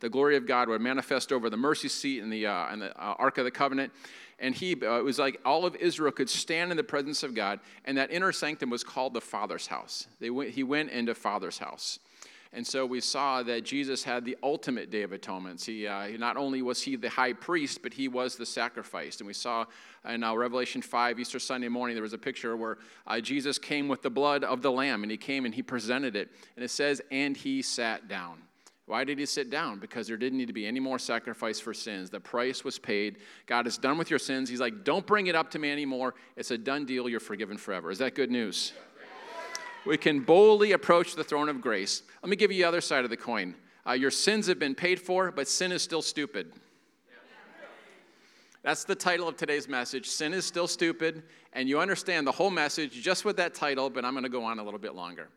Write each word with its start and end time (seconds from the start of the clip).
the 0.00 0.08
glory 0.08 0.36
of 0.36 0.46
God 0.46 0.68
would 0.68 0.80
manifest 0.80 1.32
over 1.32 1.48
the 1.48 1.56
mercy 1.56 1.88
seat 1.88 2.22
and 2.22 2.32
the, 2.32 2.46
uh, 2.46 2.66
and 2.70 2.82
the 2.82 2.90
uh, 3.00 3.14
Ark 3.18 3.38
of 3.38 3.44
the 3.44 3.50
Covenant. 3.50 3.92
And 4.38 4.54
he, 4.54 4.74
uh, 4.74 4.98
it 4.98 5.04
was 5.04 5.18
like 5.18 5.40
all 5.44 5.66
of 5.66 5.76
Israel 5.76 6.12
could 6.12 6.30
stand 6.30 6.70
in 6.70 6.76
the 6.76 6.84
presence 6.84 7.22
of 7.22 7.34
God, 7.34 7.60
and 7.84 7.98
that 7.98 8.10
inner 8.10 8.32
sanctum 8.32 8.70
was 8.70 8.82
called 8.82 9.12
the 9.12 9.20
Father's 9.20 9.66
house. 9.66 10.08
They 10.18 10.30
went, 10.30 10.50
he 10.50 10.62
went 10.62 10.90
into 10.90 11.14
Father's 11.14 11.58
house. 11.58 11.98
And 12.52 12.66
so 12.66 12.84
we 12.84 13.00
saw 13.00 13.44
that 13.44 13.64
Jesus 13.64 14.02
had 14.02 14.24
the 14.24 14.36
ultimate 14.42 14.90
Day 14.90 15.02
of 15.02 15.12
Atonements. 15.12 15.64
He, 15.64 15.86
uh, 15.86 16.08
not 16.18 16.36
only 16.36 16.62
was 16.62 16.82
he 16.82 16.96
the 16.96 17.08
high 17.08 17.32
priest, 17.32 17.80
but 17.80 17.92
he 17.94 18.08
was 18.08 18.34
the 18.34 18.46
sacrifice. 18.46 19.18
And 19.18 19.28
we 19.28 19.34
saw 19.34 19.66
in 20.08 20.24
uh, 20.24 20.34
Revelation 20.34 20.82
5, 20.82 21.20
Easter 21.20 21.38
Sunday 21.38 21.68
morning, 21.68 21.94
there 21.94 22.02
was 22.02 22.12
a 22.12 22.18
picture 22.18 22.56
where 22.56 22.78
uh, 23.06 23.20
Jesus 23.20 23.56
came 23.56 23.86
with 23.86 24.02
the 24.02 24.10
blood 24.10 24.42
of 24.42 24.62
the 24.62 24.72
Lamb, 24.72 25.04
and 25.04 25.12
he 25.12 25.16
came 25.16 25.44
and 25.44 25.54
he 25.54 25.62
presented 25.62 26.16
it. 26.16 26.30
And 26.56 26.64
it 26.64 26.70
says, 26.70 27.00
and 27.12 27.36
he 27.36 27.62
sat 27.62 28.08
down. 28.08 28.38
Why 28.90 29.04
did 29.04 29.20
he 29.20 29.26
sit 29.26 29.50
down? 29.50 29.78
Because 29.78 30.08
there 30.08 30.16
didn't 30.16 30.36
need 30.36 30.48
to 30.48 30.52
be 30.52 30.66
any 30.66 30.80
more 30.80 30.98
sacrifice 30.98 31.60
for 31.60 31.72
sins. 31.72 32.10
The 32.10 32.18
price 32.18 32.64
was 32.64 32.76
paid. 32.76 33.18
God 33.46 33.68
is 33.68 33.78
done 33.78 33.98
with 33.98 34.10
your 34.10 34.18
sins. 34.18 34.50
He's 34.50 34.58
like, 34.58 34.82
don't 34.82 35.06
bring 35.06 35.28
it 35.28 35.36
up 35.36 35.48
to 35.52 35.60
me 35.60 35.70
anymore. 35.70 36.16
It's 36.34 36.50
a 36.50 36.58
done 36.58 36.86
deal. 36.86 37.08
You're 37.08 37.20
forgiven 37.20 37.56
forever. 37.56 37.92
Is 37.92 37.98
that 37.98 38.16
good 38.16 38.32
news? 38.32 38.72
we 39.86 39.96
can 39.96 40.18
boldly 40.18 40.72
approach 40.72 41.14
the 41.14 41.22
throne 41.22 41.48
of 41.48 41.60
grace. 41.60 42.02
Let 42.20 42.30
me 42.30 42.34
give 42.34 42.50
you 42.50 42.58
the 42.58 42.64
other 42.64 42.80
side 42.80 43.04
of 43.04 43.10
the 43.10 43.16
coin. 43.16 43.54
Uh, 43.86 43.92
your 43.92 44.10
sins 44.10 44.48
have 44.48 44.58
been 44.58 44.74
paid 44.74 44.98
for, 44.98 45.30
but 45.30 45.46
sin 45.46 45.70
is 45.70 45.82
still 45.82 46.02
stupid. 46.02 46.52
That's 48.64 48.82
the 48.82 48.96
title 48.96 49.28
of 49.28 49.36
today's 49.36 49.68
message. 49.68 50.08
Sin 50.08 50.34
is 50.34 50.44
still 50.44 50.66
stupid, 50.66 51.22
and 51.52 51.68
you 51.68 51.78
understand 51.78 52.26
the 52.26 52.32
whole 52.32 52.50
message 52.50 53.00
just 53.00 53.24
with 53.24 53.36
that 53.36 53.54
title, 53.54 53.88
but 53.88 54.04
I'm 54.04 54.14
going 54.14 54.24
to 54.24 54.28
go 54.28 54.42
on 54.42 54.58
a 54.58 54.64
little 54.64 54.80
bit 54.80 54.96
longer. 54.96 55.28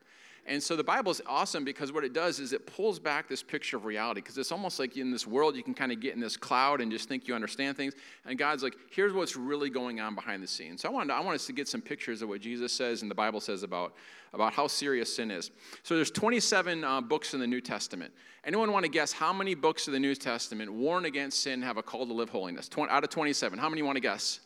And 0.46 0.62
so 0.62 0.76
the 0.76 0.84
Bible 0.84 1.10
is 1.10 1.22
awesome 1.26 1.64
because 1.64 1.94
what 1.94 2.04
it 2.04 2.12
does 2.12 2.40
is 2.40 2.52
it 2.52 2.68
pulls 2.68 3.00
back 3.00 3.30
this 3.30 3.42
picture 3.42 3.78
of 3.78 3.86
reality 3.86 4.20
because 4.20 4.38
it's 4.38 4.52
almost 4.52 4.78
like 4.78 4.98
in 4.98 5.10
this 5.10 5.26
world 5.26 5.56
you 5.56 5.64
can 5.64 5.74
kind 5.74 5.92
of 5.92 6.02
get 6.02 6.16
in 6.16 6.20
this 6.20 6.36
cloud 6.36 6.82
and 6.82 6.92
just 6.92 7.08
think 7.08 7.30
you 7.30 7.34
understand 7.34 7.78
things. 7.78 7.94
And 8.26 8.38
God's 8.38 8.62
like, 8.62 8.76
here's 8.92 9.14
what's 9.14 9.38
really 9.38 9.70
going 9.70 10.02
on 10.02 10.16
behind 10.16 10.44
the 10.44 10.48
scenes. 10.48 10.82
So 10.82 10.90
I 10.90 10.92
want, 10.92 11.10
I 11.12 11.22
want 11.22 11.36
us 11.36 11.46
to 11.46 11.54
get 11.54 11.70
some 11.70 11.82
pictures 11.82 12.22
of 12.22 12.28
what 12.28 12.42
Jesus 12.42 12.74
says 12.74 13.04
and 13.04 13.10
the 13.10 13.16
Bible 13.16 13.40
says 13.40 13.64
about, 13.64 13.94
about 14.34 14.52
how 14.52 14.68
serious 14.68 15.16
sin 15.16 15.32
is. 15.32 15.52
So 15.82 15.96
there's 15.96 16.12
27 16.12 16.84
uh, 16.84 17.00
books 17.00 17.34
in 17.34 17.40
the 17.40 17.48
New 17.48 17.62
Testament. 17.62 18.14
Anyone 18.44 18.74
want 18.74 18.84
to 18.84 18.92
guess 18.92 19.14
how 19.14 19.32
many 19.32 19.56
books 19.56 19.88
of 19.88 19.94
the 19.94 20.00
New 20.00 20.14
Testament 20.14 20.72
warn 20.74 21.06
against 21.06 21.42
sin 21.42 21.62
have 21.62 21.78
a 21.78 21.84
call 21.84 22.06
to 22.06 22.14
live 22.14 22.30
holiness? 22.30 22.68
20, 22.68 22.92
out 22.92 23.06
of 23.06 23.10
27, 23.10 23.58
how 23.58 23.70
many 23.70 23.82
want 23.82 23.96
to 23.96 24.02
guess? 24.02 24.42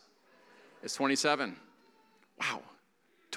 It's 0.83 0.93
27. 0.93 1.55
Wow. 2.39 2.61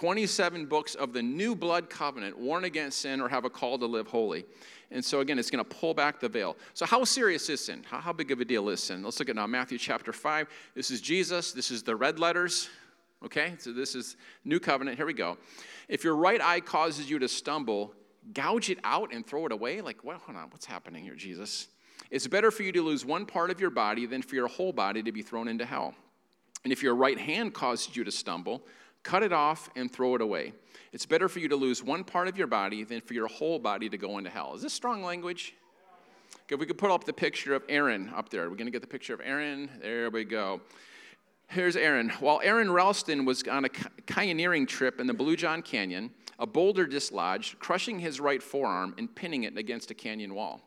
27 0.01 0.65
books 0.65 0.95
of 0.95 1.13
the 1.13 1.21
new 1.21 1.55
blood 1.55 1.91
covenant 1.91 2.39
warn 2.39 2.65
against 2.65 3.01
sin 3.01 3.21
or 3.21 3.29
have 3.29 3.45
a 3.45 3.51
call 3.51 3.77
to 3.79 3.85
live 3.85 4.07
holy. 4.07 4.47
And 4.91 5.05
so, 5.05 5.21
again, 5.21 5.39
it's 5.39 5.51
going 5.51 5.63
to 5.63 5.77
pull 5.77 5.93
back 5.93 6.19
the 6.19 6.29
veil. 6.29 6.57
So, 6.73 6.87
how 6.87 7.05
serious 7.05 7.51
is 7.51 7.63
sin? 7.63 7.85
How, 7.87 8.01
how 8.01 8.15
big 8.15 8.31
of 8.31 8.41
a 8.41 8.47
deal 8.47 8.71
is 8.71 8.83
sin? 8.83 9.03
Let's 9.03 9.19
look 9.19 9.29
at 9.29 9.37
now 9.37 9.47
Matthew 9.47 9.77
chapter 9.77 10.11
5. 10.11 10.49
This 10.75 10.91
is 10.91 11.03
Jesus. 11.03 11.53
This 11.53 11.71
is 11.71 11.83
the 11.83 11.95
red 11.95 12.19
letters. 12.19 12.71
Okay? 13.23 13.57
So, 13.59 13.75
this 13.75 13.95
is 13.95 14.17
new 14.43 14.59
covenant. 14.59 14.97
Here 14.97 15.05
we 15.05 15.13
go. 15.13 15.37
If 15.87 16.03
your 16.03 16.17
right 16.17 16.41
eye 16.41 16.61
causes 16.61 17.11
you 17.11 17.19
to 17.19 17.29
stumble, 17.29 17.93
gouge 18.33 18.71
it 18.71 18.79
out 18.85 19.13
and 19.13 19.27
throw 19.27 19.45
it 19.45 19.53
away. 19.53 19.83
Like, 19.83 20.03
what? 20.03 20.17
Hold 20.23 20.39
on. 20.39 20.49
What's 20.49 20.65
happening 20.65 21.05
here, 21.05 21.15
Jesus? 21.15 21.69
It's 22.11 22.27
better 22.27 22.51
for 22.51 22.63
you 22.63 22.73
to 22.73 22.81
lose 22.81 23.05
one 23.05 23.27
part 23.27 23.51
of 23.51 23.61
your 23.61 23.69
body 23.69 24.07
than 24.07 24.23
for 24.23 24.35
your 24.35 24.49
whole 24.49 24.73
body 24.73 25.03
to 25.03 25.13
be 25.13 25.21
thrown 25.21 25.47
into 25.47 25.67
hell. 25.67 25.95
And 26.65 26.73
if 26.73 26.83
your 26.83 26.95
right 26.95 27.19
hand 27.19 27.53
causes 27.53 27.95
you 27.95 28.05
to 28.05 28.11
stumble, 28.11 28.63
Cut 29.03 29.23
it 29.23 29.33
off 29.33 29.71
and 29.77 29.91
throw 29.91 30.15
it 30.15 30.21
away. 30.21 30.53
It's 30.93 31.07
better 31.07 31.29
for 31.29 31.39
you 31.39 31.49
to 31.49 31.57
lose 31.57 31.83
one 31.83 32.05
part 32.05 32.29
of 32.29 32.37
your 32.37 32.47
body 32.47 32.85
than 32.85 33.01
for 33.01 33.15
your 33.15 33.29
whole 33.29 33.59
body 33.59 33.89
to 33.89 33.97
go 33.97 34.19
into 34.19 34.31
hell. 34.31 34.55
Is 34.55 34.63
this 34.63 34.73
strong 34.73 35.03
language? 35.03 35.55
Okay, 36.47 36.57
we 36.57 36.67
could 36.67 36.79
put 36.79 36.91
up 36.91 37.05
the 37.05 37.13
picture 37.13 37.55
of 37.55 37.63
Aron 37.69 38.11
up 38.15 38.29
there. 38.29 38.51
We're 38.51 38.57
going 38.57 38.67
to 38.67 38.73
get 38.73 38.83
the 38.83 38.89
picture 38.89 39.15
of 39.15 39.21
Aron. 39.23 39.71
There 39.81 40.11
we 40.11 40.25
go. 40.25 40.61
Here's 41.49 41.77
Aron. 41.77 42.11
While 42.21 42.41
Aron 42.45 42.71
Ralston 42.71 43.25
was 43.25 43.43
on 43.45 43.65
a 43.65 43.69
canyoneering 43.69 44.69
trip 44.69 45.01
in 45.01 45.07
the 45.07 45.15
Blue 45.15 45.37
John 45.37 45.63
Canyon, 45.63 46.11
a 46.39 46.47
boulder 46.47 46.87
dislodged, 46.87 47.59
crushing 47.59 47.99
his 47.99 48.21
right 48.21 48.43
forearm 48.43 48.95
and 48.99 49.13
pinning 49.15 49.45
it 49.45 49.57
against 49.59 49.91
a 49.91 49.95
canyon 49.95 50.35
wall. 50.35 50.61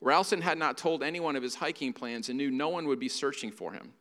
Ralston 0.00 0.42
had 0.42 0.58
not 0.58 0.76
told 0.76 1.02
anyone 1.02 1.36
of 1.36 1.42
his 1.42 1.54
hiking 1.54 1.92
plans 1.92 2.28
and 2.28 2.36
knew 2.36 2.50
no 2.50 2.68
one 2.68 2.86
would 2.86 3.00
be 3.00 3.08
searching 3.08 3.50
for 3.50 3.72
him. 3.72 3.92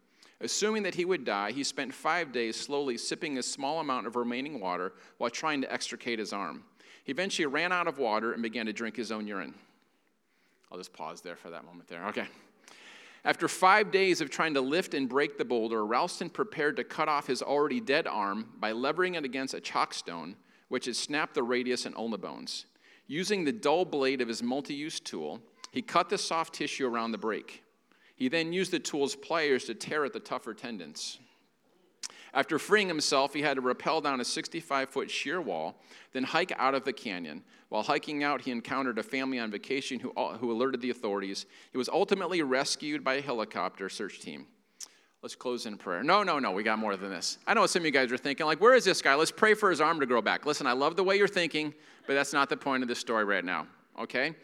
Assuming 0.42 0.84
that 0.84 0.96
he 0.96 1.06
would 1.06 1.24
die, 1.24 1.52
he 1.52 1.64
spent 1.64 1.94
five 1.94 2.32
days 2.32 2.56
slowly 2.56 2.98
sipping 2.98 3.38
a 3.38 3.44
small 3.44 3.80
amount 3.80 4.06
of 4.06 4.16
remaining 4.16 4.60
water 4.60 4.94
while 5.18 5.30
trying 5.30 5.62
to 5.62 5.72
extricate 5.72 6.20
his 6.20 6.34
arm. 6.34 6.64
He 7.04 7.12
eventually 7.12 7.46
ran 7.46 7.72
out 7.72 7.88
of 7.88 8.00
water 8.00 8.34
and 8.34 8.42
began 8.42 8.66
to 8.66 8.74
drink 8.74 8.96
his 8.96 9.12
own 9.12 9.28
urine. 9.28 9.54
I'll 10.72 10.78
just 10.78 10.94
pause 10.94 11.22
there 11.22 11.36
for 11.36 11.52
that 11.52 11.64
moment 11.64 11.88
there. 11.88 12.06
Okay. 12.08 12.28
After 13.24 13.48
five 13.48 13.92
days 13.92 14.22
of 14.22 14.30
trying 14.30 14.54
to 14.54 14.62
lift 14.62 14.94
and 14.94 15.10
break 15.10 15.38
the 15.38 15.46
boulder, 15.46 15.86
Ralston 15.86 16.30
prepared 16.30 16.76
to 16.78 16.84
cut 16.84 17.10
off 17.10 17.28
his 17.28 17.42
already 17.42 17.80
dead 17.80 18.06
arm 18.06 18.50
by 18.60 18.72
levering 18.72 19.16
it 19.16 19.26
against 19.26 19.54
a 19.54 19.60
chockstone, 19.60 20.36
which 20.68 20.86
had 20.86 20.96
snapped 20.96 21.34
the 21.34 21.44
radius 21.44 21.86
and 21.86 21.96
ulna 21.96 22.18
bones. 22.18 22.66
Using 23.08 23.44
the 23.44 23.52
dull 23.52 23.86
blade 23.86 24.22
of 24.22 24.28
his 24.28 24.44
multi 24.44 24.74
use 24.74 25.00
tool, 25.00 25.42
he 25.72 25.82
cut 25.82 26.10
the 26.10 26.18
soft 26.18 26.54
tissue 26.54 26.88
around 26.88 27.12
the 27.12 27.18
break. 27.18 27.64
He 28.16 28.30
then 28.30 28.54
used 28.54 28.72
the 28.72 28.80
tool's 28.80 29.16
pliers 29.16 29.66
to 29.66 29.74
tear 29.74 30.06
at 30.06 30.14
the 30.14 30.20
tougher 30.20 30.54
tendons. 30.54 31.20
After 32.34 32.60
freeing 32.60 32.90
himself, 32.90 33.34
he 33.34 33.42
had 33.42 33.56
to 33.56 33.62
rappel 33.62 34.02
down 34.02 34.20
a 34.20 34.26
65 34.26 34.90
foot 34.90 35.10
sheer 35.10 35.40
wall, 35.40 35.82
then 36.12 36.24
hike 36.24 36.52
out 36.58 36.76
of 36.76 36.84
the 36.84 36.92
canyon. 36.92 37.44
While 37.70 37.84
hiking 37.84 38.24
out, 38.24 38.42
he 38.42 38.52
encountered 38.52 38.98
a 38.98 39.04
family 39.04 39.40
on 39.40 39.52
vacation 39.52 40.00
who, 40.00 40.12
who 40.12 40.52
alerted 40.52 40.82
the 40.82 40.90
authorities. 40.90 41.46
He 41.72 41.78
was 41.78 41.88
ultimately 41.88 42.42
rescued 42.42 43.04
by 43.04 43.16
a 43.16 43.22
helicopter 43.22 43.88
search 43.88 44.20
team. 44.20 44.48
Let's 45.22 45.36
close 45.36 45.66
in 45.66 45.78
prayer. 45.78 46.04
No, 46.04 46.24
no, 46.24 46.38
no, 46.38 46.52
we 46.52 46.62
got 46.62 46.78
more 46.78 46.96
than 46.98 47.10
this. 47.10 47.38
I 47.48 47.54
know 47.54 47.66
some 47.66 47.82
of 47.82 47.86
you 47.86 47.92
guys 47.92 48.12
are 48.12 48.18
thinking, 48.18 48.46
like, 48.46 48.62
where 48.62 48.76
is 48.76 48.86
this 48.86 49.02
guy? 49.02 49.16
Let's 49.16 49.32
pray 49.32 49.56
for 49.56 49.70
his 49.70 49.82
arm 49.82 50.00
to 50.02 50.06
grow 50.06 50.22
back. 50.22 50.46
Listen, 50.46 50.68
I 50.68 50.74
love 50.74 50.98
the 50.98 51.04
way 51.04 51.18
you're 51.18 51.28
thinking, 51.28 51.74
but 52.06 52.14
that's 52.14 52.34
not 52.34 52.50
the 52.50 52.58
point 52.58 52.84
of 52.84 52.90
this 52.90 53.00
story 53.00 53.24
right 53.24 53.44
now, 53.44 53.66
okay? 54.00 54.36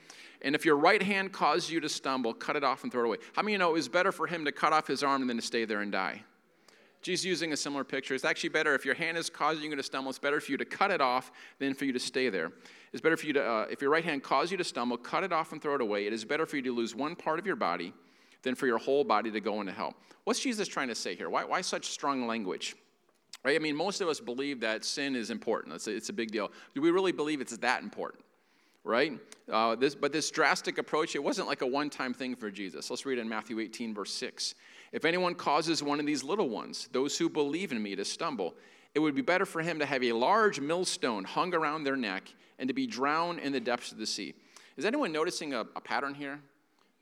And 0.44 0.56
if 0.56 0.66
your 0.66 0.76
right 0.76 1.02
hand 1.02 1.32
causes 1.32 1.70
you 1.70 1.80
to 1.82 1.90
stumble, 1.90 2.34
cut 2.34 2.56
it 2.56 2.64
off 2.64 2.84
and 2.84 2.92
throw 2.92 3.04
it 3.04 3.06
away. 3.06 3.18
How 3.34 3.42
many 3.42 3.54
of 3.54 3.60
you 3.60 3.60
know 3.60 3.70
it 3.70 3.74
was 3.74 3.88
better 3.88 4.12
for 4.12 4.28
him 4.28 4.46
to 4.46 4.52
cut 4.52 4.74
off 4.74 4.88
his 4.88 5.04
arm 5.04 5.28
than 5.28 5.38
to 5.38 5.44
stay 5.44 5.66
there 5.66 5.82
and 5.82 5.92
die? 5.92 6.24
Jesus 7.02 7.26
using 7.26 7.52
a 7.52 7.58
similar 7.58 7.84
picture. 7.84 8.14
It's 8.14 8.26
actually 8.26 8.50
better 8.50 8.76
if 8.76 8.86
your 8.86 8.94
hand 8.94 9.18
is 9.18 9.30
causing 9.30 9.70
you 9.70 9.76
to 9.76 9.84
stumble, 9.84 10.10
it's 10.10 10.20
better 10.20 10.40
for 10.40 10.52
you 10.52 10.58
to 10.58 10.66
cut 10.66 10.92
it 10.92 11.02
off 11.02 11.32
than 11.60 11.74
for 11.74 11.86
you 11.86 11.94
to 11.94 12.00
stay 12.00 12.30
there. 12.30 12.52
It's 12.94 13.02
better 13.02 13.18
for 13.18 13.26
you 13.26 13.34
to, 13.34 13.44
uh, 13.44 13.68
if 13.72 13.82
your 13.82 13.90
right 13.90 14.04
hand 14.04 14.22
causes 14.22 14.52
you 14.52 14.58
to 14.58 14.64
stumble, 14.64 14.98
cut 14.98 15.24
it 15.24 15.34
off 15.34 15.52
and 15.52 15.62
throw 15.62 15.76
it 15.76 15.82
away. 15.82 16.06
It 16.06 16.14
is 16.14 16.24
better 16.26 16.46
for 16.46 16.58
you 16.58 16.62
to 16.64 16.76
lose 16.76 16.94
one 16.94 17.16
part 17.16 17.40
of 17.40 17.46
your 17.46 17.56
body 17.56 17.94
than 18.44 18.54
for 18.56 18.68
your 18.68 18.78
whole 18.78 19.04
body 19.04 19.32
to 19.32 19.40
go 19.40 19.62
into 19.62 19.72
hell. 19.72 19.96
What's 20.26 20.40
Jesus 20.40 20.68
trying 20.68 20.90
to 20.90 20.96
say 20.96 21.16
here? 21.16 21.30
Why, 21.30 21.44
why 21.44 21.62
such 21.62 21.90
strong 21.90 22.28
language? 22.28 22.76
Right? 23.44 23.56
I 23.56 23.60
mean, 23.60 23.76
most 23.76 24.02
of 24.02 24.08
us 24.08 24.20
believe 24.20 24.60
that 24.60 24.86
sin 24.86 25.16
is 25.16 25.32
important. 25.32 25.74
It's 25.74 25.88
a, 25.88 25.96
it's 25.96 26.10
a 26.10 26.14
big 26.14 26.32
deal. 26.32 26.52
Do 26.76 26.82
we 26.82 26.92
really 26.92 27.12
believe 27.12 27.42
it's 27.42 27.58
that 27.58 27.82
important? 27.82 28.24
Right? 28.84 29.14
Uh, 29.52 29.76
this, 29.76 29.96
but 29.96 30.12
this 30.12 30.32
drastic 30.32 30.78
approach, 30.78 31.16
it 31.16 31.24
wasn't 31.24 31.48
like 31.48 31.62
a 31.62 31.68
one 31.68 31.90
time 31.90 32.14
thing 32.14 32.36
for 32.36 32.50
Jesus. 32.50 32.90
Let's 32.90 33.06
read 33.06 33.20
in 33.20 33.28
Matthew 33.28 33.60
18, 33.60 33.94
verse 33.94 34.14
6. 34.14 34.56
If 34.92 35.06
anyone 35.06 35.36
causes 35.36 35.82
one 35.82 36.00
of 36.00 36.06
these 36.06 36.24
little 36.24 36.50
ones, 36.50 36.90
those 36.92 37.18
who 37.18 37.30
believe 37.30 37.72
in 37.72 37.82
me, 37.82 37.96
to 37.96 38.06
stumble, 38.06 38.56
it 38.94 39.00
would 39.00 39.16
be 39.16 39.22
better 39.22 39.46
for 39.46 39.62
him 39.62 39.80
to 39.80 39.86
have 39.86 40.04
a 40.04 40.12
large 40.12 40.60
millstone 40.60 41.24
hung 41.24 41.54
around 41.54 41.84
their 41.84 41.96
neck 41.96 42.24
and 42.60 42.68
to 42.68 42.74
be 42.74 42.86
drowned 42.86 43.40
in 43.40 43.54
the 43.54 43.60
depths 43.60 43.92
of 43.92 43.98
the 43.98 44.06
sea. 44.06 44.34
Is 44.78 44.86
anyone 44.86 45.12
noticing 45.12 45.54
a, 45.54 45.62
a 45.76 45.82
pattern 45.82 46.14
here? 46.14 46.40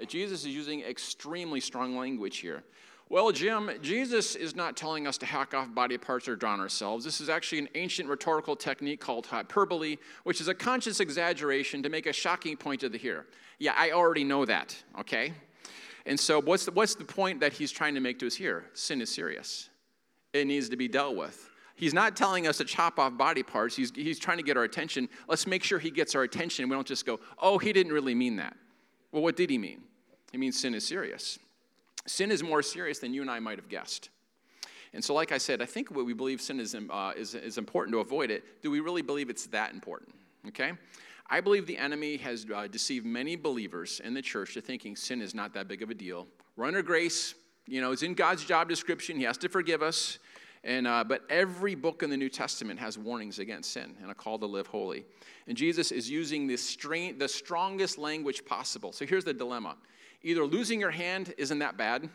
Jesus 0.08 0.42
is 0.42 0.48
using 0.48 0.82
extremely 0.82 1.60
strong 1.60 1.98
language 1.98 2.38
here. 2.38 2.64
Well, 3.12 3.32
Jim, 3.32 3.72
Jesus 3.82 4.36
is 4.36 4.56
not 4.56 4.78
telling 4.78 5.08
us 5.08 5.18
to 5.18 5.26
hack 5.26 5.56
off 5.56 5.74
body 5.74 5.98
parts 5.98 6.28
or 6.28 6.36
drown 6.36 6.60
ourselves. 6.60 7.04
This 7.04 7.20
is 7.20 7.28
actually 7.28 7.58
an 7.58 7.70
ancient 7.74 8.08
rhetorical 8.08 8.56
technique 8.56 9.02
called 9.02 9.26
hyperbole, 9.26 9.98
which 10.26 10.40
is 10.40 10.48
a 10.48 10.54
conscious 10.54 11.00
exaggeration 11.00 11.82
to 11.82 11.90
make 11.90 12.06
a 12.06 12.14
shocking 12.14 12.56
point 12.56 12.82
to 12.82 12.90
the 12.90 13.00
hearer. 13.00 13.26
Yeah, 13.58 13.74
I 13.76 13.92
already 13.92 14.24
know 14.24 14.46
that, 14.46 14.76
okay? 15.00 15.34
And 16.06 16.20
so, 16.20 16.40
what's 16.40 16.66
the, 16.66 16.72
what's 16.72 16.94
the 16.94 17.04
point 17.04 17.40
that 17.40 17.52
he's 17.52 17.72
trying 17.72 17.96
to 17.96 18.00
make 18.00 18.20
to 18.20 18.28
us 18.28 18.36
here? 18.36 18.66
Sin 18.76 19.02
is 19.02 19.10
serious, 19.10 19.70
it 20.32 20.46
needs 20.46 20.70
to 20.70 20.78
be 20.78 20.88
dealt 20.88 21.16
with. 21.16 21.50
He's 21.74 21.96
not 21.96 22.16
telling 22.16 22.46
us 22.46 22.58
to 22.58 22.66
chop 22.66 23.00
off 23.00 23.18
body 23.18 23.42
parts, 23.42 23.76
he's, 23.76 23.92
he's 23.96 24.20
trying 24.20 24.38
to 24.38 24.44
get 24.44 24.56
our 24.56 24.66
attention. 24.66 25.10
Let's 25.28 25.48
make 25.48 25.64
sure 25.64 25.80
he 25.80 25.90
gets 25.90 26.14
our 26.14 26.22
attention. 26.22 26.70
We 26.70 26.76
don't 26.76 26.86
just 26.86 27.08
go, 27.08 27.20
oh, 27.40 27.58
he 27.58 27.74
didn't 27.74 27.92
really 27.92 28.14
mean 28.14 28.36
that. 28.36 28.56
Well, 29.12 29.24
what 29.24 29.36
did 29.36 29.50
he 29.50 29.58
mean? 29.58 29.82
He 30.32 30.38
means 30.38 30.60
sin 30.60 30.76
is 30.76 30.86
serious. 30.86 31.40
Sin 32.10 32.32
is 32.32 32.42
more 32.42 32.64
serious 32.64 32.98
than 32.98 33.14
you 33.14 33.22
and 33.22 33.30
I 33.30 33.40
might 33.40 33.60
have 33.60 33.70
guessed. 33.70 34.10
And 34.94 35.04
so, 35.06 35.14
like 35.14 35.32
I 35.32 35.38
said, 35.38 35.62
I 35.62 35.66
think 35.66 35.92
what 35.92 36.08
we 36.08 36.14
believe 36.14 36.42
sin 36.42 36.60
is, 36.60 36.74
uh, 36.74 37.12
is, 37.16 37.36
is 37.36 37.60
important 37.60 37.94
to 37.94 38.00
avoid 38.00 38.32
it. 38.32 38.64
Do 38.64 38.72
we 38.72 38.80
really 38.80 39.04
believe 39.04 39.30
it's 39.30 39.46
that 39.48 39.74
important? 39.74 40.16
Okay? 40.48 40.72
I 41.30 41.40
believe 41.40 41.68
the 41.68 41.78
enemy 41.78 42.18
has 42.18 42.48
uh, 42.54 42.66
deceived 42.66 43.06
many 43.06 43.36
believers 43.36 44.02
in 44.04 44.16
the 44.16 44.24
church 44.24 44.56
to 44.56 44.62
thinking 44.62 44.96
sin 44.96 45.22
is 45.22 45.36
not 45.36 45.54
that 45.54 45.68
big 45.68 45.84
of 45.84 45.92
a 45.92 45.94
deal. 45.94 46.26
We're 46.56 46.66
under 46.66 46.82
grace, 46.82 47.36
you 47.68 47.80
know, 47.80 47.92
it's 47.92 48.02
in 48.02 48.16
God's 48.16 48.44
job 48.44 48.68
description. 48.68 49.16
He 49.16 49.24
has 49.24 49.38
to 49.38 49.50
forgive 49.50 49.84
us. 49.84 50.18
And, 50.64 50.88
uh, 50.88 51.04
but 51.04 51.22
every 51.30 51.76
book 51.76 52.02
in 52.02 52.10
the 52.10 52.18
New 52.18 52.28
Testament 52.28 52.80
has 52.80 52.98
warnings 52.98 53.38
against 53.38 53.72
sin 53.72 53.96
and 54.02 54.10
a 54.10 54.16
call 54.16 54.40
to 54.40 54.48
live 54.48 54.66
holy. 54.66 55.06
And 55.48 55.56
Jesus 55.56 55.92
is 55.92 56.10
using 56.10 56.48
this 56.48 56.68
strain, 56.68 57.20
the 57.20 57.28
strongest 57.28 58.00
language 58.00 58.44
possible. 58.46 58.92
So 58.92 59.06
here's 59.06 59.24
the 59.24 59.34
dilemma 59.34 59.78
Either 60.22 60.46
losing 60.46 60.80
your 60.80 60.92
hand 60.92 61.34
isn't 61.38 61.60
that 61.60 61.78
bad, 61.78 62.10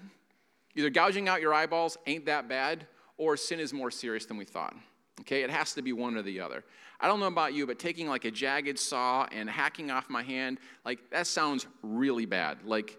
either 0.74 0.90
gouging 0.90 1.28
out 1.28 1.40
your 1.40 1.54
eyeballs 1.54 1.96
ain't 2.06 2.26
that 2.26 2.48
bad, 2.48 2.86
or 3.16 3.36
sin 3.36 3.60
is 3.60 3.72
more 3.72 3.90
serious 3.90 4.26
than 4.26 4.36
we 4.36 4.44
thought. 4.44 4.74
Okay, 5.20 5.42
it 5.42 5.50
has 5.50 5.72
to 5.74 5.82
be 5.82 5.92
one 5.92 6.16
or 6.16 6.22
the 6.22 6.40
other. 6.40 6.64
I 7.00 7.06
don't 7.06 7.20
know 7.20 7.26
about 7.26 7.54
you, 7.54 7.66
but 7.66 7.78
taking 7.78 8.08
like 8.08 8.24
a 8.24 8.30
jagged 8.30 8.78
saw 8.78 9.26
and 9.32 9.48
hacking 9.48 9.90
off 9.90 10.10
my 10.10 10.22
hand, 10.22 10.58
like 10.84 11.10
that 11.10 11.26
sounds 11.26 11.66
really 11.82 12.26
bad, 12.26 12.58
like 12.64 12.98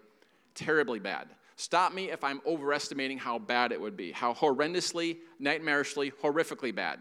terribly 0.54 0.98
bad. 0.98 1.28
Stop 1.56 1.94
me 1.94 2.10
if 2.10 2.22
I'm 2.22 2.40
overestimating 2.46 3.18
how 3.18 3.38
bad 3.38 3.72
it 3.72 3.80
would 3.80 3.96
be, 3.96 4.12
how 4.12 4.34
horrendously, 4.34 5.18
nightmarishly, 5.40 6.12
horrifically 6.22 6.74
bad. 6.74 7.00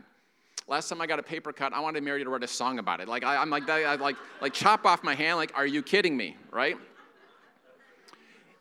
Last 0.68 0.90
time 0.90 1.02
I 1.02 1.08
got 1.08 1.20
a 1.20 1.24
paper 1.24 1.54
cut, 1.54 1.74
I 1.74 1.80
wanted 1.80 2.04
Mary 2.04 2.24
to 2.24 2.30
write 2.30 2.44
a 2.44 2.48
song 2.48 2.80
about 2.80 3.00
it. 3.00 3.08
Like 3.08 3.24
I, 3.24 3.42
am 3.42 3.50
like, 3.50 3.70
I 3.70 3.96
like, 3.96 4.16
like 4.42 4.54
chop 4.54 4.86
off 4.86 5.04
my 5.04 5.14
hand. 5.14 5.38
Like, 5.38 5.52
are 5.56 5.68
you 5.68 5.84
kidding 5.84 6.16
me? 6.16 6.38
Right? 6.52 6.78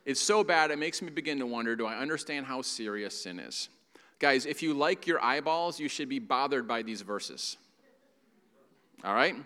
It's 0.05 0.21
so 0.21 0.45
bad, 0.45 0.71
it 0.71 0.79
makes 0.79 1.01
me 1.03 1.11
begin 1.11 1.39
to 1.39 1.47
wonder: 1.47 1.77
Do 1.77 1.87
I 1.87 1.97
understand 1.97 2.47
how 2.47 2.63
serious 2.63 3.23
sin 3.23 3.39
is? 3.39 3.69
Guys, 4.19 4.47
if 4.47 4.63
you 4.63 4.75
like 4.75 5.07
your 5.07 5.23
eyeballs, 5.23 5.81
you 5.81 5.89
should 5.89 6.09
be 6.09 6.19
bothered 6.19 6.69
by 6.69 6.83
these 6.83 7.03
verses. 7.03 7.57
All 9.03 9.15
right? 9.15 9.37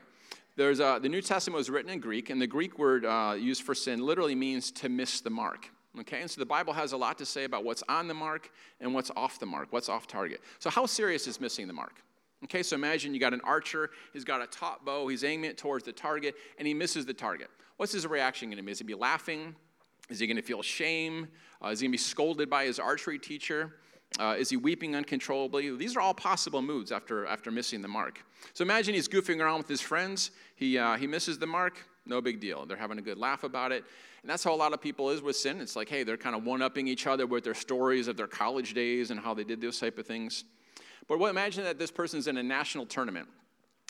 There's 0.56 0.81
a, 0.81 0.99
the 1.00 1.08
New 1.08 1.22
Testament 1.22 1.56
was 1.56 1.70
written 1.70 1.90
in 1.90 2.00
Greek, 2.00 2.31
and 2.31 2.40
the 2.43 2.46
Greek 2.46 2.78
word 2.78 3.05
uh, 3.05 3.37
used 3.38 3.62
for 3.62 3.75
sin 3.75 4.05
literally 4.05 4.34
means 4.34 4.70
to 4.72 4.88
miss 4.88 5.20
the 5.20 5.31
mark. 5.31 5.70
Okay, 6.00 6.20
and 6.20 6.31
so 6.31 6.40
the 6.40 6.46
Bible 6.46 6.72
has 6.72 6.93
a 6.93 6.96
lot 6.96 7.19
to 7.19 7.26
say 7.26 7.44
about 7.44 7.64
what's 7.64 7.82
on 7.88 8.08
the 8.08 8.14
mark 8.14 8.50
and 8.81 8.93
what's 8.94 9.11
off 9.16 9.38
the 9.38 9.46
mark, 9.46 9.69
what's 9.70 9.88
off 9.88 10.06
target. 10.06 10.40
So, 10.58 10.69
how 10.70 10.87
serious 10.87 11.26
is 11.26 11.40
missing 11.40 11.66
the 11.66 11.72
mark? 11.72 12.02
Okay, 12.44 12.62
so 12.62 12.76
imagine 12.76 13.14
you 13.14 13.20
got 13.20 13.34
an 13.34 13.40
archer, 13.43 13.90
he's 14.12 14.25
got 14.25 14.43
a 14.43 14.46
top 14.46 14.84
bow, 14.84 15.08
he's 15.08 15.25
aiming 15.25 15.50
it 15.50 15.58
towards 15.58 15.84
the 15.84 15.93
target, 15.93 16.34
and 16.58 16.69
he 16.69 16.75
misses 16.75 17.04
the 17.04 17.14
target. 17.14 17.50
What's 17.78 17.93
his 17.93 18.06
reaction 18.06 18.49
going 18.49 18.58
to 18.58 18.62
be? 18.62 18.70
Is 18.70 18.78
he 18.78 18.84
be 18.84 18.94
laughing? 18.94 19.56
Is 20.08 20.19
he 20.19 20.26
going 20.26 20.37
to 20.37 20.43
feel 20.43 20.62
shame? 20.62 21.28
Uh, 21.62 21.69
is 21.69 21.81
he 21.81 21.87
going 21.87 21.93
to 21.93 21.94
be 21.94 21.99
scolded 21.99 22.49
by 22.49 22.64
his 22.64 22.78
archery 22.78 23.19
teacher? 23.19 23.75
Uh, 24.19 24.34
is 24.38 24.49
he 24.49 24.56
weeping 24.56 24.96
uncontrollably? 24.96 25.76
These 25.76 25.96
are 25.96 26.00
all 26.00 26.14
possible 26.14 26.62
moods 26.62 26.93
after, 26.93 27.26
after 27.26 27.50
missing 27.50 27.82
the 27.82 27.88
mark. 27.88 28.25
So 28.55 28.62
imagine 28.62 28.94
he's 28.94 29.08
goofing 29.08 29.40
around 29.40 29.58
with 29.58 29.69
his 29.69 29.81
friends. 29.81 30.31
He, 30.56 30.78
uh, 30.78 30.96
he 30.96 31.06
misses 31.06 31.38
the 31.38 31.46
mark, 31.46 31.84
no 32.06 32.20
big 32.20 32.40
deal. 32.40 32.64
They're 32.64 32.76
having 32.76 32.99
a 32.99 33.02
good 33.02 33.19
laugh 33.19 33.44
about 33.44 33.70
it. 33.70 33.84
And 34.22 34.31
that's 34.31 34.43
how 34.43 34.55
a 34.55 34.56
lot 34.56 34.72
of 34.72 34.81
people 34.81 35.10
is 35.10 35.22
with 35.22 35.37
sin. 35.37 35.60
It's 35.60 35.76
like, 35.76 35.88
hey, 35.88 36.02
they're 36.05 36.16
kind 36.16 36.34
of 36.34 36.44
one 36.44 36.62
upping 36.62 36.88
each 36.88 37.06
other 37.06 37.26
with 37.26 37.44
their 37.44 37.54
stories 37.54 38.08
of 38.08 38.16
their 38.16 38.26
college 38.26 38.75
days 38.75 39.11
and 39.11 39.20
how 39.20 39.34
they 39.34 39.44
did 39.44 39.61
those 39.61 39.78
type 39.78 39.99
of 39.99 40.06
things. 40.06 40.44
But 41.06 41.19
what, 41.19 41.31
imagine 41.31 41.64
that 41.64 41.78
this 41.78 41.90
person's 41.90 42.26
in 42.26 42.37
a 42.37 42.43
national 42.43 42.87
tournament 42.87 43.28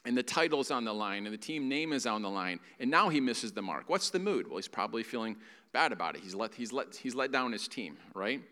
and 0.04 0.16
the 0.16 0.22
title's 0.22 0.70
on 0.70 0.84
the 0.84 0.92
line 0.92 1.26
and 1.26 1.32
the 1.32 1.38
team 1.38 1.68
name 1.68 1.92
is 1.92 2.06
on 2.06 2.22
the 2.22 2.30
line 2.30 2.60
and 2.78 2.90
now 2.90 3.08
he 3.08 3.20
misses 3.20 3.52
the 3.52 3.62
mark. 3.62 3.88
What's 3.88 4.10
the 4.10 4.18
mood? 4.18 4.46
Well, 4.48 4.56
he's 4.56 4.68
probably 4.68 5.02
feeling 5.02 5.36
bad 5.78 5.92
about 5.92 6.16
it. 6.16 6.22
He's 6.22 6.34
let, 6.34 6.52
he's 6.54 6.72
let, 6.72 6.96
he's 6.96 7.14
let 7.14 7.30
down 7.30 7.52
his 7.52 7.68
team, 7.68 7.98
right? 8.12 8.42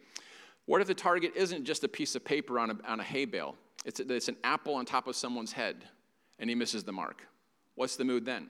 What 0.67 0.81
if 0.81 0.87
the 0.87 0.95
target 0.95 1.33
isn't 1.35 1.65
just 1.65 1.83
a 1.83 1.89
piece 1.89 2.15
of 2.15 2.25
paper 2.25 2.61
on 2.61 2.71
a, 2.71 2.77
on 2.87 3.01
a 3.01 3.03
hay 3.03 3.25
bale? 3.25 3.57
It's, 3.85 3.99
it's 3.99 4.29
an 4.29 4.37
apple 4.45 4.77
on 4.77 4.85
top 4.85 5.09
of 5.09 5.17
someone's 5.17 5.51
head 5.51 5.77
and 6.39 6.49
he 6.49 6.55
misses 6.55 6.85
the 6.85 6.93
mark. 6.93 7.27
What's 7.75 7.97
the 7.97 8.05
mood 8.05 8.25
then? 8.25 8.47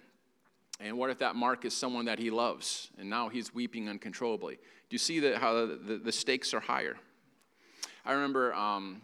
And 0.78 0.99
what 0.99 1.08
if 1.08 1.19
that 1.20 1.37
mark 1.37 1.64
is 1.64 1.75
someone 1.75 2.05
that 2.05 2.19
he 2.19 2.28
loves 2.28 2.90
and 2.99 3.08
now 3.08 3.31
he's 3.31 3.55
weeping 3.55 3.88
uncontrollably? 3.88 4.56
Do 4.56 4.94
you 4.94 4.99
see 4.99 5.20
that 5.20 5.38
how 5.38 5.55
the, 5.55 5.81
the, 5.82 5.96
the 5.96 6.12
stakes 6.12 6.52
are 6.52 6.61
higher? 6.61 6.99
I 8.05 8.12
remember, 8.12 8.52
um, 8.52 9.00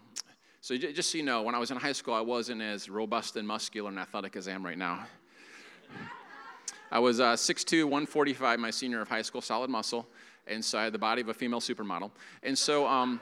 so 0.60 0.76
just 0.76 1.12
so 1.12 1.16
you 1.16 1.24
know, 1.24 1.40
when 1.40 1.54
I 1.54 1.58
was 1.58 1.70
in 1.70 1.78
high 1.78 1.92
school, 1.92 2.12
I 2.12 2.20
wasn't 2.20 2.60
as 2.60 2.90
robust 2.90 3.36
and 3.36 3.48
muscular 3.48 3.88
and 3.88 3.98
athletic 3.98 4.36
as 4.36 4.48
I 4.48 4.52
am 4.52 4.66
right 4.66 4.76
now. 4.76 5.06
I 6.93 6.99
was 6.99 7.21
uh, 7.21 7.33
6'2, 7.33 7.85
145 7.85 8.61
my 8.61 8.71
senior 8.71 9.00
of 9.00 9.09
high 9.09 9.23
school, 9.23 9.41
solid 9.41 9.71
muscle, 9.71 10.06
and 10.47 10.62
so 10.62 10.79
I 10.79 10.85
had 10.85 10.93
the 10.93 10.99
body 10.99 11.23
of 11.23 11.29
a 11.31 11.35
female 11.35 11.59
supermodel. 11.59 12.11
And 12.43 12.56
so, 12.56 12.87
um, 12.87 13.19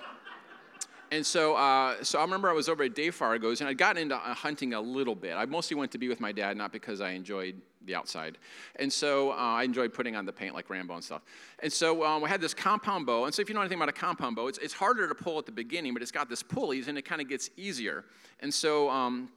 and 1.12 1.24
so, 1.24 1.54
uh, 1.54 2.02
so 2.02 2.18
I 2.18 2.22
remember 2.22 2.50
I 2.50 2.52
was 2.52 2.68
over 2.68 2.82
at 2.82 2.96
Dave 2.96 3.14
Fargo's, 3.14 3.60
and 3.60 3.70
I'd 3.70 3.78
gotten 3.78 4.02
into 4.02 4.16
uh, 4.16 4.34
hunting 4.34 4.74
a 4.74 4.80
little 4.80 5.14
bit. 5.14 5.34
I 5.34 5.44
mostly 5.44 5.76
went 5.76 5.92
to 5.92 5.98
be 5.98 6.08
with 6.08 6.18
my 6.18 6.32
dad, 6.32 6.56
not 6.56 6.72
because 6.72 7.00
I 7.00 7.10
enjoyed 7.10 7.60
the 7.84 7.94
outside. 7.94 8.38
And 8.74 8.92
so 8.92 9.30
uh, 9.30 9.36
I 9.36 9.62
enjoyed 9.62 9.94
putting 9.94 10.16
on 10.16 10.26
the 10.26 10.32
paint 10.32 10.52
like 10.52 10.68
Rambo 10.68 10.94
and 10.94 11.04
stuff. 11.04 11.22
And 11.62 11.72
so 11.72 12.04
um, 12.04 12.22
we 12.22 12.28
had 12.28 12.40
this 12.40 12.54
compound 12.54 13.06
bow. 13.06 13.26
And 13.26 13.32
so 13.32 13.40
if 13.40 13.48
you 13.48 13.54
know 13.54 13.60
anything 13.60 13.78
about 13.78 13.88
a 13.88 13.92
compound 13.92 14.34
bow, 14.34 14.48
it's, 14.48 14.58
it's 14.58 14.74
harder 14.74 15.06
to 15.06 15.14
pull 15.14 15.38
at 15.38 15.46
the 15.46 15.52
beginning, 15.52 15.92
but 15.92 16.02
it's 16.02 16.10
got 16.10 16.28
this 16.28 16.42
pulleys, 16.42 16.88
and 16.88 16.98
it 16.98 17.02
kind 17.02 17.20
of 17.20 17.28
gets 17.28 17.50
easier. 17.56 18.04
And 18.40 18.52
so 18.52 18.90
um, 18.90 19.28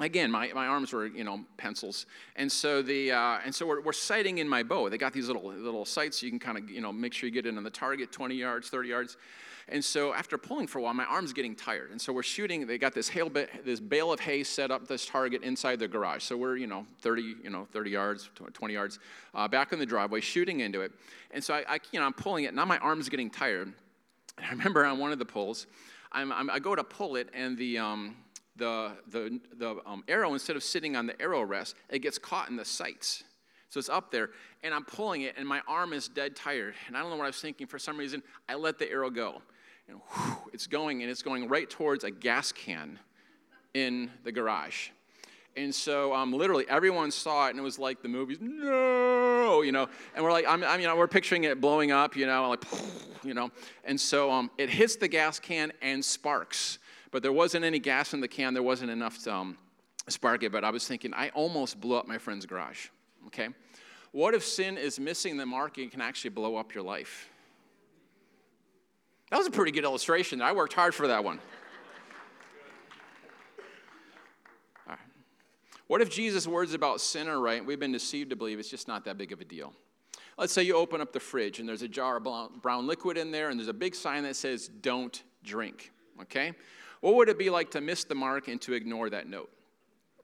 again 0.00 0.30
my, 0.30 0.50
my 0.54 0.66
arms 0.66 0.92
were 0.92 1.06
you 1.06 1.24
know 1.24 1.44
pencils 1.56 2.06
and 2.36 2.50
so 2.50 2.82
the 2.82 3.10
uh, 3.10 3.38
and 3.44 3.54
so 3.54 3.66
we're, 3.66 3.80
we're 3.80 3.92
sighting 3.92 4.38
in 4.38 4.48
my 4.48 4.62
bow 4.62 4.88
they 4.88 4.98
got 4.98 5.12
these 5.12 5.26
little 5.26 5.52
little 5.52 5.84
sights 5.84 6.20
so 6.20 6.26
you 6.26 6.30
can 6.30 6.38
kind 6.38 6.56
of 6.58 6.70
you 6.70 6.80
know 6.80 6.92
make 6.92 7.12
sure 7.12 7.28
you 7.28 7.32
get 7.32 7.46
in 7.46 7.56
on 7.56 7.64
the 7.64 7.70
target 7.70 8.12
20 8.12 8.34
yards 8.34 8.68
30 8.68 8.88
yards 8.88 9.16
and 9.70 9.84
so 9.84 10.14
after 10.14 10.38
pulling 10.38 10.66
for 10.66 10.78
a 10.78 10.82
while, 10.82 10.94
my 10.94 11.04
arm's 11.04 11.32
getting 11.32 11.54
tired. 11.54 11.90
And 11.90 12.00
so 12.00 12.12
we're 12.12 12.22
shooting, 12.22 12.66
they 12.66 12.78
got 12.78 12.94
this, 12.94 13.08
hail, 13.08 13.30
this 13.64 13.80
bale 13.80 14.12
of 14.12 14.20
hay 14.20 14.42
set 14.42 14.70
up 14.70 14.88
this 14.88 15.04
target 15.04 15.42
inside 15.42 15.78
the 15.78 15.88
garage. 15.88 16.22
So 16.22 16.36
we're, 16.36 16.56
you 16.56 16.66
know, 16.66 16.86
30, 17.02 17.36
you 17.44 17.50
know, 17.50 17.66
30 17.72 17.90
yards, 17.90 18.30
20 18.34 18.74
yards 18.74 18.98
uh, 19.34 19.46
back 19.46 19.72
in 19.72 19.78
the 19.78 19.86
driveway 19.86 20.20
shooting 20.20 20.60
into 20.60 20.80
it. 20.80 20.92
And 21.32 21.44
so 21.44 21.54
I, 21.54 21.64
I, 21.68 21.78
you 21.92 22.00
know, 22.00 22.06
I'm 22.06 22.14
pulling 22.14 22.44
it. 22.44 22.54
Now 22.54 22.64
my 22.64 22.78
arm's 22.78 23.08
getting 23.08 23.28
tired. 23.28 23.72
And 24.38 24.46
I 24.46 24.50
remember 24.50 24.86
on 24.86 24.98
one 24.98 25.12
of 25.12 25.18
the 25.18 25.26
pulls, 25.26 25.66
I'm, 26.12 26.32
I'm, 26.32 26.48
i 26.48 26.58
go 26.58 26.74
to 26.74 26.84
pull 26.84 27.16
it 27.16 27.28
and 27.34 27.58
the, 27.58 27.78
um, 27.78 28.16
the, 28.58 28.92
the, 29.08 29.40
the 29.56 29.76
um, 29.86 30.04
arrow, 30.08 30.32
instead 30.34 30.56
of 30.56 30.62
sitting 30.62 30.96
on 30.96 31.06
the 31.06 31.20
arrow 31.20 31.42
rest, 31.42 31.74
it 31.88 32.00
gets 32.00 32.18
caught 32.18 32.50
in 32.50 32.56
the 32.56 32.64
sights. 32.64 33.24
So 33.70 33.78
it's 33.78 33.88
up 33.88 34.10
there, 34.10 34.30
and 34.62 34.74
I'm 34.74 34.84
pulling 34.84 35.22
it, 35.22 35.34
and 35.36 35.46
my 35.46 35.60
arm 35.66 35.92
is 35.92 36.08
dead 36.08 36.36
tired. 36.36 36.74
And 36.86 36.96
I 36.96 37.00
don't 37.00 37.10
know 37.10 37.16
what 37.16 37.24
I 37.24 37.28
was 37.28 37.40
thinking. 37.40 37.66
For 37.66 37.78
some 37.78 37.96
reason, 37.96 38.22
I 38.48 38.54
let 38.54 38.78
the 38.78 38.90
arrow 38.90 39.10
go 39.10 39.42
and 39.88 40.00
whew, 40.12 40.36
it's 40.52 40.66
going 40.66 41.02
and 41.02 41.10
it's 41.10 41.22
going 41.22 41.48
right 41.48 41.68
towards 41.68 42.04
a 42.04 42.10
gas 42.10 42.52
can 42.52 42.98
in 43.74 44.10
the 44.24 44.32
garage. 44.32 44.90
And 45.56 45.74
so, 45.74 46.14
um, 46.14 46.32
literally, 46.32 46.66
everyone 46.68 47.10
saw 47.10 47.48
it, 47.48 47.50
and 47.50 47.58
it 47.58 47.62
was 47.62 47.80
like 47.80 48.00
the 48.00 48.08
movies, 48.08 48.38
no, 48.40 49.62
you 49.62 49.72
know. 49.72 49.88
And 50.14 50.22
we're 50.22 50.30
like, 50.30 50.46
I'm, 50.46 50.62
I'm, 50.62 50.80
you 50.80 50.86
know, 50.86 50.94
we're 50.94 51.08
picturing 51.08 51.44
it 51.44 51.60
blowing 51.60 51.90
up, 51.90 52.14
you 52.14 52.26
know, 52.26 52.48
like, 52.50 52.64
you 53.24 53.34
know. 53.34 53.50
And 53.82 54.00
so, 54.00 54.30
um, 54.30 54.52
it 54.56 54.70
hits 54.70 54.94
the 54.96 55.08
gas 55.08 55.40
can 55.40 55.72
and 55.82 56.04
sparks, 56.04 56.78
but 57.10 57.22
there 57.22 57.32
wasn't 57.32 57.64
any 57.64 57.78
gas 57.78 58.14
in 58.14 58.20
the 58.20 58.28
can. 58.28 58.54
There 58.54 58.62
wasn't 58.62 58.90
enough 58.90 59.22
to 59.24 59.32
um, 59.32 59.58
spark 60.08 60.42
it. 60.42 60.52
But 60.52 60.64
I 60.64 60.70
was 60.70 60.86
thinking, 60.86 61.14
I 61.14 61.30
almost 61.30 61.80
blew 61.80 61.96
up 61.96 62.06
my 62.06 62.18
friend's 62.18 62.46
garage. 62.46 62.88
Okay, 63.26 63.48
what 64.12 64.34
if 64.34 64.44
sin 64.44 64.78
is 64.78 64.98
missing 64.98 65.36
the 65.36 65.46
mark 65.46 65.78
and 65.78 65.90
can 65.90 66.00
actually 66.00 66.30
blow 66.30 66.56
up 66.56 66.74
your 66.74 66.84
life? 66.84 67.28
That 69.30 69.36
was 69.36 69.46
a 69.46 69.50
pretty 69.50 69.72
good 69.72 69.84
illustration. 69.84 70.40
I 70.40 70.52
worked 70.52 70.72
hard 70.72 70.94
for 70.94 71.08
that 71.08 71.22
one. 71.22 71.38
All 74.86 74.94
right. 74.94 74.98
What 75.86 76.00
if 76.00 76.08
Jesus' 76.08 76.46
words 76.46 76.72
about 76.72 77.00
sin 77.00 77.28
are 77.28 77.38
right? 77.38 77.64
We've 77.64 77.78
been 77.78 77.92
deceived 77.92 78.30
to 78.30 78.36
believe 78.36 78.58
it's 78.58 78.70
just 78.70 78.88
not 78.88 79.04
that 79.04 79.18
big 79.18 79.32
of 79.32 79.40
a 79.40 79.44
deal. 79.44 79.74
Let's 80.38 80.52
say 80.52 80.62
you 80.62 80.76
open 80.76 81.00
up 81.00 81.12
the 81.12 81.20
fridge 81.20 81.58
and 81.58 81.68
there's 81.68 81.82
a 81.82 81.88
jar 81.88 82.16
of 82.16 82.62
brown 82.62 82.86
liquid 82.86 83.18
in 83.18 83.32
there 83.32 83.50
and 83.50 83.58
there's 83.58 83.68
a 83.68 83.74
big 83.74 83.94
sign 83.94 84.22
that 84.22 84.36
says, 84.36 84.68
don't 84.68 85.22
drink. 85.42 85.92
Okay? 86.22 86.54
What 87.00 87.14
would 87.14 87.28
it 87.28 87.38
be 87.38 87.50
like 87.50 87.70
to 87.72 87.80
miss 87.80 88.04
the 88.04 88.14
mark 88.14 88.48
and 88.48 88.60
to 88.62 88.72
ignore 88.72 89.10
that 89.10 89.28
note? 89.28 89.50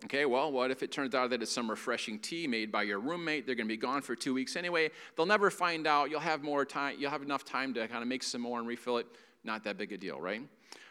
Okay, 0.05 0.27
well, 0.27 0.53
what 0.53 0.71
if 0.71 0.83
it 0.83 0.93
turns 0.93 1.15
out 1.15 1.31
that 1.31 1.41
it's 1.41 1.51
some 1.51 1.71
refreshing 1.71 2.19
tea 2.19 2.47
made 2.47 2.71
by 2.71 2.83
your 2.83 2.99
roommate? 2.99 3.47
They're 3.47 3.55
going 3.55 3.67
to 3.67 3.73
be 3.73 3.79
gone 3.79 4.03
for 4.03 4.15
two 4.15 4.35
weeks 4.35 4.55
anyway. 4.55 4.91
They'll 5.17 5.25
never 5.25 5.51
find 5.51 5.87
out. 5.87 6.11
You'll 6.11 6.21
have 6.21 6.43
more 6.43 6.65
time. 6.67 6.97
You'll 6.99 7.11
have 7.11 7.23
enough 7.23 7.45
time 7.45 7.73
to 7.75 7.89
kind 7.89 8.03
of 8.03 8.09
make 8.09 8.23
some 8.23 8.43
more 8.43 8.59
and 8.59 8.69
refill 8.69 8.99
it. 8.99 9.07
Not 9.45 9.65
that 9.65 9.79
big 9.79 9.93
a 9.93 9.97
deal, 9.97 10.21
right? 10.21 10.43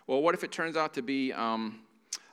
Well, 0.08 0.22
what 0.22 0.34
if 0.34 0.44
it 0.44 0.52
turns 0.52 0.78
out 0.78 0.94
to 0.96 1.02
be 1.02 1.32
um, 1.32 1.82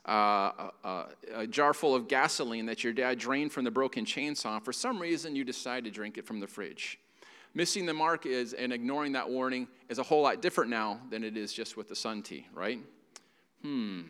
uh, 0.07 0.69
a, 0.83 1.05
a, 1.35 1.47
jar 1.47 1.73
full 1.73 1.93
of 1.93 2.07
gasoline 2.07 2.65
that 2.65 2.83
your 2.83 2.93
dad 2.93 3.19
drained 3.19 3.51
from 3.51 3.63
the 3.63 3.71
broken 3.71 4.05
chainsaw? 4.05 4.63
For 4.63 4.73
some 4.73 4.99
reason, 4.99 5.35
you 5.35 5.43
decide 5.43 5.83
to 5.83 5.91
drink 5.91 6.17
it 6.17 6.25
from 6.25 6.39
the 6.39 6.47
fridge. 6.47 6.99
Missing 7.53 7.85
the 7.85 7.93
mark 7.93 8.25
is 8.25 8.53
and 8.53 8.73
ignoring 8.73 9.11
that 9.11 9.29
warning 9.29 9.67
is 9.89 9.99
a 9.99 10.03
whole 10.03 10.23
lot 10.23 10.41
different 10.41 10.69
now 10.71 10.99
than 11.09 11.23
it 11.23 11.37
is 11.37 11.53
just 11.53 11.77
with 11.77 11.89
the 11.89 11.95
sun 11.95 12.23
tea, 12.23 12.47
right? 12.53 12.79
Hmm. 13.61 14.01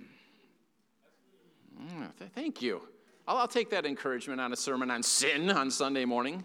Mm, 1.82 2.12
thank 2.36 2.62
you. 2.62 2.82
I'll, 3.28 3.38
I'll 3.38 3.48
take 3.48 3.70
that 3.72 3.86
encouragement 3.86 4.40
on 4.40 4.54
a 4.54 4.56
sermon 4.56 4.92
on 4.92 5.04
sin 5.04 5.50
on 5.50 5.72
Sunday 5.72 6.06
morning. 6.06 6.44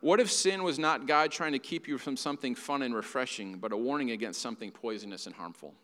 What 0.00 0.20
if 0.20 0.30
sin 0.30 0.62
was 0.62 0.78
not 0.78 1.06
God 1.06 1.32
trying 1.32 1.52
to 1.52 1.58
keep 1.58 1.88
you 1.88 1.98
from 1.98 2.16
something 2.16 2.54
fun 2.54 2.82
and 2.82 2.94
refreshing, 2.94 3.58
but 3.58 3.72
a 3.72 3.76
warning 3.76 4.12
against 4.12 4.40
something 4.40 4.70
poisonous 4.70 5.26
and 5.26 5.34
harmful? 5.34 5.74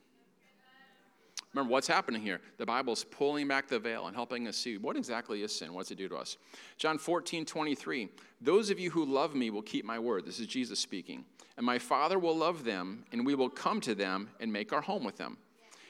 Remember 1.53 1.71
what's 1.71 1.87
happening 1.87 2.21
here. 2.21 2.41
The 2.59 2.67
Bible's 2.67 3.05
pulling 3.05 3.47
back 3.47 3.69
the 3.69 3.79
veil 3.79 4.07
and 4.07 4.17
helping 4.17 4.49
us 4.49 4.57
see 4.57 4.77
what 4.77 4.97
exactly 4.97 5.43
is 5.43 5.55
sin. 5.55 5.73
What's 5.73 5.91
it 5.91 5.99
do 5.99 6.09
to 6.09 6.17
us? 6.17 6.37
John 6.79 6.99
14, 6.99 7.45
23. 7.45 8.09
Those 8.41 8.71
of 8.71 8.81
you 8.81 8.91
who 8.91 9.05
love 9.05 9.37
me 9.37 9.51
will 9.51 9.63
keep 9.63 9.85
my 9.85 9.99
word. 9.99 10.27
This 10.27 10.41
is 10.41 10.49
Jesus 10.49 10.81
speaking. 10.81 11.25
And 11.57 11.65
my 11.65 11.79
Father 11.79 12.19
will 12.19 12.37
love 12.37 12.65
them, 12.65 13.05
and 13.13 13.25
we 13.25 13.37
will 13.37 13.49
come 13.49 13.81
to 13.83 13.95
them 13.95 14.31
and 14.41 14.53
make 14.53 14.73
our 14.73 14.81
home 14.81 15.05
with 15.05 15.17
them. 15.17 15.39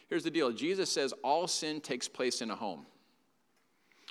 Here's 0.08 0.25
the 0.25 0.30
deal 0.30 0.52
Jesus 0.52 0.90
says 0.90 1.12
all 1.23 1.46
sin 1.46 1.80
takes 1.80 2.08
place 2.08 2.40
in 2.40 2.50
a 2.50 2.56
home. 2.56 2.87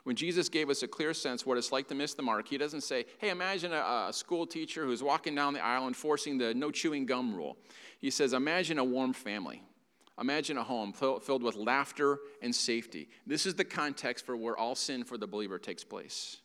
When 0.04 0.18
Jesus 0.18 0.50
gave 0.50 0.70
us 0.70 0.84
a 0.84 0.88
clear 0.88 1.14
sense 1.14 1.46
what 1.46 1.58
it's 1.58 1.72
like 1.72 1.88
to 1.88 1.96
miss 1.96 2.14
the 2.14 2.24
mark, 2.24 2.50
he 2.50 2.58
doesn't 2.58 2.82
say, 2.82 3.06
hey, 3.20 3.30
imagine 3.30 3.72
a, 3.72 4.08
a 4.10 4.14
school 4.14 4.46
teacher 4.46 4.84
who's 4.84 5.02
walking 5.02 5.34
down 5.34 5.54
the 5.54 5.64
aisle 5.64 5.88
enforcing 5.88 6.38
the 6.38 6.54
no 6.54 6.72
chewing 6.72 7.06
gum 7.06 7.34
rule. 7.34 7.58
He 8.00 8.10
says, 8.10 8.34
imagine 8.34 8.80
a 8.80 8.84
warm 8.84 9.14
family. 9.14 9.64
Imagine 10.20 10.58
a 10.58 10.64
home 10.64 10.94
filled 10.94 11.42
with 11.42 11.56
laughter 11.56 12.20
and 12.42 12.54
safety. 12.54 13.10
This 13.26 13.46
is 13.46 13.56
the 13.56 13.64
context 13.64 14.26
for 14.26 14.38
where 14.38 14.56
all 14.56 14.76
sin 14.76 15.04
for 15.04 15.18
the 15.18 15.26
believer 15.26 15.58
takes 15.58 15.84
place. 15.84 16.38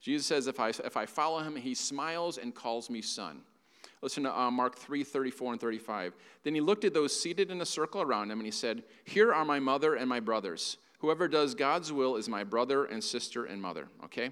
Jesus 0.00 0.26
says, 0.26 0.46
if 0.48 0.58
I, 0.58 0.70
if 0.70 0.96
I 0.96 1.06
follow 1.06 1.38
him, 1.38 1.56
he 1.56 1.74
smiles 1.74 2.36
and 2.36 2.54
calls 2.54 2.90
me 2.90 3.00
son. 3.00 3.42
Listen 4.02 4.24
to 4.24 4.36
uh, 4.36 4.50
Mark 4.50 4.76
3 4.76 5.04
34 5.04 5.52
and 5.52 5.60
35. 5.60 6.14
Then 6.42 6.54
he 6.54 6.60
looked 6.60 6.84
at 6.84 6.92
those 6.92 7.18
seated 7.18 7.50
in 7.50 7.60
a 7.60 7.66
circle 7.66 8.02
around 8.02 8.30
him 8.30 8.38
and 8.38 8.46
he 8.46 8.52
said, 8.52 8.82
Here 9.04 9.32
are 9.32 9.44
my 9.44 9.60
mother 9.60 9.94
and 9.94 10.08
my 10.08 10.20
brothers. 10.20 10.78
Whoever 10.98 11.28
does 11.28 11.54
God's 11.54 11.92
will 11.92 12.16
is 12.16 12.28
my 12.28 12.44
brother 12.44 12.84
and 12.84 13.02
sister 13.02 13.44
and 13.44 13.60
mother. 13.60 13.88
Okay? 14.04 14.30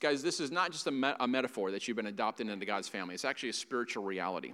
Guys, 0.00 0.22
this 0.22 0.40
is 0.40 0.50
not 0.50 0.72
just 0.72 0.88
a, 0.88 0.90
me- 0.90 1.14
a 1.20 1.28
metaphor 1.28 1.70
that 1.70 1.86
you've 1.86 1.96
been 1.96 2.08
adopted 2.08 2.48
into 2.48 2.66
God's 2.66 2.88
family, 2.88 3.14
it's 3.14 3.24
actually 3.24 3.50
a 3.50 3.54
spiritual 3.54 4.02
reality. 4.02 4.52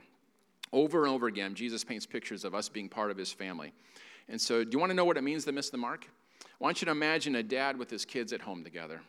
Over 0.75 1.05
and 1.05 1.15
over 1.15 1.27
again, 1.27 1.55
Jesus 1.55 1.85
paints 1.85 2.05
pictures 2.05 2.45
of 2.45 2.55
us 2.55 2.69
being 2.69 2.91
part 2.91 3.11
of 3.11 3.17
his 3.17 3.33
family. 3.33 3.73
And 4.29 4.39
so, 4.39 4.63
do 4.63 4.71
you 4.73 4.79
want 4.79 4.91
to 4.91 4.95
know 4.95 5.07
what 5.07 5.17
it 5.17 5.25
means 5.25 5.47
to 5.47 5.53
miss 5.53 5.71
the 5.71 5.79
mark? 5.79 6.07
I 6.43 6.47
want 6.65 6.83
you 6.83 6.85
to 6.87 6.91
imagine 6.91 7.37
a 7.37 7.43
dad 7.43 7.79
with 7.79 7.89
his 7.89 8.05
kids 8.05 8.35
at 8.35 8.43
home 8.43 8.63
together. 8.63 9.01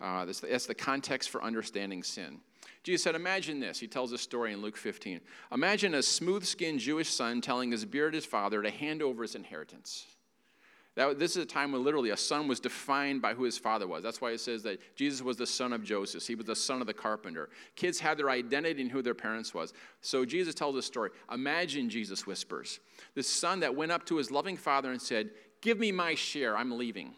Uh, 0.00 0.24
that's, 0.24 0.40
the, 0.40 0.46
that's 0.46 0.64
the 0.64 0.74
context 0.74 1.28
for 1.28 1.42
understanding 1.44 2.02
sin. 2.02 2.40
Jesus 2.82 3.04
said, 3.04 3.14
Imagine 3.14 3.60
this. 3.60 3.78
He 3.78 3.86
tells 3.86 4.12
a 4.12 4.18
story 4.18 4.52
in 4.52 4.60
Luke 4.60 4.76
15. 4.76 5.20
Imagine 5.52 5.94
a 5.94 6.02
smooth 6.02 6.44
skinned 6.44 6.80
Jewish 6.80 7.08
son 7.08 7.40
telling 7.40 7.70
his 7.70 7.84
bearded 7.84 8.24
father 8.24 8.62
to 8.62 8.70
hand 8.70 9.02
over 9.02 9.22
his 9.22 9.34
inheritance. 9.34 10.06
That, 10.94 11.18
this 11.18 11.36
is 11.36 11.44
a 11.44 11.46
time 11.46 11.72
when 11.72 11.84
literally 11.84 12.10
a 12.10 12.16
son 12.18 12.48
was 12.48 12.60
defined 12.60 13.22
by 13.22 13.32
who 13.32 13.44
his 13.44 13.56
father 13.56 13.86
was. 13.86 14.02
That's 14.02 14.20
why 14.20 14.32
it 14.32 14.40
says 14.40 14.62
that 14.64 14.78
Jesus 14.94 15.22
was 15.22 15.38
the 15.38 15.46
son 15.46 15.72
of 15.72 15.82
Joseph. 15.82 16.26
He 16.26 16.34
was 16.34 16.44
the 16.44 16.56
son 16.56 16.82
of 16.82 16.86
the 16.86 16.92
carpenter. 16.92 17.48
Kids 17.76 17.98
had 17.98 18.18
their 18.18 18.28
identity 18.28 18.82
in 18.82 18.90
who 18.90 19.00
their 19.00 19.14
parents 19.14 19.54
was. 19.54 19.72
So 20.02 20.26
Jesus 20.26 20.54
tells 20.54 20.74
this 20.74 20.84
story. 20.84 21.10
Imagine, 21.32 21.88
Jesus 21.88 22.26
whispers, 22.26 22.78
this 23.14 23.28
son 23.28 23.60
that 23.60 23.74
went 23.74 23.92
up 23.92 24.04
to 24.06 24.16
his 24.16 24.30
loving 24.30 24.56
father 24.56 24.90
and 24.90 25.00
said, 25.00 25.30
Give 25.62 25.78
me 25.78 25.92
my 25.92 26.14
share, 26.14 26.56
I'm 26.56 26.76
leaving 26.76 27.14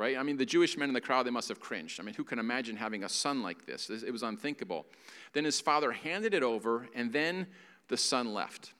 right? 0.00 0.16
I 0.16 0.22
mean, 0.22 0.38
the 0.38 0.46
Jewish 0.46 0.78
men 0.78 0.88
in 0.88 0.94
the 0.94 1.00
crowd, 1.00 1.26
they 1.26 1.30
must 1.30 1.50
have 1.50 1.60
cringed. 1.60 2.00
I 2.00 2.02
mean, 2.02 2.14
who 2.14 2.24
can 2.24 2.38
imagine 2.38 2.74
having 2.74 3.04
a 3.04 3.08
son 3.08 3.42
like 3.42 3.66
this? 3.66 3.90
It 3.90 4.10
was 4.10 4.22
unthinkable. 4.22 4.86
Then 5.34 5.44
his 5.44 5.60
father 5.60 5.92
handed 5.92 6.32
it 6.32 6.42
over, 6.42 6.88
and 6.94 7.12
then 7.12 7.46
the 7.88 7.98
son 7.98 8.32
left. 8.32 8.72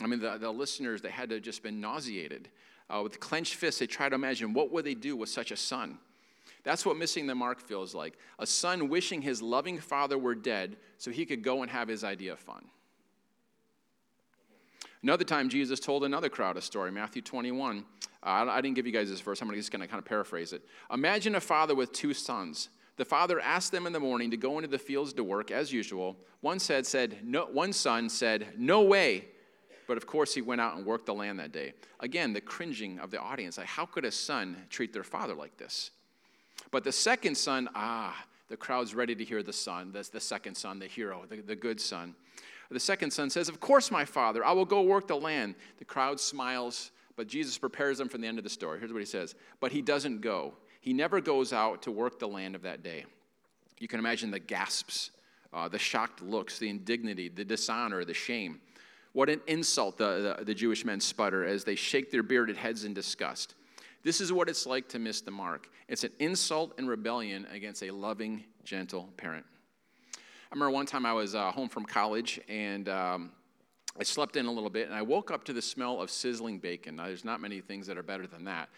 I 0.00 0.06
mean, 0.06 0.20
the, 0.20 0.38
the 0.38 0.50
listeners, 0.50 1.02
they 1.02 1.10
had 1.10 1.30
to 1.30 1.40
just 1.40 1.64
been 1.64 1.80
nauseated. 1.80 2.48
Uh, 2.88 3.00
with 3.02 3.18
clenched 3.18 3.56
fists, 3.56 3.80
they 3.80 3.88
tried 3.88 4.10
to 4.10 4.14
imagine 4.14 4.52
what 4.52 4.70
would 4.70 4.84
they 4.84 4.94
do 4.94 5.16
with 5.16 5.28
such 5.28 5.50
a 5.50 5.56
son. 5.56 5.98
That's 6.62 6.86
what 6.86 6.96
missing 6.96 7.26
the 7.26 7.34
mark 7.34 7.60
feels 7.60 7.94
like. 7.94 8.16
A 8.38 8.46
son 8.46 8.88
wishing 8.88 9.22
his 9.22 9.42
loving 9.42 9.78
father 9.78 10.16
were 10.16 10.34
dead 10.34 10.76
so 10.98 11.10
he 11.10 11.26
could 11.26 11.42
go 11.42 11.62
and 11.62 11.70
have 11.70 11.88
his 11.88 12.04
idea 12.04 12.32
of 12.32 12.38
fun. 12.38 12.64
Another 15.06 15.22
time, 15.22 15.48
Jesus 15.48 15.78
told 15.78 16.02
another 16.02 16.28
crowd 16.28 16.56
a 16.56 16.60
story, 16.60 16.90
Matthew 16.90 17.22
21. 17.22 17.84
Uh, 18.24 18.26
I 18.26 18.60
didn't 18.60 18.74
give 18.74 18.88
you 18.88 18.92
guys 18.92 19.08
this 19.08 19.20
verse, 19.20 19.40
I'm 19.40 19.48
just 19.54 19.70
going 19.70 19.80
to 19.80 19.86
kind 19.86 20.00
of 20.00 20.04
paraphrase 20.04 20.52
it. 20.52 20.64
Imagine 20.92 21.36
a 21.36 21.40
father 21.40 21.76
with 21.76 21.92
two 21.92 22.12
sons. 22.12 22.70
The 22.96 23.04
father 23.04 23.38
asked 23.38 23.70
them 23.70 23.86
in 23.86 23.92
the 23.92 24.00
morning 24.00 24.32
to 24.32 24.36
go 24.36 24.58
into 24.58 24.66
the 24.68 24.80
fields 24.80 25.12
to 25.12 25.22
work 25.22 25.52
as 25.52 25.72
usual. 25.72 26.16
One 26.40 26.58
said, 26.58 26.86
said 26.86 27.18
no, 27.22 27.44
one 27.44 27.72
son 27.72 28.08
said, 28.08 28.48
No 28.58 28.82
way. 28.82 29.26
But 29.86 29.96
of 29.96 30.08
course, 30.08 30.34
he 30.34 30.42
went 30.42 30.60
out 30.60 30.76
and 30.76 30.84
worked 30.84 31.06
the 31.06 31.14
land 31.14 31.38
that 31.38 31.52
day. 31.52 31.74
Again, 32.00 32.32
the 32.32 32.40
cringing 32.40 32.98
of 32.98 33.12
the 33.12 33.20
audience. 33.20 33.58
Like, 33.58 33.68
how 33.68 33.86
could 33.86 34.04
a 34.04 34.10
son 34.10 34.56
treat 34.70 34.92
their 34.92 35.04
father 35.04 35.34
like 35.34 35.56
this? 35.56 35.92
But 36.72 36.82
the 36.82 36.90
second 36.90 37.36
son, 37.36 37.68
ah, 37.76 38.24
the 38.48 38.56
crowd's 38.56 38.92
ready 38.92 39.14
to 39.14 39.24
hear 39.24 39.44
the 39.44 39.52
son. 39.52 39.92
That's 39.92 40.08
the 40.08 40.18
second 40.18 40.56
son, 40.56 40.80
the 40.80 40.88
hero, 40.88 41.26
the, 41.28 41.36
the 41.36 41.54
good 41.54 41.80
son. 41.80 42.16
The 42.70 42.80
second 42.80 43.12
son 43.12 43.30
says, 43.30 43.48
Of 43.48 43.60
course, 43.60 43.90
my 43.90 44.04
father, 44.04 44.44
I 44.44 44.52
will 44.52 44.64
go 44.64 44.82
work 44.82 45.06
the 45.06 45.16
land. 45.16 45.54
The 45.78 45.84
crowd 45.84 46.18
smiles, 46.18 46.90
but 47.16 47.28
Jesus 47.28 47.56
prepares 47.58 47.98
them 47.98 48.08
for 48.08 48.18
the 48.18 48.26
end 48.26 48.38
of 48.38 48.44
the 48.44 48.50
story. 48.50 48.78
Here's 48.78 48.92
what 48.92 49.00
he 49.00 49.06
says 49.06 49.34
But 49.60 49.72
he 49.72 49.82
doesn't 49.82 50.20
go. 50.20 50.54
He 50.80 50.92
never 50.92 51.20
goes 51.20 51.52
out 51.52 51.82
to 51.82 51.90
work 51.90 52.18
the 52.18 52.28
land 52.28 52.54
of 52.54 52.62
that 52.62 52.82
day. 52.82 53.04
You 53.78 53.88
can 53.88 53.98
imagine 53.98 54.30
the 54.30 54.38
gasps, 54.38 55.10
uh, 55.52 55.68
the 55.68 55.78
shocked 55.78 56.22
looks, 56.22 56.58
the 56.58 56.68
indignity, 56.68 57.28
the 57.28 57.44
dishonor, 57.44 58.04
the 58.04 58.14
shame. 58.14 58.60
What 59.12 59.30
an 59.30 59.40
insult, 59.46 59.96
the, 59.96 60.36
the, 60.38 60.44
the 60.44 60.54
Jewish 60.54 60.84
men 60.84 61.00
sputter 61.00 61.44
as 61.44 61.64
they 61.64 61.74
shake 61.74 62.10
their 62.10 62.22
bearded 62.22 62.56
heads 62.56 62.84
in 62.84 62.94
disgust. 62.94 63.54
This 64.02 64.20
is 64.20 64.32
what 64.32 64.48
it's 64.48 64.66
like 64.66 64.88
to 64.90 64.98
miss 64.98 65.20
the 65.20 65.30
mark. 65.30 65.68
It's 65.88 66.04
an 66.04 66.12
insult 66.18 66.74
and 66.78 66.88
rebellion 66.88 67.46
against 67.50 67.82
a 67.82 67.90
loving, 67.90 68.44
gentle 68.62 69.08
parent. 69.16 69.46
I 70.50 70.54
remember 70.54 70.70
one 70.70 70.86
time 70.86 71.04
I 71.04 71.12
was 71.12 71.34
uh, 71.34 71.50
home 71.50 71.68
from 71.68 71.84
college 71.84 72.40
and 72.48 72.88
um, 72.88 73.32
I 73.98 74.04
slept 74.04 74.36
in 74.36 74.46
a 74.46 74.52
little 74.52 74.70
bit 74.70 74.86
and 74.86 74.94
I 74.94 75.02
woke 75.02 75.32
up 75.32 75.42
to 75.44 75.52
the 75.52 75.60
smell 75.60 76.00
of 76.00 76.08
sizzling 76.08 76.58
bacon. 76.60 76.96
Now, 76.96 77.06
there's 77.06 77.24
not 77.24 77.40
many 77.40 77.60
things 77.60 77.88
that 77.88 77.98
are 77.98 78.02
better 78.04 78.28
than 78.28 78.44
that. 78.44 78.68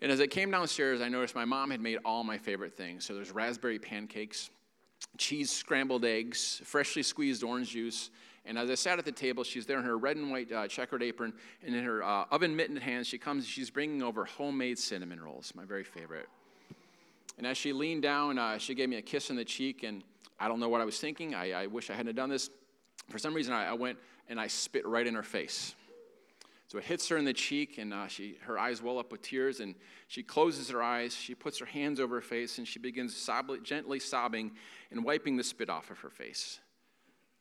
And 0.00 0.12
as 0.12 0.20
I 0.20 0.28
came 0.28 0.52
downstairs, 0.52 1.00
I 1.00 1.08
noticed 1.08 1.34
my 1.34 1.44
mom 1.44 1.72
had 1.72 1.80
made 1.80 1.98
all 2.04 2.22
my 2.22 2.38
favorite 2.38 2.72
things. 2.72 3.04
So 3.04 3.14
there's 3.14 3.32
raspberry 3.32 3.80
pancakes, 3.80 4.50
cheese 5.16 5.50
scrambled 5.50 6.04
eggs, 6.04 6.62
freshly 6.64 7.02
squeezed 7.02 7.42
orange 7.42 7.70
juice. 7.70 8.10
And 8.44 8.56
as 8.56 8.70
I 8.70 8.76
sat 8.76 9.00
at 9.00 9.04
the 9.04 9.10
table, 9.10 9.42
she's 9.42 9.66
there 9.66 9.80
in 9.80 9.84
her 9.84 9.98
red 9.98 10.16
and 10.16 10.30
white 10.30 10.52
uh, 10.52 10.68
checkered 10.68 11.02
apron, 11.02 11.34
and 11.66 11.74
in 11.74 11.84
her 11.84 12.02
uh, 12.02 12.26
oven 12.30 12.54
mittened 12.54 12.78
hands, 12.78 13.08
she 13.08 13.18
comes, 13.18 13.46
she's 13.46 13.68
bringing 13.68 14.02
over 14.02 14.24
homemade 14.24 14.78
cinnamon 14.78 15.20
rolls, 15.20 15.52
my 15.54 15.64
very 15.64 15.84
favorite. 15.84 16.28
And 17.36 17.46
as 17.46 17.58
she 17.58 17.72
leaned 17.72 18.02
down, 18.02 18.38
uh, 18.38 18.56
she 18.56 18.74
gave 18.74 18.88
me 18.88 18.96
a 18.96 19.02
kiss 19.02 19.30
on 19.30 19.36
the 19.36 19.44
cheek, 19.44 19.82
and 19.82 20.02
I 20.40 20.48
don't 20.48 20.60
know 20.60 20.68
what 20.68 20.80
I 20.80 20.84
was 20.84 20.98
thinking. 20.98 21.34
I, 21.34 21.52
I 21.52 21.66
wish 21.66 21.90
I 21.90 21.94
hadn't 21.94 22.14
done 22.14 22.30
this. 22.30 22.50
For 23.10 23.18
some 23.18 23.34
reason, 23.34 23.52
I, 23.52 23.66
I, 23.66 23.72
went 23.72 23.98
and 24.28 24.40
I 24.40 24.46
spit 24.46 24.86
right 24.86 25.06
in 25.06 25.14
her 25.14 25.22
face. 25.22 25.74
So 26.68 26.76
it 26.76 26.84
hits 26.84 27.08
her 27.08 27.16
in 27.16 27.24
the 27.24 27.32
cheek, 27.32 27.78
and 27.78 27.94
uh, 27.94 28.08
she, 28.08 28.36
her 28.42 28.58
eyes 28.58 28.82
well 28.82 28.98
up 28.98 29.10
with 29.10 29.22
tears, 29.22 29.60
and 29.60 29.74
she 30.06 30.22
closes 30.22 30.68
her 30.68 30.82
eyes. 30.82 31.14
She 31.14 31.34
puts 31.34 31.58
her 31.58 31.66
hands 31.66 31.98
over 31.98 32.16
her 32.16 32.20
face, 32.20 32.58
and 32.58 32.68
she 32.68 32.78
begins 32.78 33.16
sob- 33.16 33.64
gently 33.64 33.98
sobbing 33.98 34.52
and 34.90 35.02
wiping 35.02 35.36
the 35.36 35.44
spit 35.44 35.70
off 35.70 35.90
of 35.90 35.98
her 36.00 36.10
face. 36.10 36.60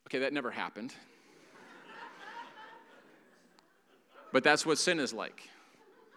Okay, 0.08 0.20
that 0.20 0.32
never 0.32 0.50
happened. 0.50 0.94
but 4.32 4.46
that's 4.46 4.66
what 4.66 4.78
sin 4.78 4.98
is 4.98 5.14
like. 5.14 5.50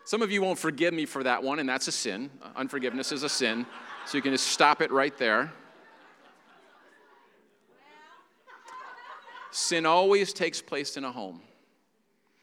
Some 0.05 0.23
of 0.23 0.31
you 0.31 0.41
won't 0.41 0.59
forgive 0.59 0.95
me 0.95 1.05
for 1.05 1.25
that 1.25 1.43
one, 1.43 1.59
and 1.59 1.69
that's 1.69 1.89
a 1.89 1.93
sin. 1.93 2.31
Unforgiveness 2.55 3.11
is 3.11 3.25
a 3.25 3.29
sin. 3.29 3.67
So 4.07 4.19
you 4.19 4.23
can 4.23 4.33
just 4.33 4.47
stop 4.47 4.81
it 4.81 4.93
right 4.93 5.17
there. 5.19 5.53
Sin 9.51 9.87
always 9.87 10.33
takes 10.33 10.63
place 10.63 10.97
in 10.97 11.05
a 11.05 11.13
home. 11.13 11.43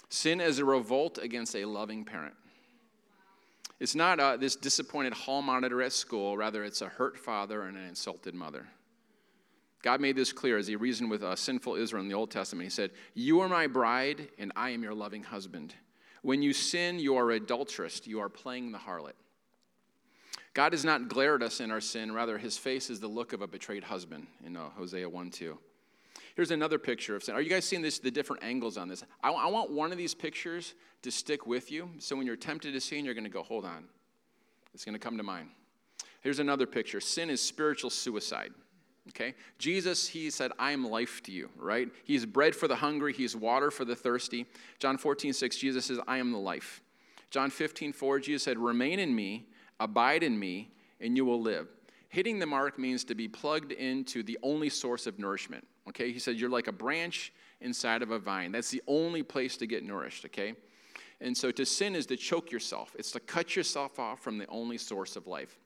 Sin 0.09 0.39
is 0.41 0.59
a 0.59 0.65
revolt 0.65 1.17
against 1.17 1.55
a 1.55 1.65
loving 1.65 2.05
parent. 2.05 2.35
It's 3.79 3.95
not 3.95 4.19
uh, 4.19 4.37
this 4.37 4.55
disappointed 4.55 5.13
hall 5.13 5.41
monitor 5.41 5.81
at 5.81 5.93
school, 5.93 6.35
rather, 6.35 6.63
it's 6.63 6.81
a 6.81 6.87
hurt 6.87 7.17
father 7.17 7.63
and 7.63 7.77
an 7.77 7.83
insulted 7.83 8.33
mother. 8.33 8.67
God 9.83 10.01
made 10.01 10.15
this 10.15 10.33
clear 10.33 10.57
as 10.57 10.67
he 10.67 10.75
reasoned 10.75 11.11
with 11.11 11.23
uh, 11.23 11.35
sinful 11.35 11.75
Israel 11.75 12.01
in 12.01 12.09
the 12.09 12.15
Old 12.15 12.31
Testament. 12.31 12.63
He 12.65 12.71
said, 12.71 12.91
You 13.13 13.41
are 13.41 13.49
my 13.49 13.67
bride, 13.67 14.29
and 14.39 14.51
I 14.55 14.71
am 14.71 14.81
your 14.81 14.95
loving 14.95 15.23
husband. 15.23 15.75
When 16.23 16.41
you 16.41 16.53
sin, 16.53 16.99
you 16.99 17.15
are 17.15 17.29
adulterous, 17.31 18.05
you 18.07 18.19
are 18.19 18.29
playing 18.29 18.71
the 18.71 18.79
harlot. 18.79 19.13
God 20.55 20.69
does 20.69 20.83
not 20.83 21.07
glare 21.07 21.35
at 21.35 21.43
us 21.43 21.59
in 21.59 21.69
our 21.69 21.79
sin, 21.79 22.11
rather, 22.11 22.39
his 22.39 22.57
face 22.57 22.89
is 22.89 22.99
the 22.99 23.07
look 23.07 23.31
of 23.31 23.43
a 23.43 23.47
betrayed 23.47 23.83
husband 23.83 24.25
in 24.43 24.57
uh, 24.57 24.69
Hosea 24.75 25.07
1 25.07 25.29
2. 25.29 25.57
Here's 26.37 26.51
another 26.51 26.77
picture 26.77 27.15
of 27.15 27.23
sin. 27.23 27.33
Are 27.33 27.41
you 27.41 27.49
guys 27.49 27.65
seeing 27.65 27.81
this, 27.81 27.97
the 27.97 28.11
different 28.11 28.43
angles 28.43 28.77
on 28.77 28.87
this? 28.87 29.03
I, 29.23 29.31
I 29.31 29.47
want 29.47 29.71
one 29.71 29.91
of 29.91 29.97
these 29.97 30.13
pictures 30.13 30.75
to 31.01 31.09
stick 31.09 31.47
with 31.47 31.71
you. 31.71 31.89
So 31.97 32.15
when 32.15 32.27
you're 32.27 32.35
tempted 32.35 32.73
to 32.73 32.79
sin, 32.79 33.05
you're 33.05 33.15
going 33.15 33.23
to 33.23 33.29
go, 33.31 33.41
hold 33.41 33.65
on. 33.65 33.85
It's 34.71 34.85
going 34.85 34.93
to 34.93 34.99
come 34.99 35.17
to 35.17 35.23
mind. 35.23 35.49
Here's 36.21 36.37
another 36.37 36.67
picture 36.67 37.01
sin 37.01 37.31
is 37.31 37.41
spiritual 37.41 37.89
suicide. 37.89 38.51
Okay? 39.09 39.33
Jesus, 39.57 40.07
he 40.07 40.29
said, 40.29 40.51
I 40.59 40.73
am 40.73 40.85
life 40.85 41.23
to 41.23 41.31
you, 41.31 41.49
right? 41.57 41.89
He's 42.03 42.23
bread 42.23 42.55
for 42.55 42.67
the 42.67 42.75
hungry, 42.75 43.13
he's 43.13 43.35
water 43.35 43.71
for 43.71 43.83
the 43.83 43.95
thirsty. 43.95 44.45
John 44.77 44.99
14, 44.99 45.33
6, 45.33 45.57
Jesus 45.57 45.85
says, 45.85 45.99
I 46.07 46.19
am 46.19 46.31
the 46.31 46.37
life. 46.37 46.81
John 47.31 47.49
15, 47.49 47.93
4, 47.93 48.19
Jesus 48.19 48.43
said, 48.43 48.59
Remain 48.59 48.99
in 48.99 49.15
me, 49.15 49.47
abide 49.79 50.21
in 50.21 50.37
me, 50.37 50.69
and 51.01 51.17
you 51.17 51.25
will 51.25 51.41
live. 51.41 51.67
Hitting 52.09 52.37
the 52.37 52.45
mark 52.45 52.77
means 52.77 53.03
to 53.05 53.15
be 53.15 53.27
plugged 53.27 53.71
into 53.71 54.21
the 54.21 54.37
only 54.43 54.69
source 54.69 55.07
of 55.07 55.17
nourishment. 55.17 55.65
Okay, 55.89 56.11
he 56.11 56.19
said, 56.19 56.35
You're 56.35 56.49
like 56.49 56.67
a 56.67 56.71
branch 56.71 57.33
inside 57.61 58.01
of 58.01 58.11
a 58.11 58.19
vine. 58.19 58.51
That's 58.51 58.69
the 58.69 58.83
only 58.87 59.23
place 59.23 59.57
to 59.57 59.67
get 59.67 59.83
nourished, 59.83 60.25
okay? 60.25 60.53
And 61.19 61.35
so 61.35 61.51
to 61.51 61.65
sin 61.65 61.95
is 61.95 62.05
to 62.07 62.17
choke 62.17 62.51
yourself, 62.51 62.95
it's 62.97 63.11
to 63.11 63.19
cut 63.19 63.55
yourself 63.55 63.99
off 63.99 64.21
from 64.21 64.37
the 64.37 64.47
only 64.47 64.77
source 64.77 65.15
of 65.15 65.25
life. 65.25 65.57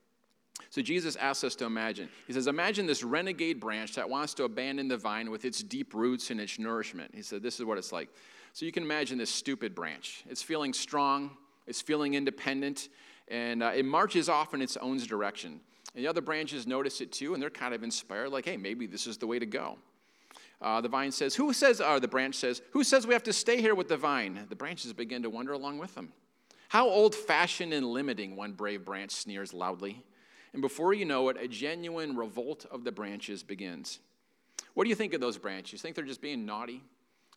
So 0.70 0.82
Jesus 0.82 1.16
asks 1.18 1.44
us 1.44 1.56
to 1.56 1.66
imagine. 1.66 2.08
He 2.28 2.34
says, 2.34 2.48
Imagine 2.48 2.86
this 2.86 3.04
renegade 3.04 3.60
branch 3.60 3.96
that 3.96 4.10
wants 4.10 4.34
to 4.36 4.44
abandon 4.44 4.88
the 4.88 4.98
vine 4.98 5.32
with 5.32 5.44
its 5.44 5.64
deep 5.64 5.94
roots 5.94 6.30
and 6.30 6.40
its 6.40 6.60
nourishment. 6.60 7.12
He 7.14 7.22
said, 7.22 7.42
This 7.42 7.60
is 7.60 7.66
what 7.66 7.78
it's 7.78 7.92
like. 7.92 8.10
So 8.54 8.66
you 8.66 8.72
can 8.72 8.84
imagine 8.84 9.18
this 9.18 9.30
stupid 9.30 9.74
branch. 9.74 10.24
It's 10.30 10.44
feeling 10.44 10.74
strong, 10.74 11.32
it's 11.68 11.82
feeling 11.82 12.14
independent, 12.14 12.90
and 13.28 13.64
uh, 13.64 13.72
it 13.74 13.86
marches 13.86 14.30
off 14.30 14.54
in 14.54 14.62
its 14.62 14.78
own 14.78 14.98
direction. 14.98 15.62
And 15.96 16.04
the 16.04 16.08
other 16.08 16.22
branches 16.22 16.68
notice 16.68 17.02
it 17.02 17.12
too, 17.12 17.34
and 17.34 17.42
they're 17.42 17.50
kind 17.50 17.74
of 17.74 17.84
inspired, 17.84 18.30
like, 18.30 18.46
hey, 18.46 18.58
maybe 18.58 18.88
this 18.88 19.08
is 19.08 19.18
the 19.18 19.28
way 19.28 19.40
to 19.40 19.46
go. 19.46 19.78
Uh, 20.62 20.80
the 20.80 20.90
vine 20.90 21.12
says, 21.12 21.36
Who 21.36 21.54
says, 21.54 21.82
or 21.82 22.00
the 22.00 22.08
branch 22.08 22.36
says, 22.36 22.62
Who 22.72 22.84
says 22.84 23.08
we 23.08 23.14
have 23.14 23.24
to 23.24 23.34
stay 23.34 23.62
here 23.62 23.74
with 23.74 23.88
the 23.88 23.98
vine? 23.98 24.46
The 24.50 24.56
branches 24.56 24.94
begin 24.94 25.24
to 25.24 25.30
wander 25.30 25.54
along 25.54 25.80
with 25.80 25.96
them. 25.96 26.14
How 26.70 26.88
old 26.88 27.16
fashioned 27.16 27.74
and 27.74 27.86
limiting, 27.86 28.36
one 28.36 28.54
brave 28.54 28.86
branch 28.86 29.12
sneers 29.12 29.54
loudly. 29.54 30.04
And 30.54 30.62
before 30.62 30.94
you 30.94 31.06
know 31.06 31.30
it, 31.30 31.38
a 31.40 31.48
genuine 31.48 32.16
revolt 32.16 32.66
of 32.70 32.84
the 32.84 32.92
branches 32.92 33.42
begins. 33.42 34.00
What 34.74 34.84
do 34.84 34.90
you 34.90 34.96
think 34.96 35.14
of 35.14 35.22
those 35.22 35.38
branches? 35.38 35.82
Think 35.82 35.96
they're 35.96 36.06
just 36.06 36.22
being 36.22 36.46
naughty? 36.46 36.82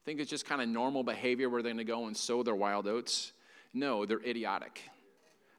Think 0.05 0.21
it's 0.21 0.31
just 0.31 0.45
kind 0.45 0.61
of 0.61 0.69
normal 0.69 1.03
behavior 1.03 1.49
where 1.49 1.63
they're 1.63 1.73
going 1.73 1.79
to 1.79 1.85
go 1.85 2.07
and 2.07 2.17
sow 2.17 2.43
their 2.43 2.55
wild 2.55 2.87
oats? 2.87 3.33
No, 3.73 4.05
they're 4.05 4.23
idiotic. 4.25 4.83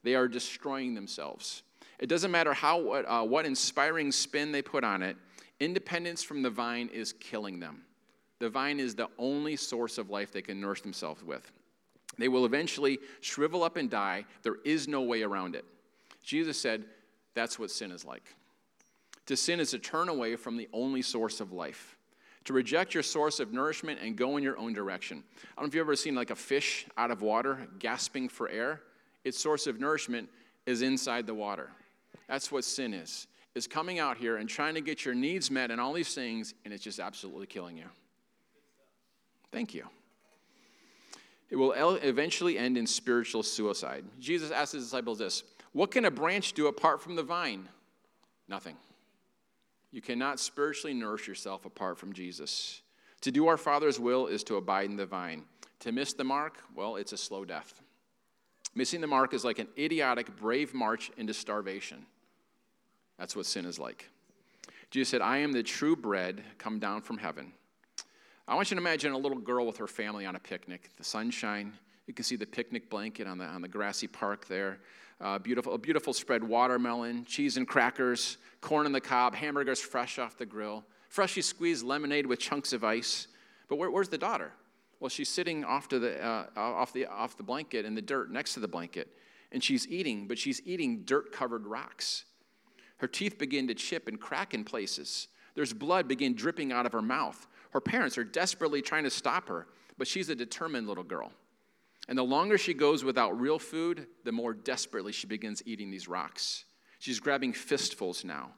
They 0.04 0.16
are 0.16 0.28
destroying 0.28 0.94
themselves. 0.94 1.64
It 1.98 2.08
doesn't 2.08 2.32
matter 2.32 2.54
how 2.54 2.80
what, 2.80 3.06
uh, 3.08 3.24
what 3.24 3.46
inspiring 3.46 4.12
spin 4.12 4.52
they 4.52 4.62
put 4.62 4.84
on 4.84 5.02
it. 5.02 5.18
Independence 5.60 6.24
from 6.24 6.42
the 6.42 6.50
vine 6.50 6.90
is 6.94 7.14
killing 7.14 7.60
them. 7.60 7.84
The 8.40 8.50
vine 8.50 8.80
is 8.80 8.96
the 8.96 9.10
only 9.18 9.56
source 9.56 9.98
of 9.98 10.10
life 10.10 10.32
they 10.32 10.42
can 10.42 10.60
nourish 10.60 10.82
themselves 10.82 11.24
with. 11.24 11.52
They 12.18 12.28
will 12.28 12.46
eventually 12.46 13.00
shrivel 13.22 13.64
up 13.64 13.78
and 13.78 13.90
die. 13.90 14.26
There 14.44 14.58
is 14.66 14.88
no 14.88 15.02
way 15.02 15.24
around 15.24 15.56
it. 15.56 15.66
Jesus 16.24 16.60
said, 16.60 16.86
That's 17.34 17.58
what 17.58 17.72
sin 17.72 17.92
is 17.92 18.06
like. 18.06 18.24
To 19.28 19.38
sin 19.38 19.60
is 19.60 19.72
to 19.72 19.80
turn 19.80 20.10
away 20.10 20.36
from 20.36 20.58
the 20.58 20.68
only 20.72 21.02
source 21.02 21.40
of 21.40 21.52
life, 21.52 21.98
to 22.44 22.54
reject 22.54 22.94
your 22.94 23.04
source 23.04 23.40
of 23.40 23.54
nourishment 23.54 24.00
and 24.02 24.16
go 24.16 24.38
in 24.38 24.44
your 24.44 24.58
own 24.58 24.74
direction. 24.74 25.24
I 25.36 25.62
don't 25.62 25.66
know 25.66 25.68
if 25.70 25.76
you've 25.76 25.82
ever 25.86 25.96
seen 25.96 26.16
like 26.16 26.30
a 26.30 26.36
fish 26.36 26.86
out 26.98 27.12
of 27.12 27.22
water 27.22 27.68
gasping 27.80 28.30
for 28.30 28.50
air. 28.50 28.82
Its 29.24 29.40
source 29.40 29.66
of 29.66 29.80
nourishment 29.80 30.30
is 30.66 30.82
inside 30.82 31.26
the 31.26 31.34
water. 31.34 31.72
That's 32.28 32.52
what 32.52 32.64
sin 32.64 32.94
is. 32.94 33.28
Is 33.56 33.68
coming 33.68 34.00
out 34.00 34.18
here 34.18 34.36
and 34.36 34.50
trying 34.50 34.76
to 34.76 34.82
get 34.82 35.06
your 35.06 35.16
needs 35.16 35.50
met 35.50 35.72
and 35.72 35.80
all 35.80 35.94
these 35.94 36.14
things, 36.14 36.54
and 36.66 36.74
it's 36.74 36.84
just 36.84 37.00
absolutely 37.00 37.48
killing 37.48 37.78
you. 37.78 37.86
Thank 39.52 39.74
you. 39.74 39.86
It 41.50 41.56
will 41.56 41.72
eventually 41.72 42.58
end 42.58 42.78
in 42.78 42.86
spiritual 42.86 43.44
suicide. 43.44 44.04
Jesus 44.20 44.52
asked 44.52 44.74
his 44.74 44.84
disciples 44.84 45.20
this 45.20 45.44
What 45.72 45.92
can 45.92 46.04
a 46.04 46.12
branch 46.12 46.52
do 46.52 46.68
apart 46.68 47.02
from 47.02 47.16
the 47.16 47.24
vine? 47.24 47.70
Nothing. 48.50 48.76
You 49.92 50.02
cannot 50.02 50.42
spiritually 50.42 50.94
nourish 50.94 51.26
yourself 51.26 51.64
apart 51.64 51.98
from 51.98 52.12
Jesus. 52.12 52.82
To 53.22 53.32
do 53.32 53.48
our 53.48 53.58
Father's 53.58 53.98
will 53.98 54.28
is 54.28 54.44
to 54.44 54.58
abide 54.58 54.90
in 54.90 54.98
the 54.98 55.06
vine. 55.06 55.46
To 55.80 55.94
miss 55.94 56.12
the 56.12 56.26
mark, 56.26 56.58
well, 56.76 56.98
it's 56.98 57.14
a 57.14 57.18
slow 57.18 57.46
death. 57.46 57.82
Missing 58.76 59.00
the 59.00 59.08
mark 59.08 59.34
is 59.34 59.46
like 59.46 59.60
an 59.60 59.70
idiotic, 59.78 60.36
brave 60.36 60.74
march 60.74 61.12
into 61.16 61.34
starvation. 61.34 62.06
That's 63.18 63.36
what 63.36 63.46
sin 63.46 63.66
is 63.66 63.80
like. 63.80 64.10
Jesus 64.92 65.10
said, 65.10 65.22
I 65.22 65.38
am 65.38 65.52
the 65.52 65.64
true 65.64 65.96
bread 65.96 66.44
come 66.58 66.80
down 66.80 67.02
from 67.02 67.18
heaven. 67.18 67.54
I 68.48 68.56
want 68.56 68.70
you 68.70 68.76
to 68.76 68.82
imagine 68.82 69.12
a 69.12 69.18
little 69.18 69.40
girl 69.40 69.66
with 69.66 69.78
her 69.78 69.88
family 69.88 70.26
on 70.26 70.36
a 70.36 70.40
picnic, 70.40 70.92
the 70.98 71.04
sunshine. 71.04 71.74
You 72.08 72.14
can 72.14 72.24
see 72.24 72.36
the 72.36 72.46
picnic 72.46 72.90
blanket 72.90 73.26
on 73.28 73.38
the, 73.38 73.46
on 73.46 73.62
the 73.62 73.68
grassy 73.68 74.08
park 74.08 74.48
there. 74.48 74.78
Uh, 75.20 75.40
beautiful, 75.40 75.74
a 75.74 75.78
beautiful 75.78 76.14
spread 76.14 76.44
watermelon, 76.44 77.26
cheese 77.26 77.58
and 77.58 77.68
crackers, 77.68 78.38
corn 78.62 78.86
on 78.86 78.92
the 78.92 79.02
cob, 79.02 79.34
hamburgers 79.34 79.80
fresh 79.80 80.20
off 80.20 80.38
the 80.38 80.46
grill, 80.46 80.84
freshly 81.10 81.42
squeezed 81.42 81.86
lemonade 81.86 82.26
with 82.26 82.38
chunks 82.38 82.74
of 82.74 82.84
ice. 82.84 83.28
But 83.70 83.78
where, 83.78 83.90
where's 83.90 84.10
the 84.10 84.18
daughter? 84.18 84.52
Well, 85.00 85.10
she's 85.10 85.30
sitting 85.30 85.64
off, 85.64 85.88
to 85.90 86.00
the, 86.00 86.24
uh, 86.24 86.46
off, 86.56 86.94
the, 86.94 87.06
off 87.08 87.38
the 87.38 87.44
blanket 87.44 87.86
in 87.86 87.96
the 87.96 88.02
dirt 88.02 88.30
next 88.32 88.54
to 88.56 88.60
the 88.60 88.68
blanket, 88.68 89.08
and 89.52 89.64
she's 89.64 89.88
eating, 89.88 90.28
but 90.28 90.38
she's 90.38 90.62
eating 90.66 91.04
dirt 91.06 91.32
covered 91.32 91.66
rocks. 91.66 92.26
Her 92.98 93.08
teeth 93.08 93.38
begin 93.38 93.68
to 93.68 93.74
chip 93.74 94.08
and 94.08 94.20
crack 94.20 94.54
in 94.54 94.64
places. 94.64 95.28
There's 95.56 95.74
blood 95.74 96.08
begin 96.08 96.36
dripping 96.36 96.72
out 96.72 96.86
of 96.86 96.94
her 96.94 97.02
mouth. 97.02 97.48
Her 97.72 97.82
parents 97.82 98.18
are 98.18 98.24
desperately 98.24 98.82
trying 98.82 99.04
to 99.04 99.10
stop 99.10 99.48
her, 99.50 99.68
but 99.98 100.08
she's 100.08 100.30
a 100.30 100.36
determined 100.36 100.88
little 100.88 101.04
girl. 101.04 101.32
And 102.08 102.18
the 102.18 102.24
longer 102.24 102.58
she 102.58 102.74
goes 102.74 103.04
without 103.04 103.40
real 103.40 103.60
food, 103.60 104.08
the 104.24 104.32
more 104.32 104.54
desperately 104.54 105.12
she 105.12 105.28
begins 105.28 105.64
eating 105.66 105.90
these 105.90 106.08
rocks. 106.08 106.66
She's 107.00 107.20
grabbing 107.20 107.54
fistfuls 107.54 108.24
now. 108.24 108.52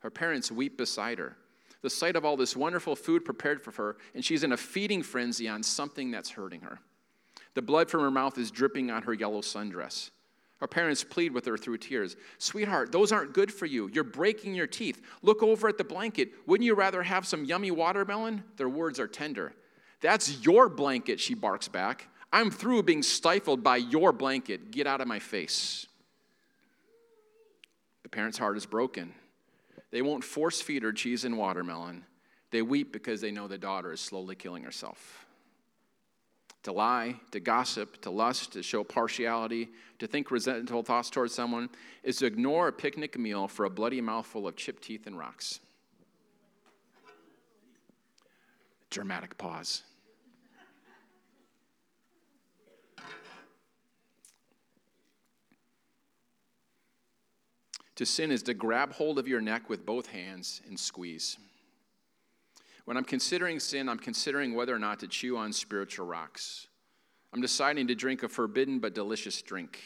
Her 0.00 0.10
parents 0.10 0.50
weep 0.50 0.76
beside 0.76 1.18
her. 1.18 1.36
The 1.82 1.90
sight 1.90 2.16
of 2.16 2.24
all 2.24 2.36
this 2.36 2.56
wonderful 2.56 2.96
food 2.96 3.24
prepared 3.24 3.62
for 3.62 3.72
her, 3.72 3.96
and 4.14 4.24
she's 4.24 4.44
in 4.44 4.52
a 4.52 4.56
feeding 4.56 5.02
frenzy 5.02 5.48
on 5.48 5.62
something 5.62 6.10
that's 6.10 6.30
hurting 6.30 6.60
her. 6.60 6.78
The 7.54 7.62
blood 7.62 7.90
from 7.90 8.00
her 8.00 8.10
mouth 8.10 8.38
is 8.38 8.50
dripping 8.50 8.90
on 8.90 9.02
her 9.02 9.14
yellow 9.14 9.40
sundress. 9.40 10.10
Her 10.62 10.68
parents 10.68 11.02
plead 11.02 11.32
with 11.32 11.44
her 11.46 11.58
through 11.58 11.78
tears 11.78 12.14
Sweetheart, 12.38 12.92
those 12.92 13.10
aren't 13.10 13.34
good 13.34 13.52
for 13.52 13.66
you. 13.66 13.90
You're 13.92 14.04
breaking 14.04 14.54
your 14.54 14.68
teeth. 14.68 15.02
Look 15.20 15.42
over 15.42 15.66
at 15.66 15.76
the 15.76 15.82
blanket. 15.82 16.34
Wouldn't 16.46 16.64
you 16.64 16.76
rather 16.76 17.02
have 17.02 17.26
some 17.26 17.44
yummy 17.44 17.72
watermelon? 17.72 18.44
Their 18.58 18.68
words 18.68 19.00
are 19.00 19.08
tender. 19.08 19.54
That's 20.02 20.44
your 20.44 20.68
blanket, 20.68 21.18
she 21.18 21.34
barks 21.34 21.66
back. 21.66 22.06
I'm 22.32 22.48
through 22.48 22.84
being 22.84 23.02
stifled 23.02 23.64
by 23.64 23.78
your 23.78 24.12
blanket. 24.12 24.70
Get 24.70 24.86
out 24.86 25.00
of 25.00 25.08
my 25.08 25.18
face. 25.18 25.88
The 28.04 28.08
parent's 28.08 28.38
heart 28.38 28.56
is 28.56 28.64
broken. 28.64 29.14
They 29.90 30.00
won't 30.00 30.22
force 30.22 30.62
feed 30.62 30.84
her 30.84 30.92
cheese 30.92 31.24
and 31.24 31.36
watermelon. 31.36 32.04
They 32.52 32.62
weep 32.62 32.92
because 32.92 33.20
they 33.20 33.32
know 33.32 33.48
the 33.48 33.58
daughter 33.58 33.92
is 33.92 34.00
slowly 34.00 34.36
killing 34.36 34.62
herself. 34.62 35.26
To 36.64 36.72
lie, 36.72 37.16
to 37.32 37.40
gossip, 37.40 38.00
to 38.02 38.10
lust, 38.10 38.52
to 38.52 38.62
show 38.62 38.84
partiality, 38.84 39.70
to 39.98 40.06
think 40.06 40.30
resentful 40.30 40.84
thoughts 40.84 41.10
towards 41.10 41.34
someone 41.34 41.68
is 42.04 42.18
to 42.18 42.26
ignore 42.26 42.68
a 42.68 42.72
picnic 42.72 43.18
meal 43.18 43.48
for 43.48 43.64
a 43.64 43.70
bloody 43.70 44.00
mouthful 44.00 44.46
of 44.46 44.54
chipped 44.54 44.82
teeth 44.82 45.06
and 45.06 45.18
rocks. 45.18 45.58
Dramatic 48.90 49.36
pause. 49.38 49.82
To 57.96 58.06
sin 58.06 58.30
is 58.30 58.42
to 58.44 58.54
grab 58.54 58.92
hold 58.92 59.18
of 59.18 59.28
your 59.28 59.40
neck 59.40 59.68
with 59.68 59.84
both 59.84 60.06
hands 60.06 60.60
and 60.66 60.78
squeeze. 60.78 61.36
When 62.92 62.98
I'm 62.98 63.04
considering 63.04 63.58
sin, 63.58 63.88
I'm 63.88 63.98
considering 63.98 64.54
whether 64.54 64.74
or 64.74 64.78
not 64.78 65.00
to 65.00 65.08
chew 65.08 65.38
on 65.38 65.54
spiritual 65.54 66.04
rocks. 66.04 66.66
I'm 67.32 67.40
deciding 67.40 67.86
to 67.86 67.94
drink 67.94 68.22
a 68.22 68.28
forbidden 68.28 68.80
but 68.80 68.94
delicious 68.94 69.40
drink. 69.40 69.80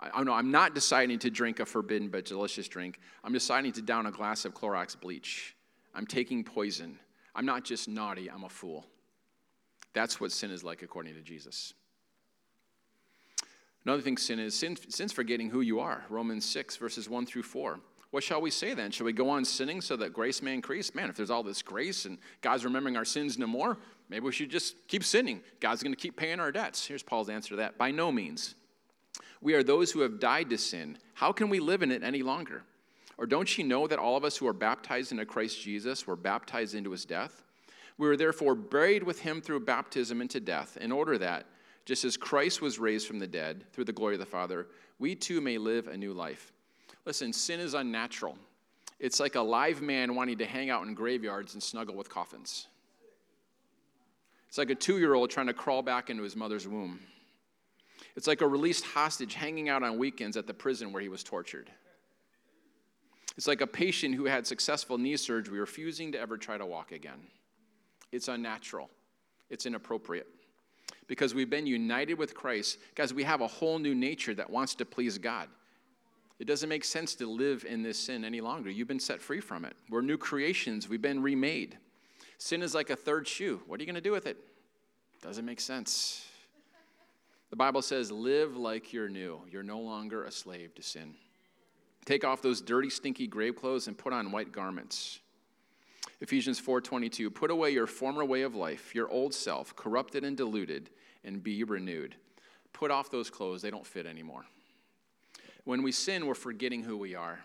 I, 0.00 0.08
oh, 0.14 0.22
know 0.22 0.32
I'm 0.32 0.50
not 0.50 0.74
deciding 0.74 1.18
to 1.18 1.30
drink 1.30 1.60
a 1.60 1.66
forbidden 1.66 2.08
but 2.08 2.24
delicious 2.24 2.66
drink. 2.66 2.98
I'm 3.22 3.34
deciding 3.34 3.72
to 3.72 3.82
down 3.82 4.06
a 4.06 4.10
glass 4.10 4.46
of 4.46 4.54
Clorox 4.54 4.98
bleach. 4.98 5.54
I'm 5.94 6.06
taking 6.06 6.42
poison. 6.42 6.98
I'm 7.34 7.44
not 7.44 7.62
just 7.62 7.90
naughty, 7.90 8.30
I'm 8.30 8.44
a 8.44 8.48
fool. 8.48 8.86
That's 9.92 10.18
what 10.18 10.32
sin 10.32 10.50
is 10.50 10.64
like 10.64 10.80
according 10.80 11.12
to 11.12 11.20
Jesus. 11.20 11.74
Another 13.84 14.00
thing 14.00 14.16
sin 14.16 14.38
is 14.38 14.54
sin, 14.54 14.78
sin's 14.88 15.12
forgetting 15.12 15.50
who 15.50 15.60
you 15.60 15.80
are. 15.80 16.06
Romans 16.08 16.46
6, 16.46 16.78
verses 16.78 17.06
1 17.06 17.26
through 17.26 17.42
4. 17.42 17.80
What 18.10 18.22
shall 18.22 18.40
we 18.40 18.50
say 18.50 18.72
then? 18.72 18.90
Shall 18.90 19.06
we 19.06 19.12
go 19.12 19.28
on 19.28 19.44
sinning 19.44 19.80
so 19.80 19.96
that 19.96 20.12
grace 20.12 20.40
may 20.40 20.54
increase? 20.54 20.94
Man, 20.94 21.10
if 21.10 21.16
there's 21.16 21.30
all 21.30 21.42
this 21.42 21.62
grace 21.62 22.04
and 22.04 22.18
God's 22.40 22.64
remembering 22.64 22.96
our 22.96 23.04
sins 23.04 23.36
no 23.36 23.46
more, 23.46 23.78
maybe 24.08 24.24
we 24.24 24.32
should 24.32 24.50
just 24.50 24.88
keep 24.88 25.04
sinning. 25.04 25.40
God's 25.60 25.82
going 25.82 25.94
to 25.94 26.00
keep 26.00 26.16
paying 26.16 26.40
our 26.40 26.52
debts. 26.52 26.86
Here's 26.86 27.02
Paul's 27.02 27.28
answer 27.28 27.50
to 27.50 27.56
that. 27.56 27.76
By 27.76 27.90
no 27.90 28.12
means. 28.12 28.54
We 29.40 29.54
are 29.54 29.62
those 29.62 29.90
who 29.90 30.00
have 30.00 30.20
died 30.20 30.50
to 30.50 30.58
sin. 30.58 30.98
How 31.14 31.32
can 31.32 31.48
we 31.48 31.60
live 31.60 31.82
in 31.82 31.90
it 31.90 32.02
any 32.02 32.22
longer? 32.22 32.62
Or 33.18 33.26
don't 33.26 33.56
you 33.56 33.64
know 33.64 33.86
that 33.86 33.98
all 33.98 34.16
of 34.16 34.24
us 34.24 34.36
who 34.36 34.46
are 34.46 34.52
baptized 34.52 35.12
into 35.12 35.24
Christ 35.24 35.60
Jesus 35.60 36.06
were 36.06 36.16
baptized 36.16 36.74
into 36.74 36.90
his 36.90 37.04
death? 37.04 37.42
We 37.98 38.08
were 38.08 38.16
therefore 38.16 38.54
buried 38.54 39.02
with 39.02 39.20
him 39.20 39.40
through 39.40 39.60
baptism 39.60 40.20
into 40.20 40.38
death, 40.38 40.76
in 40.76 40.92
order 40.92 41.16
that, 41.18 41.46
just 41.86 42.04
as 42.04 42.16
Christ 42.16 42.60
was 42.60 42.78
raised 42.78 43.06
from 43.06 43.18
the 43.18 43.26
dead 43.26 43.64
through 43.72 43.84
the 43.84 43.92
glory 43.92 44.14
of 44.14 44.20
the 44.20 44.26
Father, 44.26 44.66
we 44.98 45.14
too 45.14 45.40
may 45.40 45.56
live 45.56 45.88
a 45.88 45.96
new 45.96 46.12
life. 46.12 46.52
Listen, 47.06 47.32
sin 47.32 47.60
is 47.60 47.74
unnatural. 47.74 48.36
It's 48.98 49.20
like 49.20 49.36
a 49.36 49.40
live 49.40 49.80
man 49.80 50.14
wanting 50.14 50.38
to 50.38 50.46
hang 50.46 50.70
out 50.70 50.86
in 50.86 50.94
graveyards 50.94 51.54
and 51.54 51.62
snuggle 51.62 51.94
with 51.94 52.08
coffins. 52.08 52.66
It's 54.48 54.58
like 54.58 54.70
a 54.70 54.74
two 54.74 54.98
year 54.98 55.14
old 55.14 55.30
trying 55.30 55.46
to 55.46 55.54
crawl 55.54 55.82
back 55.82 56.10
into 56.10 56.22
his 56.22 56.34
mother's 56.34 56.66
womb. 56.66 57.00
It's 58.16 58.26
like 58.26 58.40
a 58.40 58.48
released 58.48 58.84
hostage 58.84 59.34
hanging 59.34 59.68
out 59.68 59.82
on 59.82 59.98
weekends 59.98 60.36
at 60.36 60.46
the 60.46 60.54
prison 60.54 60.92
where 60.92 61.02
he 61.02 61.08
was 61.08 61.22
tortured. 61.22 61.70
It's 63.36 63.46
like 63.46 63.60
a 63.60 63.66
patient 63.66 64.14
who 64.14 64.24
had 64.24 64.46
successful 64.46 64.96
knee 64.96 65.16
surgery 65.16 65.60
refusing 65.60 66.12
to 66.12 66.20
ever 66.20 66.38
try 66.38 66.56
to 66.56 66.64
walk 66.64 66.90
again. 66.90 67.20
It's 68.12 68.28
unnatural, 68.28 68.88
it's 69.50 69.66
inappropriate 69.66 70.26
because 71.06 71.34
we've 71.34 71.50
been 71.50 71.66
united 71.66 72.14
with 72.14 72.34
Christ. 72.34 72.78
Guys, 72.94 73.12
we 73.12 73.24
have 73.24 73.42
a 73.42 73.46
whole 73.46 73.78
new 73.78 73.94
nature 73.94 74.34
that 74.34 74.48
wants 74.48 74.74
to 74.76 74.84
please 74.84 75.18
God. 75.18 75.48
It 76.38 76.46
doesn't 76.46 76.68
make 76.68 76.84
sense 76.84 77.14
to 77.16 77.26
live 77.26 77.64
in 77.64 77.82
this 77.82 77.98
sin 77.98 78.24
any 78.24 78.40
longer. 78.40 78.70
You've 78.70 78.88
been 78.88 79.00
set 79.00 79.22
free 79.22 79.40
from 79.40 79.64
it. 79.64 79.74
We're 79.88 80.02
new 80.02 80.18
creations, 80.18 80.88
we've 80.88 81.02
been 81.02 81.22
remade. 81.22 81.78
Sin 82.38 82.62
is 82.62 82.74
like 82.74 82.90
a 82.90 82.96
third 82.96 83.26
shoe. 83.26 83.62
What 83.66 83.80
are 83.80 83.82
you 83.82 83.86
going 83.86 83.94
to 83.94 84.00
do 84.00 84.12
with 84.12 84.26
it? 84.26 84.36
Doesn't 85.22 85.46
make 85.46 85.60
sense. 85.60 86.26
The 87.48 87.56
Bible 87.56 87.80
says, 87.80 88.10
live 88.10 88.56
like 88.56 88.92
you're 88.92 89.08
new. 89.08 89.40
You're 89.50 89.62
no 89.62 89.78
longer 89.78 90.24
a 90.24 90.30
slave 90.30 90.74
to 90.74 90.82
sin. 90.82 91.14
Take 92.04 92.24
off 92.24 92.42
those 92.42 92.60
dirty, 92.60 92.90
stinky 92.90 93.26
grave 93.26 93.56
clothes 93.56 93.88
and 93.88 93.96
put 93.96 94.12
on 94.12 94.30
white 94.30 94.52
garments. 94.52 95.20
Ephesians 96.20 96.60
4:22 96.60 97.34
Put 97.34 97.50
away 97.50 97.70
your 97.70 97.86
former 97.86 98.24
way 98.24 98.42
of 98.42 98.54
life, 98.54 98.94
your 98.94 99.08
old 99.08 99.34
self, 99.34 99.74
corrupted 99.76 100.24
and 100.24 100.36
diluted, 100.36 100.90
and 101.24 101.42
be 101.42 101.64
renewed. 101.64 102.14
Put 102.72 102.90
off 102.90 103.10
those 103.10 103.28
clothes, 103.28 103.62
they 103.62 103.70
don't 103.70 103.86
fit 103.86 104.06
anymore. 104.06 104.46
When 105.66 105.82
we 105.82 105.90
sin, 105.90 106.26
we're 106.26 106.34
forgetting 106.34 106.84
who 106.84 106.96
we 106.96 107.16
are. 107.16 107.40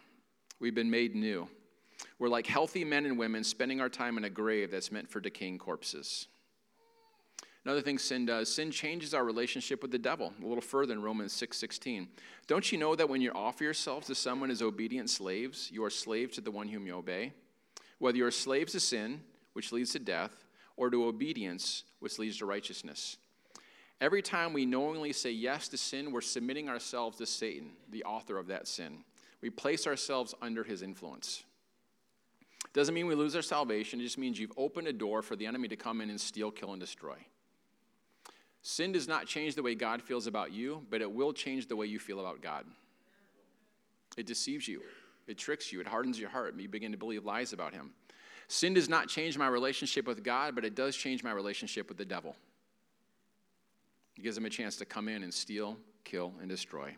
We've 0.60 0.75
been 0.75 0.91
made 0.91 1.15
new. 1.15 1.49
We're 2.19 2.29
like 2.29 2.45
healthy 2.45 2.86
men 2.86 3.07
and 3.07 3.17
women 3.17 3.43
spending 3.43 3.81
our 3.81 3.89
time 3.89 4.15
in 4.15 4.25
a 4.25 4.29
grave 4.29 4.69
that's 4.69 4.91
meant 4.91 5.10
for 5.10 5.19
decaying 5.19 5.57
corpses. 5.57 6.27
Another 7.65 7.81
thing 7.81 7.97
sin 7.97 8.27
does, 8.27 8.53
sin 8.53 8.69
changes 8.69 9.15
our 9.15 9.25
relationship 9.25 9.81
with 9.81 9.89
the 9.89 9.97
devil. 9.97 10.34
A 10.39 10.45
little 10.45 10.62
further 10.62 10.93
in 10.93 11.01
Romans 11.01 11.34
6:16. 11.34 12.10
Don't 12.45 12.71
you 12.71 12.77
know 12.77 12.93
that 12.93 13.10
when 13.10 13.21
you 13.21 13.31
offer 13.31 13.63
yourselves 13.63 14.05
to 14.05 14.13
someone 14.13 14.51
as 14.51 14.62
obedient 14.62 15.10
slaves, 15.10 15.71
you 15.71 15.84
are 15.84 15.89
slaves 15.89 16.36
to 16.36 16.41
the 16.41 16.51
one 16.51 16.67
whom 16.67 16.86
you 16.86 16.93
obey? 16.93 17.34
Whether 17.97 18.19
you 18.19 18.25
are 18.27 18.31
slaves 18.31 18.73
to 18.73 18.79
sin, 18.79 19.23
which 19.53 19.71
leads 19.71 19.93
to 19.93 19.99
death, 19.99 20.45
or 20.77 20.91
to 20.91 21.05
obedience, 21.05 21.86
which 21.97 22.19
leads 22.19 22.38
to 22.38 22.45
righteousness. 22.45 23.17
Every 24.02 24.24
time 24.24 24.52
we 24.52 24.66
knowingly 24.66 25.14
say 25.14 25.30
yes 25.30 25.68
to 25.70 25.78
sin, 25.78 26.12
we're 26.12 26.22
submitting 26.22 26.68
ourselves 26.68 27.20
to 27.20 27.28
Satan, 27.28 27.70
the 27.92 28.04
author 28.04 28.40
of 28.40 28.48
that 28.48 28.68
sin. 28.68 29.04
We 29.42 29.52
place 29.52 29.86
ourselves 29.86 30.34
under 30.42 30.64
his 30.64 30.82
influence. 30.82 31.44
Doesn't 32.74 32.96
mean 32.96 33.06
we 33.06 33.14
lose 33.14 33.36
our 33.36 33.44
salvation, 33.44 34.00
it 34.00 34.04
just 34.04 34.18
means 34.18 34.40
you've 34.40 34.58
opened 34.58 34.88
a 34.88 34.94
door 34.94 35.22
for 35.22 35.36
the 35.36 35.46
enemy 35.46 35.68
to 35.68 35.76
come 35.76 36.02
in 36.02 36.10
and 36.10 36.20
steal, 36.20 36.50
kill, 36.50 36.72
and 36.72 36.80
destroy. 36.80 37.18
Sin 38.64 38.92
does 38.92 39.08
not 39.08 39.28
change 39.28 39.54
the 39.54 39.64
way 39.64 39.76
God 39.76 40.02
feels 40.02 40.26
about 40.26 40.52
you, 40.52 40.86
but 40.90 41.02
it 41.02 41.12
will 41.12 41.34
change 41.34 41.68
the 41.68 41.76
way 41.76 41.86
you 41.86 42.00
feel 42.00 42.20
about 42.20 42.42
God. 42.42 42.66
It 44.18 44.26
deceives 44.26 44.68
you, 44.68 44.82
it 45.28 45.38
tricks 45.38 45.72
you, 45.72 45.80
it 45.80 45.88
hardens 45.88 46.20
your 46.20 46.30
heart, 46.30 46.54
and 46.54 46.62
you 46.62 46.70
begin 46.70 46.92
to 46.92 46.98
believe 46.98 47.24
lies 47.24 47.54
about 47.54 47.74
Him. 47.74 47.92
Sin 48.48 48.74
does 48.74 48.90
not 48.90 49.08
change 49.08 49.38
my 49.38 49.48
relationship 49.48 50.08
with 50.08 50.24
God, 50.24 50.56
but 50.56 50.66
it 50.66 50.76
does 50.76 50.96
change 50.96 51.24
my 51.24 51.32
relationship 51.32 51.88
with 51.88 51.98
the 51.98 52.06
devil. 52.06 52.36
It 54.17 54.24
gives 54.24 54.38
him 54.38 54.45
a 54.45 54.50
chance 54.50 54.76
to 54.78 54.86
come 54.86 55.08
in 55.08 55.24
and 55.24 55.34
steal, 55.34 55.78
kill, 56.04 56.34
and 56.39 56.50
destroy. 56.50 56.95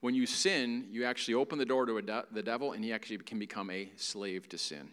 When 0.00 0.14
you 0.14 0.26
sin, 0.26 0.86
you 0.90 1.04
actually 1.04 1.34
open 1.34 1.58
the 1.58 1.64
door 1.64 1.86
to 1.86 2.00
de- 2.02 2.26
the 2.30 2.42
devil, 2.42 2.72
and 2.72 2.84
he 2.84 2.92
actually 2.92 3.18
can 3.18 3.38
become 3.38 3.70
a 3.70 3.90
slave 3.96 4.48
to 4.50 4.58
sin. 4.58 4.90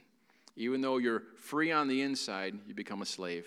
Even 0.56 0.82
though 0.82 0.98
you're 0.98 1.24
free 1.36 1.72
on 1.72 1.88
the 1.88 2.02
inside, 2.02 2.58
you 2.68 2.74
become 2.74 3.02
a 3.02 3.06
slave. 3.06 3.46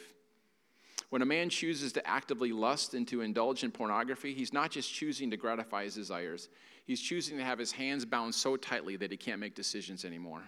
When 1.10 1.22
a 1.22 1.26
man 1.26 1.48
chooses 1.48 1.92
to 1.92 2.06
actively 2.06 2.52
lust 2.52 2.94
and 2.94 3.06
to 3.08 3.20
indulge 3.20 3.62
in 3.62 3.70
pornography, 3.70 4.34
he's 4.34 4.52
not 4.52 4.70
just 4.70 4.92
choosing 4.92 5.30
to 5.30 5.36
gratify 5.36 5.84
his 5.84 5.94
desires, 5.94 6.48
he's 6.86 7.00
choosing 7.00 7.38
to 7.38 7.44
have 7.44 7.58
his 7.58 7.72
hands 7.72 8.04
bound 8.04 8.34
so 8.34 8.56
tightly 8.56 8.96
that 8.96 9.10
he 9.10 9.16
can't 9.16 9.40
make 9.40 9.54
decisions 9.54 10.04
anymore. 10.04 10.42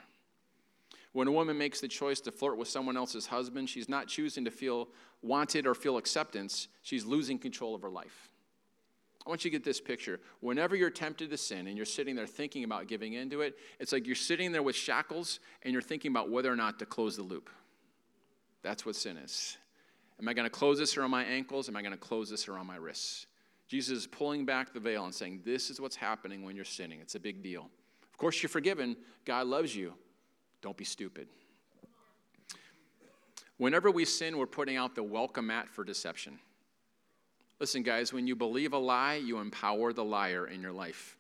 When 1.13 1.29
a 1.29 1.33
woman 1.33 1.57
makes 1.57 1.81
the 1.81 1.89
choice 1.89 2.21
to 2.23 2.33
flirt 2.33 2.59
with 2.59 2.69
someone 2.69 2.97
else's 2.97 3.27
husband, 3.27 3.71
she's 3.71 3.89
not 3.89 4.09
choosing 4.09 4.45
to 4.45 4.51
feel 4.51 4.89
wanted 5.23 5.67
or 5.67 5.75
feel 5.75 5.97
acceptance, 5.97 6.69
she's 6.83 7.05
losing 7.05 7.39
control 7.39 7.75
of 7.75 7.83
her 7.83 7.91
life. 7.91 8.31
I 9.27 9.29
want 9.29 9.45
you 9.45 9.51
to 9.51 9.57
get 9.57 9.65
this 9.65 9.81
picture. 9.81 10.21
Whenever 10.41 10.77
you're 10.77 10.91
tempted 10.91 11.31
to 11.31 11.37
sin 11.37 11.67
and 11.67 11.77
you're 11.77 11.85
sitting 11.85 12.15
there 12.15 12.29
thinking 12.29 12.63
about 12.63 12.87
giving 12.87 13.15
into 13.15 13.41
it, 13.41 13.57
it's 13.81 13.93
like 13.93 14.07
you're 14.07 14.15
sitting 14.15 14.53
there 14.53 14.63
with 14.63 14.77
shackles 14.77 15.41
and 15.63 15.73
you're 15.73 15.83
thinking 15.83 16.13
about 16.13 16.31
whether 16.31 16.53
or 16.53 16.55
not 16.55 16.79
to 16.79 16.87
close 16.87 17.17
the 17.17 17.25
loop. 17.25 17.51
That's 18.63 18.87
what 18.87 18.95
sin 18.95 19.17
is. 19.17 19.57
Am 20.21 20.29
I 20.29 20.33
going 20.33 20.47
to 20.47 20.51
close 20.51 20.79
this 20.79 20.97
around 20.97 21.11
my 21.11 21.25
ankles? 21.25 21.69
Am 21.69 21.77
I 21.77 21.83
going 21.83 21.93
to 21.93 21.99
close 21.99 22.31
this 22.31 22.47
around 22.47 22.67
my 22.67 22.77
wrists? 22.77 23.27
Jesus 23.69 23.99
is 23.99 24.07
pulling 24.07 24.45
back 24.45 24.73
the 24.73 24.81
veil 24.81 25.05
and 25.05 25.15
saying, 25.15 25.43
This 25.45 25.71
is 25.71 25.81
what's 25.81 25.97
happening 25.97 26.45
when 26.45 26.55
you're 26.55 26.65
sinning. 26.65 27.01
It's 27.01 27.17
a 27.17 27.21
big 27.21 27.43
deal. 27.43 27.69
Of 28.13 28.19
course, 28.19 28.43
you're 28.43 28.49
forgiven. 28.49 28.97
God 29.25 29.47
loves 29.49 29.75
you. 29.75 29.93
Don't 30.67 30.77
be 30.77 30.85
stupid. 30.85 31.29
Whenever 33.57 33.89
we 33.89 34.05
sin, 34.05 34.37
we're 34.37 34.47
putting 34.47 34.77
out 34.77 34.97
the 34.97 35.03
welcome 35.05 35.47
mat 35.47 35.69
for 35.71 35.85
deception. 35.85 36.41
Listen, 37.61 37.85
guys, 37.85 38.13
when 38.13 38.27
you 38.27 38.35
believe 38.35 38.73
a 38.73 38.77
lie, 38.77 39.15
you 39.15 39.39
empower 39.39 39.93
the 39.93 40.03
liar 40.03 40.49
in 40.49 40.61
your 40.61 40.73
life. 40.73 41.17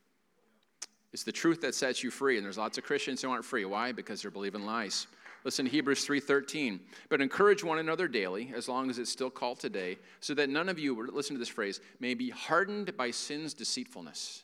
It's 1.13 1.23
the 1.23 1.31
truth 1.31 1.61
that 1.61 1.77
sets 1.77 2.03
you 2.03 2.11
free, 2.11 2.39
and 2.39 2.45
there's 2.45 2.59
lots 2.59 2.77
of 2.77 2.83
Christians 2.83 3.23
who 3.23 3.31
aren't 3.31 3.45
free. 3.45 3.65
Why? 3.65 3.93
Because 3.93 4.21
they're 4.21 4.33
believing 4.33 4.67
lies. 4.67 5.07
Listen 5.45 5.67
to 5.67 5.71
Hebrews 5.71 6.05
3:13. 6.05 6.81
But 7.09 7.21
encourage 7.21 7.63
one 7.63 7.79
another 7.79 8.09
daily, 8.09 8.51
as 8.53 8.69
long 8.69 8.91
as 8.91 8.99
it's 8.99 9.13
still 9.13 9.31
called 9.31 9.61
today, 9.61 9.97
so 10.19 10.35
that 10.35 10.51
none 10.51 10.69
of 10.69 10.81
you, 10.81 11.07
listen 11.13 11.37
to 11.37 11.39
this 11.39 11.49
phrase, 11.49 11.79
may 12.01 12.15
be 12.15 12.31
hardened 12.31 12.97
by 12.97 13.13
sin's 13.13 13.55
deceitfulness. 13.55 14.43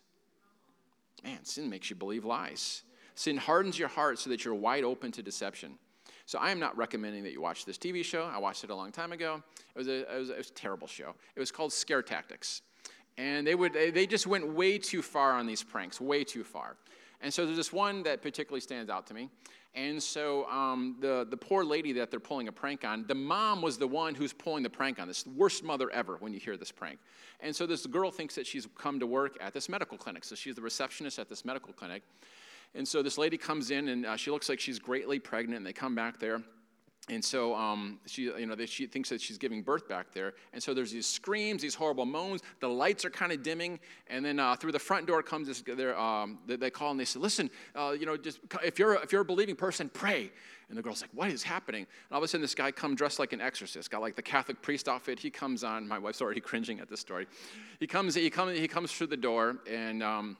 Man, 1.25 1.45
sin 1.45 1.69
makes 1.69 1.91
you 1.91 1.97
believe 1.97 2.25
lies. 2.25 2.85
Sin 3.15 3.37
hardens 3.37 3.79
your 3.79 3.89
heart 3.89 4.19
so 4.19 4.31
that 4.31 4.45
you're 4.45 4.55
wide 4.55 4.85
open 4.85 5.13
to 5.13 5.23
deception. 5.23 5.79
So 6.27 6.39
I 6.39 6.51
am 6.51 6.61
not 6.61 6.77
recommending 6.77 7.25
that 7.25 7.33
you 7.33 7.41
watch 7.41 7.65
this 7.65 7.77
TV 7.77 8.05
show. 8.05 8.25
I 8.25 8.39
watched 8.39 8.65
it 8.65 8.71
a 8.71 8.75
long 8.75 8.93
time 8.93 9.13
ago. 9.13 9.43
It 9.75 9.79
was 9.79 9.89
a, 9.89 10.15
it 10.15 10.19
was 10.19 10.31
it 10.31 10.39
was 10.39 10.51
a 10.51 10.55
terrible 10.55 10.87
show. 10.87 11.15
It 11.35 11.41
was 11.41 11.51
called 11.51 11.73
Scare 11.73 12.03
Tactics. 12.03 12.63
And 13.19 13.47
they, 13.47 13.55
would, 13.55 13.75
they 13.75 14.07
just 14.07 14.27
went 14.27 14.49
way 14.49 14.79
too 14.79 15.03
far 15.03 15.33
on 15.33 15.47
these 15.47 15.63
pranks, 15.63 16.01
way 16.01 16.25
too 16.25 16.45
far. 16.45 16.77
And 17.21 17.33
so 17.33 17.45
there's 17.45 17.59
this 17.59 17.73
one 17.73 18.03
that 18.05 18.23
particularly 18.23 18.61
stands 18.61 18.91
out 18.91 19.07
to 19.09 19.15
me. 19.15 19.29
And 19.75 20.03
so 20.03 20.47
um, 20.51 20.97
the, 21.01 21.27
the 21.31 21.37
poor 21.37 21.65
lady 21.65 21.93
that 21.93 22.11
they're 22.11 22.21
pulling 22.21 22.49
a 22.49 22.53
prank 22.53 22.85
on, 22.85 23.07
the 23.07 23.15
mom 23.15 23.63
was 23.63 23.79
the 23.79 23.87
one 23.87 24.15
who's 24.15 24.33
pulling 24.33 24.63
the 24.63 24.71
prank 24.71 24.99
on. 24.99 25.09
This 25.09 25.27
worst 25.27 25.65
mother 25.65 25.91
ever 25.91 26.17
when 26.21 26.35
you 26.35 26.41
hear 26.41 26.57
this 26.57 26.71
prank. 26.71 26.99
And 27.41 27.55
so 27.55 27.65
this 27.65 27.87
girl 27.87 28.11
thinks 28.11 28.35
that 28.35 28.47
she's 28.47 28.69
come 28.77 29.01
to 29.01 29.07
work 29.07 29.39
at 29.41 29.55
this 29.55 29.69
medical 29.69 29.97
clinic. 29.97 30.25
So 30.25 30.35
she's 30.35 30.57
the 30.57 30.63
receptionist 30.63 31.19
at 31.19 31.29
this 31.29 31.45
medical 31.45 31.73
clinic. 31.73 32.03
And 32.75 32.87
so 32.87 33.03
this 33.03 33.19
lady 33.19 33.37
comes 33.37 33.71
in 33.71 33.89
and 33.89 34.07
uh, 34.07 34.17
she 34.17 34.31
looks 34.31 34.49
like 34.49 34.61
she's 34.61 34.79
greatly 34.79 35.19
pregnant. 35.19 35.59
And 35.59 35.67
they 35.67 35.73
come 35.73 35.95
back 35.95 36.19
there. 36.19 36.43
And 37.09 37.25
so 37.25 37.53
um, 37.57 37.99
she, 38.07 38.23
you 38.23 38.47
know, 38.47 38.55
she 38.65 38.87
thinks 38.87 39.09
that 39.09 39.21
she's 39.21 39.37
giving 39.37 39.61
birth 39.63 39.89
back 39.89 40.13
there. 40.15 40.35
And 40.53 40.63
so 40.63 40.73
there's 40.73 40.93
these 40.93 41.07
screams, 41.07 41.61
these 41.61 41.75
horrible 41.75 42.07
moans. 42.07 42.43
The 42.61 42.69
lights 42.69 43.05
are 43.05 43.11
kind 43.11 43.33
of 43.33 43.43
dimming. 43.43 43.81
And 44.07 44.25
then 44.25 44.39
uh, 44.39 44.55
through 44.55 44.71
the 44.71 44.79
front 44.79 45.09
door 45.09 45.21
comes 45.21 45.49
this. 45.49 45.65
Um, 45.97 46.39
they 46.47 46.71
call 46.71 46.93
and 46.93 47.01
they 47.01 47.05
say, 47.05 47.19
"Listen, 47.19 47.51
uh, 47.75 47.97
you 47.99 48.07
know, 48.07 48.17
just 48.17 48.39
if 48.63 48.79
you're 48.79 48.95
if 49.03 49.11
you're 49.11 49.23
a 49.23 49.25
believing 49.25 49.57
person, 49.57 49.91
pray." 49.93 50.31
And 50.69 50.79
the 50.79 50.83
girl's 50.83 51.03
like, 51.03 51.11
"What 51.13 51.29
is 51.31 51.43
happening?" 51.43 51.83
And 52.09 52.13
all 52.13 52.19
of 52.19 52.25
a 52.25 52.29
sudden, 52.29 52.41
this 52.41 52.55
guy 52.55 52.71
comes 52.71 52.99
dressed 52.99 53.19
like 53.19 53.33
an 53.33 53.41
exorcist, 53.41 53.91
got 53.91 54.01
like 54.01 54.15
the 54.15 54.23
Catholic 54.23 54.63
priest 54.63 54.89
outfit. 54.89 55.19
He 55.19 55.29
comes 55.29 55.65
on. 55.65 55.89
My 55.89 55.99
wife's 55.99 56.23
already 56.23 56.41
cringing 56.53 56.79
at 56.79 56.89
this 56.89 57.01
story. 57.01 57.27
He 57.81 57.89
comes. 57.89 58.15
He 58.15 58.31
comes. 58.31 58.57
He 58.57 58.69
comes 58.69 58.93
through 58.93 59.09
the 59.09 59.17
door 59.17 59.59
and. 59.69 60.05
Um, 60.05 60.37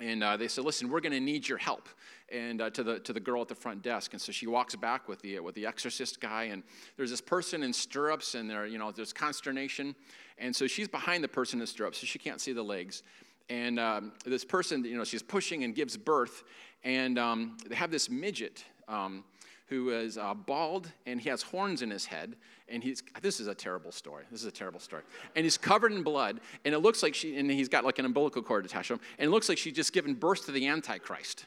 and 0.00 0.22
uh, 0.22 0.36
they 0.36 0.48
said, 0.48 0.64
"Listen, 0.64 0.88
we're 0.88 1.00
going 1.00 1.12
to 1.12 1.20
need 1.20 1.48
your 1.48 1.58
help." 1.58 1.88
And 2.30 2.60
uh, 2.60 2.70
to 2.70 2.82
the 2.82 3.00
to 3.00 3.12
the 3.12 3.20
girl 3.20 3.42
at 3.42 3.48
the 3.48 3.54
front 3.54 3.82
desk, 3.82 4.12
and 4.12 4.20
so 4.20 4.32
she 4.32 4.46
walks 4.46 4.74
back 4.76 5.08
with 5.08 5.20
the 5.20 5.40
with 5.40 5.54
the 5.54 5.66
exorcist 5.66 6.20
guy, 6.20 6.44
and 6.44 6.62
there's 6.96 7.10
this 7.10 7.20
person 7.20 7.62
in 7.62 7.72
stirrups, 7.72 8.34
and 8.34 8.48
there 8.48 8.66
you 8.66 8.78
know 8.78 8.90
there's 8.92 9.12
consternation, 9.12 9.94
and 10.38 10.54
so 10.54 10.66
she's 10.66 10.88
behind 10.88 11.24
the 11.24 11.28
person 11.28 11.60
in 11.60 11.66
stirrups, 11.66 11.98
so 11.98 12.06
she 12.06 12.18
can't 12.18 12.40
see 12.40 12.52
the 12.52 12.62
legs, 12.62 13.02
and 13.48 13.78
um, 13.80 14.12
this 14.24 14.44
person 14.44 14.84
you 14.84 14.96
know 14.96 15.04
she's 15.04 15.22
pushing 15.22 15.64
and 15.64 15.74
gives 15.74 15.96
birth, 15.96 16.44
and 16.84 17.18
um, 17.18 17.56
they 17.66 17.74
have 17.74 17.90
this 17.90 18.10
midget. 18.10 18.64
Um, 18.88 19.24
who 19.68 19.90
is 19.90 20.16
uh, 20.16 20.34
bald 20.34 20.90
and 21.06 21.20
he 21.20 21.28
has 21.28 21.42
horns 21.42 21.82
in 21.82 21.90
his 21.90 22.06
head 22.06 22.36
and 22.68 22.82
he's 22.82 23.02
this 23.22 23.38
is 23.40 23.46
a 23.46 23.54
terrible 23.54 23.92
story. 23.92 24.24
This 24.30 24.40
is 24.40 24.46
a 24.46 24.52
terrible 24.52 24.80
story. 24.80 25.02
And 25.36 25.44
he's 25.44 25.58
covered 25.58 25.92
in 25.92 26.02
blood 26.02 26.40
and 26.64 26.74
it 26.74 26.78
looks 26.78 27.02
like 27.02 27.14
she 27.14 27.36
and 27.36 27.50
he's 27.50 27.68
got 27.68 27.84
like 27.84 27.98
an 27.98 28.06
umbilical 28.06 28.42
cord 28.42 28.64
attached 28.64 28.88
to 28.88 28.94
him 28.94 29.00
and 29.18 29.28
it 29.28 29.30
looks 29.30 29.48
like 29.48 29.58
she's 29.58 29.74
just 29.74 29.92
given 29.92 30.14
birth 30.14 30.46
to 30.46 30.52
the 30.52 30.66
antichrist. 30.66 31.46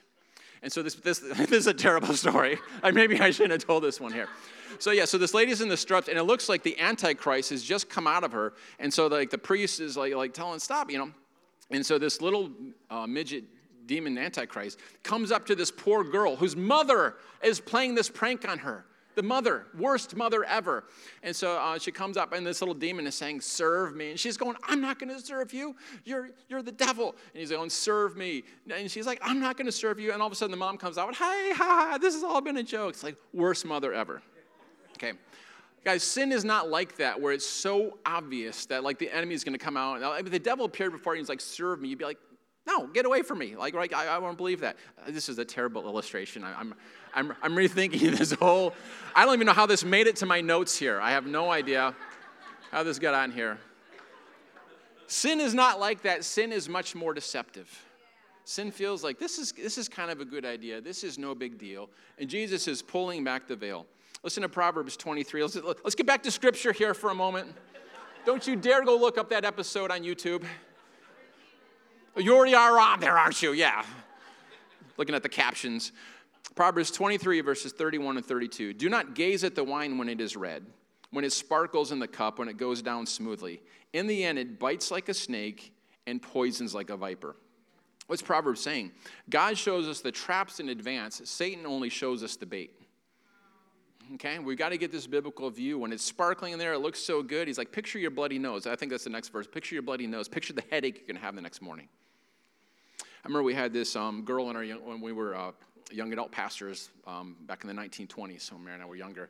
And 0.64 0.72
so 0.72 0.84
this, 0.84 0.94
this, 0.96 1.20
this 1.38 1.52
is 1.52 1.68
a 1.68 1.74
terrible 1.74 2.14
story. 2.14 2.60
I, 2.84 2.92
maybe 2.92 3.20
i 3.20 3.32
shouldn't 3.32 3.54
have 3.54 3.66
told 3.66 3.84
this 3.84 4.00
one 4.00 4.14
here. 4.14 4.28
So 4.78 4.92
yeah 4.92 5.06
so 5.06 5.18
this 5.18 5.34
lady's 5.34 5.62
in 5.62 5.70
the 5.70 5.78
struts 5.78 6.08
and 6.08 6.18
it 6.18 6.24
looks 6.24 6.48
like 6.48 6.62
the 6.62 6.80
antichrist 6.80 7.50
has 7.50 7.64
just 7.64 7.90
come 7.90 8.06
out 8.06 8.24
of 8.24 8.32
her 8.34 8.54
and 8.80 8.94
so 8.94 9.08
like 9.08 9.32
the 9.32 9.38
priest 9.38 9.80
is 9.80 9.98
like, 9.98 10.14
like 10.14 10.34
telling 10.34 10.60
stop 10.60 10.92
you 10.92 11.00
know? 11.00 11.12
And 11.72 11.86
so 11.86 11.98
this 11.98 12.22
little 12.22 12.52
uh, 12.90 13.08
midget 13.08 13.46
demon 13.86 14.18
antichrist, 14.18 14.80
comes 15.04 15.32
up 15.32 15.46
to 15.48 15.56
this 15.56 15.72
poor 15.72 16.04
girl 16.04 16.36
whose 16.36 16.56
mother 16.56 17.16
is 17.44 17.60
playing 17.60 17.96
this 17.96 18.10
prank 18.10 18.48
on 18.48 18.60
her. 18.60 18.86
The 19.16 19.24
mother, 19.24 19.66
worst 19.78 20.16
mother 20.16 20.46
ever. 20.46 20.86
And 21.22 21.36
so 21.36 21.58
uh, 21.58 21.78
she 21.78 21.92
comes 21.92 22.16
up, 22.16 22.32
and 22.32 22.48
this 22.48 22.62
little 22.62 22.74
demon 22.74 23.06
is 23.06 23.16
saying, 23.16 23.42
Serve 23.42 23.94
me. 23.94 24.12
And 24.12 24.20
she's 24.20 24.38
going, 24.38 24.56
I'm 24.64 24.80
not 24.80 25.00
going 25.00 25.14
to 25.14 25.20
serve 25.20 25.54
you. 25.54 25.76
You're, 26.06 26.30
you're 26.48 26.62
the 26.62 26.72
devil. 26.72 27.16
And 27.34 27.40
he's 27.42 27.52
going, 27.52 27.70
Serve 27.70 28.16
me. 28.16 28.44
And 28.74 28.90
she's 28.90 29.06
like, 29.06 29.20
I'm 29.22 29.40
not 29.40 29.58
going 29.58 29.66
to 29.66 29.72
serve 29.72 30.00
you. 30.00 30.14
And 30.14 30.22
all 30.22 30.28
of 30.28 30.32
a 30.32 30.36
sudden, 30.36 30.52
the 30.52 30.58
mom 30.58 30.78
comes 30.78 30.98
out, 30.98 31.14
Hey, 31.14 31.52
ha, 31.54 31.90
ha, 31.92 31.98
this 32.00 32.14
has 32.14 32.24
all 32.24 32.40
been 32.40 32.58
a 32.58 32.64
joke. 32.64 32.92
It's 32.92 33.04
like, 33.04 33.18
worst 33.34 33.66
mother 33.66 33.94
ever. 33.94 34.22
Okay. 34.98 35.18
Guys, 35.84 36.04
sin 36.04 36.32
is 36.32 36.46
not 36.46 36.70
like 36.70 36.96
that, 36.98 37.20
where 37.20 37.34
it's 37.34 37.48
so 37.48 37.98
obvious 38.06 38.68
that 38.68 38.84
like 38.84 39.00
the 39.00 39.10
enemy 39.12 39.34
is 39.34 39.44
going 39.44 39.58
to 39.58 39.64
come 39.64 39.76
out. 39.76 40.02
And 40.02 40.28
the 40.28 40.40
devil 40.40 40.66
appeared 40.66 40.92
before 40.92 41.16
you 41.16 41.20
and 41.20 41.26
he's 41.26 41.30
like, 41.30 41.42
serve 41.42 41.82
me, 41.82 41.90
you'd 41.90 41.98
be 41.98 42.06
like, 42.06 42.20
no, 42.68 42.88
get 42.88 43.06
away 43.06 43.24
from 43.24 43.40
me. 43.40 43.56
Like, 43.56 43.74
right, 43.74 43.92
I, 43.94 44.08
I 44.08 44.18
won't 44.20 44.38
believe 44.38 44.60
that. 44.60 44.78
Uh, 45.00 45.12
this 45.12 45.30
is 45.30 45.40
a 45.40 45.46
terrible 45.46 45.86
illustration. 45.86 46.44
I, 46.44 46.54
I'm, 46.60 46.76
I'm, 47.14 47.34
I'm 47.42 47.54
rethinking 47.54 48.18
this 48.18 48.32
whole, 48.34 48.74
I 49.16 49.26
don't 49.26 49.34
even 49.34 49.48
know 49.48 49.54
how 49.54 49.66
this 49.66 49.84
made 49.84 50.08
it 50.08 50.18
to 50.18 50.26
my 50.26 50.42
notes 50.42 50.78
here. 50.78 51.00
I 51.02 51.12
have 51.12 51.26
no 51.26 51.50
idea 51.50 51.96
how 52.72 52.84
this 52.84 53.00
got 53.00 53.14
on 53.14 53.32
here. 53.32 53.58
sin 55.08 55.40
is 55.40 55.54
not 55.54 55.80
like 55.80 56.04
that. 56.04 56.24
Sin 56.24 56.52
is 56.52 56.70
much 56.70 56.94
more 56.94 57.14
deceptive. 57.14 57.86
Sin 58.46 58.72
feels 58.72 59.04
like 59.04 59.18
this 59.20 59.40
is, 59.40 59.52
this 59.52 59.78
is 59.78 59.90
kind 59.90 60.12
of 60.12 60.22
a 60.22 60.26
good 60.26 60.46
idea. 60.46 60.82
This 60.82 61.04
is 61.04 61.18
no 61.18 61.34
big 61.34 61.58
deal. 61.58 61.90
And 62.20 62.30
Jesus 62.30 62.68
is 62.68 62.82
pulling 62.82 63.24
back 63.24 63.48
the 63.48 63.56
veil. 63.56 63.86
Listen 64.24 64.44
to 64.44 64.50
Proverbs 64.50 64.96
23. 64.98 65.42
Let's, 65.42 65.56
let's 65.56 65.96
get 65.96 66.06
back 66.06 66.22
to 66.24 66.32
scripture 66.32 66.72
here 66.72 66.94
for 66.94 67.10
a 67.10 67.16
moment. 67.16 67.54
Don't 68.24 68.46
you 68.46 68.56
dare 68.56 68.84
go 68.84 68.96
look 68.96 69.18
up 69.18 69.30
that 69.30 69.46
episode 69.46 69.90
on 69.90 70.02
YouTube. 70.02 70.44
You 72.18 72.36
already 72.36 72.56
are 72.56 72.80
on 72.80 73.00
there, 73.00 73.18
aren't 73.18 73.42
you? 73.42 73.54
Yeah. 73.54 73.84
Looking 74.98 75.16
at 75.16 75.24
the 75.24 75.30
captions. 75.30 75.92
Proverbs 76.56 76.92
23, 76.92 77.42
verses 77.42 77.72
31 77.72 78.18
and 78.18 78.26
32. 78.26 78.74
Do 78.74 78.90
not 78.90 79.16
gaze 79.16 79.44
at 79.44 79.56
the 79.56 79.64
wine 79.64 79.98
when 79.98 80.10
it 80.10 80.20
is 80.20 80.36
red, 80.36 80.66
when 81.12 81.24
it 81.24 81.32
sparkles 81.32 81.92
in 81.92 82.00
the 82.00 82.08
cup, 82.08 82.40
when 82.40 82.50
it 82.50 82.58
goes 82.58 82.82
down 82.82 83.06
smoothly. 83.06 83.62
In 83.94 84.08
the 84.08 84.24
end, 84.24 84.38
it 84.38 84.60
bites 84.60 84.92
like 84.92 85.08
a 85.10 85.14
snake 85.14 85.74
and 86.08 86.22
poisons 86.22 86.76
like 86.76 86.90
a 86.90 86.98
viper. 86.98 87.36
What's 88.08 88.22
Proverbs 88.22 88.60
saying? 88.60 88.92
God 89.30 89.58
shows 89.58 89.88
us 89.88 90.02
the 90.02 90.12
traps 90.12 90.60
in 90.60 90.70
advance, 90.70 91.22
Satan 91.24 91.66
only 91.66 91.90
shows 91.90 92.24
us 92.24 92.36
the 92.36 92.46
bait. 92.46 92.72
Okay, 94.16 94.40
we've 94.40 94.58
got 94.58 94.70
to 94.70 94.78
get 94.78 94.92
this 94.92 95.08
biblical 95.08 95.50
view. 95.50 95.78
When 95.80 95.94
it's 95.94 96.04
sparkling 96.04 96.52
in 96.52 96.60
there, 96.60 96.74
it 96.74 96.80
looks 96.80 97.00
so 97.00 97.24
good. 97.24 97.48
He's 97.48 97.58
like, 97.58 97.72
picture 97.72 97.98
your 97.98 98.12
bloody 98.12 98.38
nose. 98.38 98.68
I 98.68 98.76
think 98.76 98.92
that's 98.92 99.06
the 99.06 99.10
next 99.10 99.30
verse. 99.30 99.48
Picture 99.48 99.76
your 99.76 99.84
bloody 99.84 100.06
nose. 100.06 100.28
Picture 100.28 100.52
the 100.52 100.64
headache 100.70 100.98
you're 100.98 101.08
going 101.08 101.16
to 101.16 101.22
have 101.22 101.36
the 101.36 101.42
next 101.42 101.62
morning. 101.62 101.88
I 103.24 103.28
remember 103.28 103.44
we 103.44 103.54
had 103.54 103.72
this 103.72 103.96
um, 103.96 104.24
girl 104.24 104.50
in 104.50 104.56
our 104.56 104.64
young, 104.64 104.84
when 104.84 105.00
we 105.00 105.14
were 105.14 105.36
uh, 105.36 105.52
young 105.92 106.12
adult 106.12 106.32
pastors 106.32 106.90
um, 107.06 107.36
back 107.42 107.64
in 107.64 107.68
the 107.68 107.80
1920s. 107.80 108.42
So 108.42 108.58
Mary 108.58 108.74
and 108.74 108.82
I 108.82 108.88
were 108.88 108.96
younger. 108.96 109.30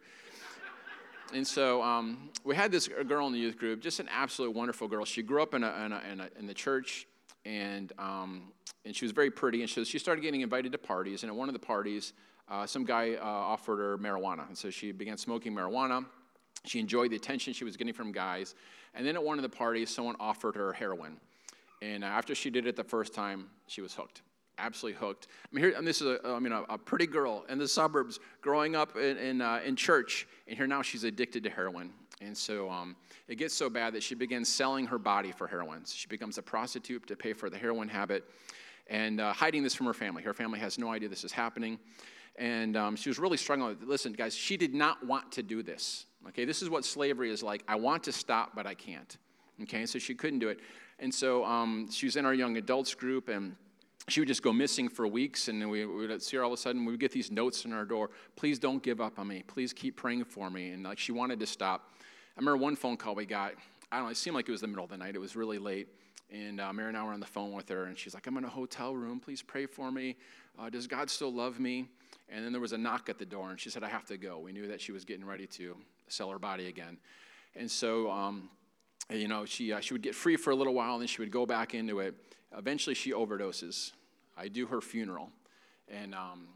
and 1.33 1.45
so 1.45 1.83
um, 1.83 2.29
we 2.45 2.55
had 2.55 2.71
this 2.71 2.87
girl 2.87 3.27
in 3.27 3.33
the 3.33 3.39
youth 3.39 3.57
group, 3.57 3.81
just 3.81 3.99
an 3.99 4.07
absolute 4.09 4.55
wonderful 4.55 4.87
girl. 4.87 5.03
She 5.03 5.21
grew 5.21 5.43
up 5.43 5.53
in, 5.53 5.65
a, 5.65 5.85
in, 5.85 5.91
a, 5.91 6.01
in, 6.09 6.19
a, 6.21 6.29
in 6.39 6.47
the 6.47 6.53
church, 6.53 7.05
and, 7.43 7.91
um, 7.99 8.53
and 8.85 8.95
she 8.95 9.03
was 9.03 9.11
very 9.11 9.29
pretty. 9.29 9.59
And 9.59 9.69
so 9.69 9.83
she 9.83 9.99
started 9.99 10.21
getting 10.21 10.39
invited 10.39 10.71
to 10.71 10.77
parties. 10.77 11.23
And 11.23 11.29
at 11.29 11.35
one 11.35 11.49
of 11.49 11.53
the 11.53 11.59
parties, 11.59 12.13
uh, 12.49 12.65
some 12.65 12.85
guy 12.85 13.15
uh, 13.15 13.25
offered 13.25 13.79
her 13.79 13.97
marijuana. 13.97 14.47
And 14.47 14.57
so 14.57 14.69
she 14.69 14.93
began 14.93 15.17
smoking 15.17 15.53
marijuana. 15.53 16.05
She 16.63 16.79
enjoyed 16.79 17.11
the 17.11 17.17
attention 17.17 17.51
she 17.51 17.65
was 17.65 17.75
getting 17.75 17.93
from 17.93 18.13
guys. 18.13 18.55
And 18.93 19.05
then 19.05 19.15
at 19.15 19.23
one 19.23 19.37
of 19.37 19.43
the 19.43 19.49
parties, 19.49 19.89
someone 19.89 20.15
offered 20.17 20.55
her 20.55 20.71
heroin. 20.71 21.17
And 21.81 22.03
after 22.03 22.35
she 22.35 22.49
did 22.49 22.67
it 22.67 22.75
the 22.75 22.83
first 22.83 23.13
time, 23.13 23.49
she 23.67 23.81
was 23.81 23.93
hooked. 23.93 24.21
Absolutely 24.57 24.99
hooked. 24.99 25.27
I 25.43 25.55
mean, 25.55 25.65
here, 25.65 25.73
and 25.75 25.87
this 25.87 26.01
is 26.01 26.07
a, 26.07 26.19
I 26.27 26.39
mean, 26.39 26.51
a, 26.51 26.63
a 26.69 26.77
pretty 26.77 27.07
girl 27.07 27.45
in 27.49 27.57
the 27.57 27.67
suburbs 27.67 28.19
growing 28.41 28.75
up 28.75 28.95
in, 28.95 29.17
in, 29.17 29.41
uh, 29.41 29.61
in, 29.65 29.75
church, 29.75 30.27
and 30.47 30.55
here 30.55 30.67
now 30.67 30.81
she's 30.83 31.03
addicted 31.03 31.43
to 31.43 31.49
heroin. 31.49 31.91
And 32.21 32.37
so 32.37 32.69
um, 32.69 32.95
it 33.27 33.35
gets 33.35 33.55
so 33.55 33.69
bad 33.69 33.93
that 33.93 34.03
she 34.03 34.13
begins 34.13 34.47
selling 34.47 34.85
her 34.85 34.99
body 34.99 35.31
for 35.31 35.47
heroin. 35.47 35.85
So 35.85 35.95
she 35.95 36.07
becomes 36.07 36.37
a 36.37 36.43
prostitute 36.43 37.07
to 37.07 37.15
pay 37.15 37.33
for 37.33 37.49
the 37.49 37.57
heroin 37.57 37.87
habit 37.87 38.25
and 38.87 39.19
uh, 39.19 39.33
hiding 39.33 39.63
this 39.63 39.73
from 39.73 39.87
her 39.87 39.93
family. 39.93 40.21
Her 40.21 40.33
family 40.33 40.59
has 40.59 40.77
no 40.77 40.91
idea 40.91 41.09
this 41.09 41.23
is 41.23 41.31
happening. 41.31 41.79
And 42.37 42.77
um, 42.77 42.95
she 42.95 43.09
was 43.09 43.17
really 43.17 43.37
struggling. 43.37 43.77
Listen, 43.83 44.13
guys, 44.13 44.35
she 44.35 44.57
did 44.57 44.75
not 44.75 45.03
want 45.05 45.31
to 45.33 45.43
do 45.43 45.63
this. 45.63 46.05
Okay, 46.27 46.45
this 46.45 46.61
is 46.61 46.69
what 46.69 46.85
slavery 46.85 47.31
is 47.31 47.41
like. 47.41 47.63
I 47.67 47.75
want 47.75 48.03
to 48.03 48.11
stop, 48.11 48.51
but 48.55 48.67
I 48.67 48.75
can't. 48.75 49.17
Okay, 49.63 49.85
so 49.85 49.97
she 49.99 50.13
couldn't 50.13 50.39
do 50.39 50.49
it. 50.49 50.59
And 51.01 51.13
so 51.13 51.43
um, 51.43 51.89
she 51.91 52.05
was 52.05 52.15
in 52.15 52.25
our 52.25 52.33
young 52.33 52.57
adults 52.57 52.93
group, 52.93 53.27
and 53.27 53.55
she 54.07 54.21
would 54.21 54.27
just 54.27 54.43
go 54.43 54.53
missing 54.53 54.87
for 54.87 55.07
weeks. 55.07 55.47
And 55.47 55.59
then 55.59 55.69
we, 55.69 55.83
would 55.83 56.21
see 56.21 56.37
her 56.37 56.43
all 56.43 56.53
of 56.53 56.59
a 56.59 56.61
sudden. 56.61 56.85
We 56.85 56.93
would 56.93 56.99
get 56.99 57.11
these 57.11 57.31
notes 57.31 57.65
in 57.65 57.73
our 57.73 57.85
door 57.85 58.11
Please 58.35 58.59
don't 58.59 58.81
give 58.81 59.01
up 59.01 59.17
on 59.19 59.27
me. 59.27 59.43
Please 59.47 59.73
keep 59.73 59.97
praying 59.97 60.25
for 60.25 60.49
me. 60.49 60.69
And 60.69 60.83
like 60.83 60.99
she 60.99 61.11
wanted 61.11 61.39
to 61.39 61.47
stop. 61.47 61.95
I 62.37 62.39
remember 62.39 62.57
one 62.57 62.75
phone 62.75 62.97
call 62.97 63.15
we 63.15 63.25
got. 63.25 63.53
I 63.91 63.97
don't 63.97 64.05
know, 64.05 64.11
it 64.11 64.17
seemed 64.17 64.35
like 64.35 64.47
it 64.47 64.51
was 64.51 64.61
the 64.61 64.67
middle 64.67 64.85
of 64.85 64.89
the 64.89 64.97
night. 64.97 65.15
It 65.15 65.19
was 65.19 65.35
really 65.35 65.57
late. 65.57 65.89
And 66.31 66.61
uh, 66.61 66.71
Mary 66.71 66.87
and 66.87 66.97
I 66.97 67.03
were 67.03 67.11
on 67.11 67.19
the 67.19 67.25
phone 67.25 67.51
with 67.51 67.67
her, 67.67 67.85
and 67.85 67.97
she's 67.97 68.13
like, 68.13 68.25
I'm 68.25 68.37
in 68.37 68.45
a 68.45 68.49
hotel 68.49 68.95
room. 68.95 69.19
Please 69.19 69.41
pray 69.41 69.65
for 69.65 69.91
me. 69.91 70.15
Uh, 70.57 70.69
does 70.69 70.87
God 70.87 71.09
still 71.09 71.33
love 71.33 71.59
me? 71.59 71.89
And 72.29 72.45
then 72.45 72.53
there 72.53 72.61
was 72.61 72.71
a 72.71 72.77
knock 72.77 73.09
at 73.09 73.17
the 73.17 73.25
door, 73.25 73.49
and 73.49 73.59
she 73.59 73.69
said, 73.69 73.83
I 73.83 73.89
have 73.89 74.05
to 74.05 74.17
go. 74.17 74.39
We 74.39 74.53
knew 74.53 74.67
that 74.67 74.79
she 74.79 74.93
was 74.93 75.03
getting 75.03 75.25
ready 75.25 75.45
to 75.47 75.75
sell 76.07 76.29
her 76.29 76.39
body 76.39 76.67
again. 76.67 76.97
And 77.53 77.69
so, 77.69 78.09
um, 78.09 78.49
you 79.09 79.27
know, 79.27 79.45
she, 79.45 79.73
uh, 79.73 79.79
she 79.79 79.93
would 79.93 80.01
get 80.01 80.15
free 80.15 80.35
for 80.35 80.51
a 80.51 80.55
little 80.55 80.73
while, 80.73 80.93
and 80.93 81.01
then 81.01 81.07
she 81.07 81.21
would 81.21 81.31
go 81.31 81.45
back 81.45 81.73
into 81.73 81.99
it. 81.99 82.15
Eventually, 82.57 82.93
she 82.95 83.11
overdoses. 83.11 83.91
I 84.37 84.47
do 84.47 84.65
her 84.67 84.81
funeral. 84.81 85.29
And 85.87 86.15
um, 86.15 86.47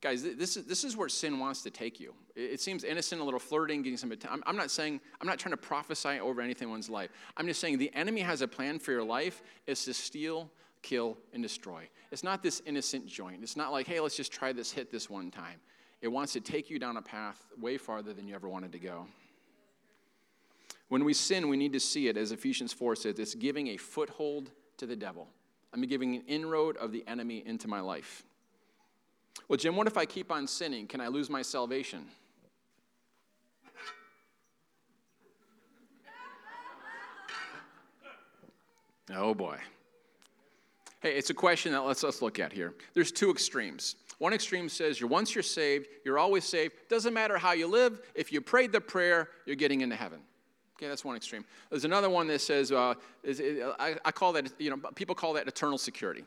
guys, 0.00 0.22
this 0.22 0.56
is, 0.56 0.64
this 0.64 0.84
is 0.84 0.96
where 0.96 1.08
sin 1.08 1.38
wants 1.38 1.62
to 1.62 1.70
take 1.70 1.98
you. 1.98 2.14
It, 2.36 2.52
it 2.52 2.60
seems 2.60 2.84
innocent, 2.84 3.20
a 3.20 3.24
little 3.24 3.40
flirting, 3.40 3.82
getting 3.82 3.96
some 3.96 4.12
attention. 4.12 4.30
I'm, 4.32 4.42
I'm 4.46 4.56
not 4.56 4.70
saying, 4.70 5.00
I'm 5.20 5.26
not 5.26 5.38
trying 5.38 5.52
to 5.52 5.56
prophesy 5.56 6.20
over 6.20 6.40
anyone's 6.40 6.88
life. 6.88 7.10
I'm 7.36 7.46
just 7.46 7.60
saying 7.60 7.78
the 7.78 7.92
enemy 7.94 8.20
has 8.20 8.42
a 8.42 8.48
plan 8.48 8.78
for 8.78 8.92
your 8.92 9.04
life 9.04 9.42
is 9.66 9.84
to 9.84 9.94
steal, 9.94 10.50
kill, 10.82 11.18
and 11.32 11.42
destroy. 11.42 11.88
It's 12.12 12.24
not 12.24 12.42
this 12.42 12.62
innocent 12.66 13.06
joint. 13.06 13.42
It's 13.42 13.56
not 13.56 13.72
like, 13.72 13.86
hey, 13.86 14.00
let's 14.00 14.16
just 14.16 14.32
try 14.32 14.52
this 14.52 14.70
hit 14.70 14.90
this 14.90 15.10
one 15.10 15.30
time. 15.30 15.60
It 16.00 16.08
wants 16.08 16.32
to 16.34 16.40
take 16.40 16.70
you 16.70 16.78
down 16.78 16.96
a 16.96 17.02
path 17.02 17.44
way 17.60 17.76
farther 17.76 18.12
than 18.14 18.28
you 18.28 18.34
ever 18.34 18.48
wanted 18.48 18.72
to 18.72 18.78
go. 18.78 19.06
When 20.88 21.04
we 21.04 21.12
sin, 21.12 21.48
we 21.48 21.56
need 21.56 21.72
to 21.74 21.80
see 21.80 22.08
it, 22.08 22.16
as 22.16 22.32
Ephesians 22.32 22.72
4 22.72 22.96
says, 22.96 23.18
it's 23.18 23.34
giving 23.34 23.68
a 23.68 23.76
foothold 23.76 24.50
to 24.78 24.86
the 24.86 24.96
devil. 24.96 25.28
I'm 25.72 25.82
giving 25.82 26.16
an 26.16 26.22
inroad 26.26 26.76
of 26.78 26.92
the 26.92 27.04
enemy 27.06 27.42
into 27.44 27.68
my 27.68 27.80
life. 27.80 28.24
Well, 29.48 29.58
Jim, 29.58 29.76
what 29.76 29.86
if 29.86 29.96
I 29.96 30.06
keep 30.06 30.32
on 30.32 30.46
sinning? 30.46 30.86
Can 30.86 31.00
I 31.00 31.08
lose 31.08 31.28
my 31.28 31.42
salvation? 31.42 32.06
Oh 39.14 39.34
boy. 39.34 39.58
Hey, 41.00 41.16
it's 41.16 41.30
a 41.30 41.34
question 41.34 41.72
that 41.72 41.80
let's, 41.80 42.02
let's 42.02 42.20
look 42.20 42.38
at 42.38 42.52
here. 42.52 42.74
There's 42.92 43.12
two 43.12 43.30
extremes. 43.30 43.96
One 44.18 44.32
extreme 44.32 44.68
says 44.68 45.00
you're 45.00 45.08
once 45.08 45.34
you're 45.34 45.42
saved, 45.42 45.86
you're 46.04 46.18
always 46.18 46.44
saved. 46.44 46.74
Doesn't 46.90 47.14
matter 47.14 47.38
how 47.38 47.52
you 47.52 47.68
live. 47.68 48.00
If 48.14 48.32
you 48.32 48.40
prayed 48.40 48.72
the 48.72 48.80
prayer, 48.80 49.28
you're 49.46 49.56
getting 49.56 49.80
into 49.80 49.96
heaven. 49.96 50.20
Okay, 50.78 50.86
that's 50.86 51.04
one 51.04 51.16
extreme. 51.16 51.44
There's 51.70 51.84
another 51.84 52.08
one 52.08 52.28
that 52.28 52.40
says, 52.40 52.70
uh, 52.70 52.94
is, 53.24 53.42
I, 53.80 53.96
I, 54.04 54.12
call 54.12 54.32
that, 54.34 54.52
you 54.58 54.70
know, 54.70 54.76
people 54.94 55.12
call 55.12 55.32
that 55.32 55.48
eternal 55.48 55.76
security. 55.76 56.22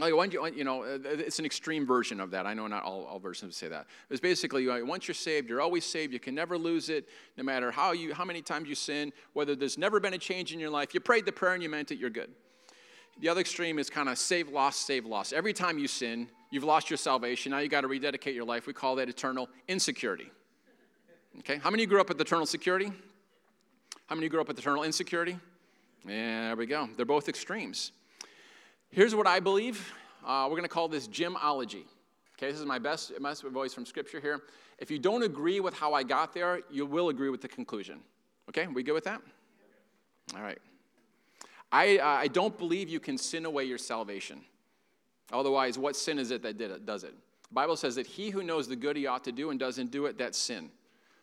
Like, 0.00 0.16
when 0.16 0.32
you, 0.32 0.44
you 0.48 0.64
know, 0.64 0.82
uh, 0.82 0.98
it's 1.04 1.38
an 1.38 1.44
extreme 1.44 1.86
version 1.86 2.18
of 2.18 2.32
that. 2.32 2.44
I 2.44 2.54
know 2.54 2.66
not 2.66 2.82
all, 2.82 3.04
all 3.04 3.20
versions 3.20 3.56
say 3.56 3.68
that. 3.68 3.86
It's 4.10 4.20
basically 4.20 4.66
once 4.82 5.06
you're 5.06 5.14
saved, 5.14 5.48
you're 5.48 5.60
always 5.60 5.84
saved. 5.84 6.12
You 6.12 6.18
can 6.18 6.34
never 6.34 6.58
lose 6.58 6.88
it, 6.88 7.08
no 7.36 7.44
matter 7.44 7.70
how 7.70 7.92
you, 7.92 8.12
how 8.12 8.24
many 8.24 8.42
times 8.42 8.68
you 8.68 8.74
sin. 8.74 9.12
Whether 9.32 9.54
there's 9.54 9.78
never 9.78 10.00
been 10.00 10.14
a 10.14 10.18
change 10.18 10.52
in 10.52 10.58
your 10.58 10.70
life, 10.70 10.92
you 10.92 10.98
prayed 10.98 11.24
the 11.24 11.32
prayer 11.32 11.54
and 11.54 11.62
you 11.62 11.68
meant 11.68 11.92
it. 11.92 11.98
You're 11.98 12.10
good. 12.10 12.30
The 13.20 13.28
other 13.28 13.40
extreme 13.40 13.78
is 13.78 13.88
kind 13.88 14.08
of 14.08 14.18
save, 14.18 14.48
lost, 14.48 14.86
save, 14.86 15.06
lost. 15.06 15.32
Every 15.32 15.52
time 15.52 15.78
you 15.78 15.86
sin, 15.86 16.28
you've 16.50 16.64
lost 16.64 16.90
your 16.90 16.96
salvation. 16.96 17.50
Now 17.50 17.58
you 17.58 17.68
got 17.68 17.82
to 17.82 17.88
rededicate 17.88 18.34
your 18.34 18.44
life. 18.44 18.66
We 18.66 18.72
call 18.72 18.96
that 18.96 19.08
eternal 19.08 19.48
insecurity. 19.68 20.32
Okay, 21.40 21.58
how 21.58 21.70
many 21.70 21.84
of 21.84 21.86
you 21.86 21.90
grew 21.90 22.00
up 22.00 22.08
with 22.08 22.20
eternal 22.20 22.46
security? 22.46 22.92
How 24.08 24.14
many 24.14 24.24
of 24.24 24.24
you 24.24 24.30
grew 24.30 24.40
up 24.40 24.48
with 24.48 24.58
eternal 24.58 24.84
insecurity? 24.84 25.36
Yeah, 26.06 26.46
there 26.46 26.56
we 26.56 26.64
go. 26.64 26.88
They're 26.96 27.04
both 27.04 27.28
extremes. 27.28 27.92
Here's 28.88 29.14
what 29.14 29.26
I 29.26 29.38
believe. 29.38 29.92
Uh, 30.26 30.46
we're 30.48 30.56
going 30.56 30.62
to 30.62 30.68
call 30.68 30.88
this 30.88 31.06
Jimology. 31.06 31.84
Okay, 32.34 32.50
this 32.50 32.58
is 32.58 32.64
my 32.64 32.78
best, 32.78 33.12
best 33.20 33.42
voice 33.42 33.74
from 33.74 33.84
Scripture 33.84 34.18
here. 34.18 34.40
If 34.78 34.90
you 34.90 34.98
don't 34.98 35.24
agree 35.24 35.60
with 35.60 35.74
how 35.74 35.92
I 35.92 36.04
got 36.04 36.32
there, 36.32 36.60
you 36.70 36.86
will 36.86 37.10
agree 37.10 37.28
with 37.28 37.42
the 37.42 37.48
conclusion. 37.48 38.00
Okay, 38.48 38.66
we 38.66 38.82
good 38.82 38.94
with 38.94 39.04
that? 39.04 39.20
All 40.34 40.42
right. 40.42 40.58
I, 41.70 41.98
uh, 41.98 42.06
I 42.06 42.28
don't 42.28 42.56
believe 42.56 42.88
you 42.88 43.00
can 43.00 43.18
sin 43.18 43.44
away 43.44 43.64
your 43.64 43.76
salvation. 43.76 44.40
Otherwise, 45.34 45.76
what 45.76 45.96
sin 45.96 46.18
is 46.18 46.30
it 46.30 46.42
that 46.44 46.56
did 46.56 46.70
it, 46.70 46.86
does 46.86 47.04
it? 47.04 47.12
The 47.50 47.54
Bible 47.54 47.76
says 47.76 47.94
that 47.96 48.06
he 48.06 48.30
who 48.30 48.42
knows 48.42 48.68
the 48.68 48.76
good 48.76 48.96
he 48.96 49.06
ought 49.06 49.24
to 49.24 49.32
do 49.32 49.50
and 49.50 49.60
doesn't 49.60 49.90
do 49.90 50.06
it, 50.06 50.16
that's 50.16 50.38
sin. 50.38 50.70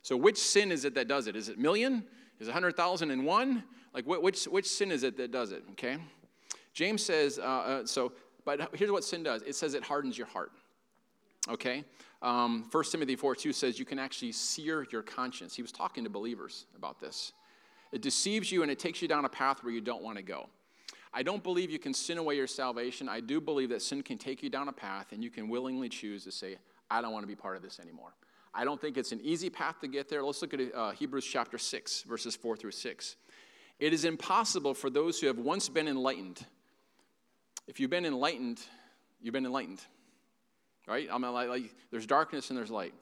So, 0.04 0.16
which 0.16 0.38
sin 0.38 0.72
is 0.72 0.86
it 0.86 0.94
that 0.94 1.08
does 1.08 1.26
it? 1.26 1.36
Is 1.36 1.50
it 1.50 1.58
million? 1.58 2.04
Is 2.40 2.48
it 2.48 2.52
100,001? 2.52 3.64
Like, 3.94 4.06
which, 4.06 4.46
which 4.46 4.68
sin 4.68 4.92
is 4.92 5.04
it 5.04 5.18
that 5.18 5.32
does 5.32 5.52
it? 5.52 5.64
Okay? 5.72 5.98
James 6.74 7.04
says, 7.04 7.40
uh, 7.40 7.42
uh, 7.42 7.86
so, 7.86 8.12
but 8.44 8.70
here's 8.76 8.92
what 8.92 9.04
sin 9.04 9.24
does 9.24 9.42
it 9.44 9.56
says 9.56 9.74
it 9.74 9.84
hardens 9.84 10.18
your 10.18 10.28
heart. 10.28 10.52
Okay? 11.50 11.84
Um, 12.22 12.68
1 12.72 12.84
Timothy 12.86 13.16
4 13.16 13.36
2 13.36 13.54
says 13.54 13.80
you 13.80 13.86
can 13.86 14.00
actually 14.00 14.32
sear 14.32 14.86
your 14.92 15.02
conscience. 15.02 15.56
He 15.56 15.62
was 15.62 15.72
talking 15.72 16.04
to 16.04 16.10
believers 16.10 16.66
about 16.76 17.00
this. 17.00 17.32
It 17.92 18.02
deceives 18.02 18.52
you 18.52 18.62
and 18.62 18.72
it 18.72 18.80
takes 18.80 19.02
you 19.02 19.08
down 19.08 19.26
a 19.26 19.30
path 19.30 19.64
where 19.64 19.74
you 19.74 19.82
don't 19.82 20.04
want 20.04 20.18
to 20.18 20.24
go. 20.24 20.50
I 21.14 21.24
don't 21.24 21.44
believe 21.44 21.72
you 21.72 21.80
can 21.80 21.94
sin 21.94 22.18
away 22.18 22.36
your 22.36 22.48
salvation. 22.48 23.08
I 23.08 23.22
do 23.22 23.40
believe 23.40 23.70
that 23.70 23.82
sin 23.82 24.04
can 24.04 24.18
take 24.18 24.44
you 24.44 24.50
down 24.50 24.68
a 24.68 24.74
path 24.74 25.14
and 25.14 25.24
you 25.24 25.30
can 25.30 25.48
willingly 25.48 25.88
choose 25.88 26.26
to 26.26 26.32
say, 26.32 26.58
I 26.92 27.02
don't 27.02 27.14
want 27.14 27.24
to 27.24 27.28
be 27.28 27.36
part 27.36 27.56
of 27.56 27.62
this 27.62 27.80
anymore. 27.80 28.14
I 28.56 28.64
don't 28.64 28.80
think 28.80 28.98
it's 28.98 29.12
an 29.12 29.20
easy 29.22 29.50
path 29.50 29.82
to 29.82 29.88
get 29.88 30.08
there. 30.08 30.24
Let's 30.24 30.42
look 30.42 30.54
at 30.54 30.74
uh, 30.74 30.92
Hebrews 30.92 31.26
chapter 31.26 31.58
6, 31.58 32.04
verses 32.04 32.38
4 32.38 32.56
through 32.56 32.72
6. 32.72 33.16
It 33.80 33.92
is 33.92 34.06
impossible 34.06 34.74
for 34.74 34.90
those 34.90 35.20
who 35.20 35.28
have 35.28 35.38
once 35.38 35.68
been 35.68 35.90
enlightened. 35.90 36.46
If 37.68 37.82
you've 37.82 37.90
been 37.90 38.06
enlightened, 38.06 38.62
you've 39.22 39.34
been 39.34 39.46
enlightened. 39.46 39.82
Right? 40.88 41.10
I 41.12 41.18
like 41.18 41.76
there's 41.92 42.06
darkness 42.06 42.50
and 42.50 42.58
there's 42.58 42.72
light. 42.72 42.94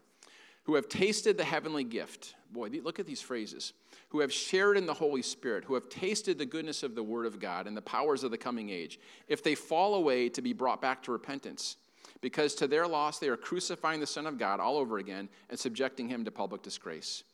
who 0.64 0.76
have 0.76 0.90
tasted 0.90 1.38
the 1.38 1.44
heavenly 1.44 1.84
gift. 1.84 2.34
Boy, 2.52 2.70
look 2.82 2.98
at 3.00 3.06
these 3.06 3.22
phrases. 3.22 3.74
Who 4.10 4.22
have 4.22 4.34
shared 4.34 4.78
in 4.78 4.88
the 4.88 4.94
Holy 4.94 5.22
Spirit, 5.22 5.66
who 5.66 5.76
have 5.76 5.90
tasted 5.90 6.40
the 6.40 6.46
goodness 6.46 6.82
of 6.82 6.96
the 6.96 7.04
Word 7.04 7.26
of 7.28 7.40
God 7.40 7.68
and 7.68 7.78
the 7.78 7.82
powers 7.82 8.24
of 8.24 8.32
the 8.32 8.38
coming 8.38 8.70
age, 8.70 9.00
if 9.28 9.44
they 9.44 9.54
fall 9.54 9.96
away, 9.96 10.30
to 10.30 10.42
be 10.42 10.54
brought 10.54 10.82
back 10.82 11.04
to 11.04 11.12
repentance. 11.12 11.78
Because 12.24 12.56
to 12.56 12.68
their 12.68 12.88
loss, 12.88 13.20
they 13.20 13.28
are 13.28 13.36
crucifying 13.36 14.00
the 14.00 14.08
Son 14.08 14.26
of 14.26 14.38
God 14.38 14.62
all 14.62 14.78
over 14.78 14.98
again 14.98 15.28
and 15.50 15.60
subjecting 15.60 16.08
him 16.08 16.24
to 16.24 16.32
public 16.32 16.62
disgrace. 16.62 17.26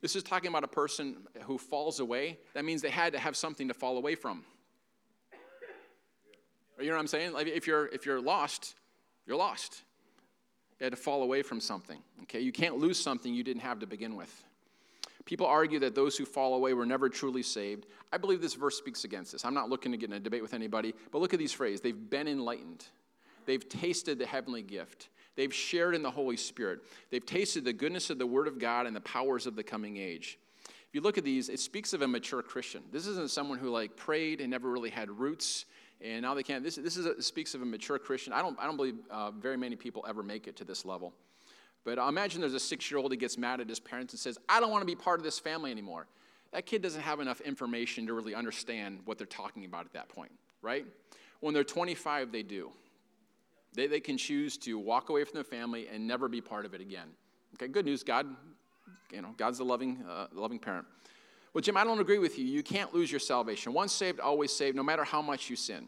This 0.00 0.16
is 0.16 0.22
talking 0.22 0.48
about 0.48 0.64
a 0.64 0.68
person 0.68 1.18
who 1.42 1.58
falls 1.58 2.00
away. 2.00 2.38
That 2.54 2.64
means 2.64 2.80
they 2.80 2.88
had 2.88 3.12
to 3.12 3.18
have 3.18 3.36
something 3.36 3.68
to 3.68 3.74
fall 3.74 3.98
away 3.98 4.14
from. 4.14 4.42
You 6.80 6.86
know 6.86 6.94
what 6.94 7.00
I'm 7.00 7.06
saying? 7.06 7.34
Like 7.34 7.48
if 7.48 7.66
you're 7.66 7.88
if 7.88 8.06
you're 8.06 8.20
lost, 8.20 8.76
you're 9.26 9.36
lost. 9.36 9.82
You 10.80 10.84
had 10.84 10.94
to 10.94 10.96
fall 10.96 11.22
away 11.22 11.42
from 11.42 11.60
something. 11.60 11.98
Okay, 12.22 12.40
you 12.40 12.50
can't 12.50 12.78
lose 12.78 12.98
something 12.98 13.34
you 13.34 13.44
didn't 13.44 13.62
have 13.62 13.78
to 13.80 13.86
begin 13.86 14.16
with. 14.16 14.42
People 15.26 15.46
argue 15.46 15.78
that 15.80 15.94
those 15.94 16.16
who 16.16 16.24
fall 16.24 16.54
away 16.54 16.72
were 16.72 16.86
never 16.86 17.10
truly 17.10 17.42
saved. 17.42 17.84
I 18.10 18.16
believe 18.16 18.40
this 18.40 18.54
verse 18.54 18.78
speaks 18.78 19.04
against 19.04 19.32
this. 19.32 19.44
I'm 19.44 19.54
not 19.54 19.68
looking 19.68 19.92
to 19.92 19.98
get 19.98 20.08
in 20.08 20.16
a 20.16 20.20
debate 20.20 20.42
with 20.42 20.54
anybody, 20.54 20.94
but 21.12 21.20
look 21.20 21.34
at 21.34 21.38
these 21.38 21.52
phrases. 21.52 21.82
They've 21.82 22.10
been 22.10 22.26
enlightened. 22.26 22.86
They've 23.46 23.68
tasted 23.68 24.18
the 24.18 24.26
heavenly 24.26 24.62
gift. 24.62 25.08
They've 25.36 25.52
shared 25.52 25.94
in 25.94 26.02
the 26.02 26.10
Holy 26.10 26.36
Spirit. 26.36 26.80
They've 27.10 27.24
tasted 27.24 27.64
the 27.64 27.72
goodness 27.72 28.10
of 28.10 28.18
the 28.18 28.26
Word 28.26 28.46
of 28.46 28.58
God 28.58 28.86
and 28.86 28.94
the 28.94 29.00
powers 29.00 29.46
of 29.46 29.56
the 29.56 29.64
coming 29.64 29.96
age. 29.96 30.38
If 30.66 30.94
you 30.94 31.00
look 31.00 31.18
at 31.18 31.24
these, 31.24 31.48
it 31.48 31.58
speaks 31.58 31.92
of 31.92 32.02
a 32.02 32.08
mature 32.08 32.42
Christian. 32.42 32.82
This 32.92 33.06
isn't 33.06 33.30
someone 33.30 33.58
who 33.58 33.70
like 33.70 33.96
prayed 33.96 34.40
and 34.40 34.50
never 34.50 34.70
really 34.70 34.90
had 34.90 35.10
roots 35.10 35.64
and 36.04 36.22
now 36.22 36.34
they 36.34 36.42
can't. 36.42 36.62
This, 36.62 36.76
this 36.76 36.96
is 36.96 37.06
a, 37.06 37.20
speaks 37.22 37.54
of 37.54 37.62
a 37.62 37.64
mature 37.64 37.98
Christian. 37.98 38.32
I 38.32 38.42
don't, 38.42 38.58
I 38.58 38.64
don't 38.64 38.76
believe 38.76 38.96
uh, 39.10 39.30
very 39.30 39.56
many 39.56 39.74
people 39.74 40.04
ever 40.06 40.22
make 40.22 40.46
it 40.46 40.56
to 40.56 40.64
this 40.64 40.84
level. 40.84 41.14
But 41.84 41.98
imagine 41.98 42.40
there's 42.40 42.54
a 42.54 42.60
six 42.60 42.90
year 42.90 42.98
old 42.98 43.10
who 43.10 43.16
gets 43.16 43.38
mad 43.38 43.60
at 43.60 43.68
his 43.68 43.80
parents 43.80 44.12
and 44.12 44.20
says, 44.20 44.38
I 44.48 44.60
don't 44.60 44.70
want 44.70 44.82
to 44.82 44.86
be 44.86 44.94
part 44.94 45.18
of 45.18 45.24
this 45.24 45.38
family 45.38 45.70
anymore. 45.70 46.06
That 46.52 46.66
kid 46.66 46.82
doesn't 46.82 47.00
have 47.00 47.20
enough 47.20 47.40
information 47.40 48.06
to 48.06 48.14
really 48.14 48.34
understand 48.34 49.00
what 49.06 49.18
they're 49.18 49.26
talking 49.26 49.64
about 49.64 49.86
at 49.86 49.92
that 49.94 50.08
point, 50.08 50.30
right? 50.62 50.86
When 51.40 51.52
they're 51.52 51.64
25, 51.64 52.30
they 52.30 52.42
do. 52.42 52.70
They, 53.74 53.86
they 53.86 54.00
can 54.00 54.16
choose 54.16 54.56
to 54.58 54.78
walk 54.78 55.08
away 55.08 55.24
from 55.24 55.38
the 55.38 55.44
family 55.44 55.88
and 55.92 56.06
never 56.06 56.28
be 56.28 56.40
part 56.40 56.64
of 56.64 56.74
it 56.74 56.80
again. 56.80 57.08
Okay, 57.54 57.68
good 57.68 57.84
news. 57.84 58.02
God, 58.02 58.26
you 59.12 59.22
know, 59.22 59.34
God's 59.36 59.60
a 59.60 59.64
loving, 59.64 60.02
uh, 60.08 60.26
loving 60.32 60.58
parent. 60.58 60.86
Well, 61.52 61.62
Jim, 61.62 61.76
I 61.76 61.84
don't 61.84 62.00
agree 62.00 62.18
with 62.18 62.38
you. 62.38 62.44
You 62.44 62.62
can't 62.62 62.92
lose 62.92 63.10
your 63.12 63.20
salvation. 63.20 63.72
Once 63.72 63.92
saved, 63.92 64.18
always 64.18 64.52
saved, 64.52 64.76
no 64.76 64.82
matter 64.82 65.04
how 65.04 65.22
much 65.22 65.48
you 65.48 65.56
sin. 65.56 65.86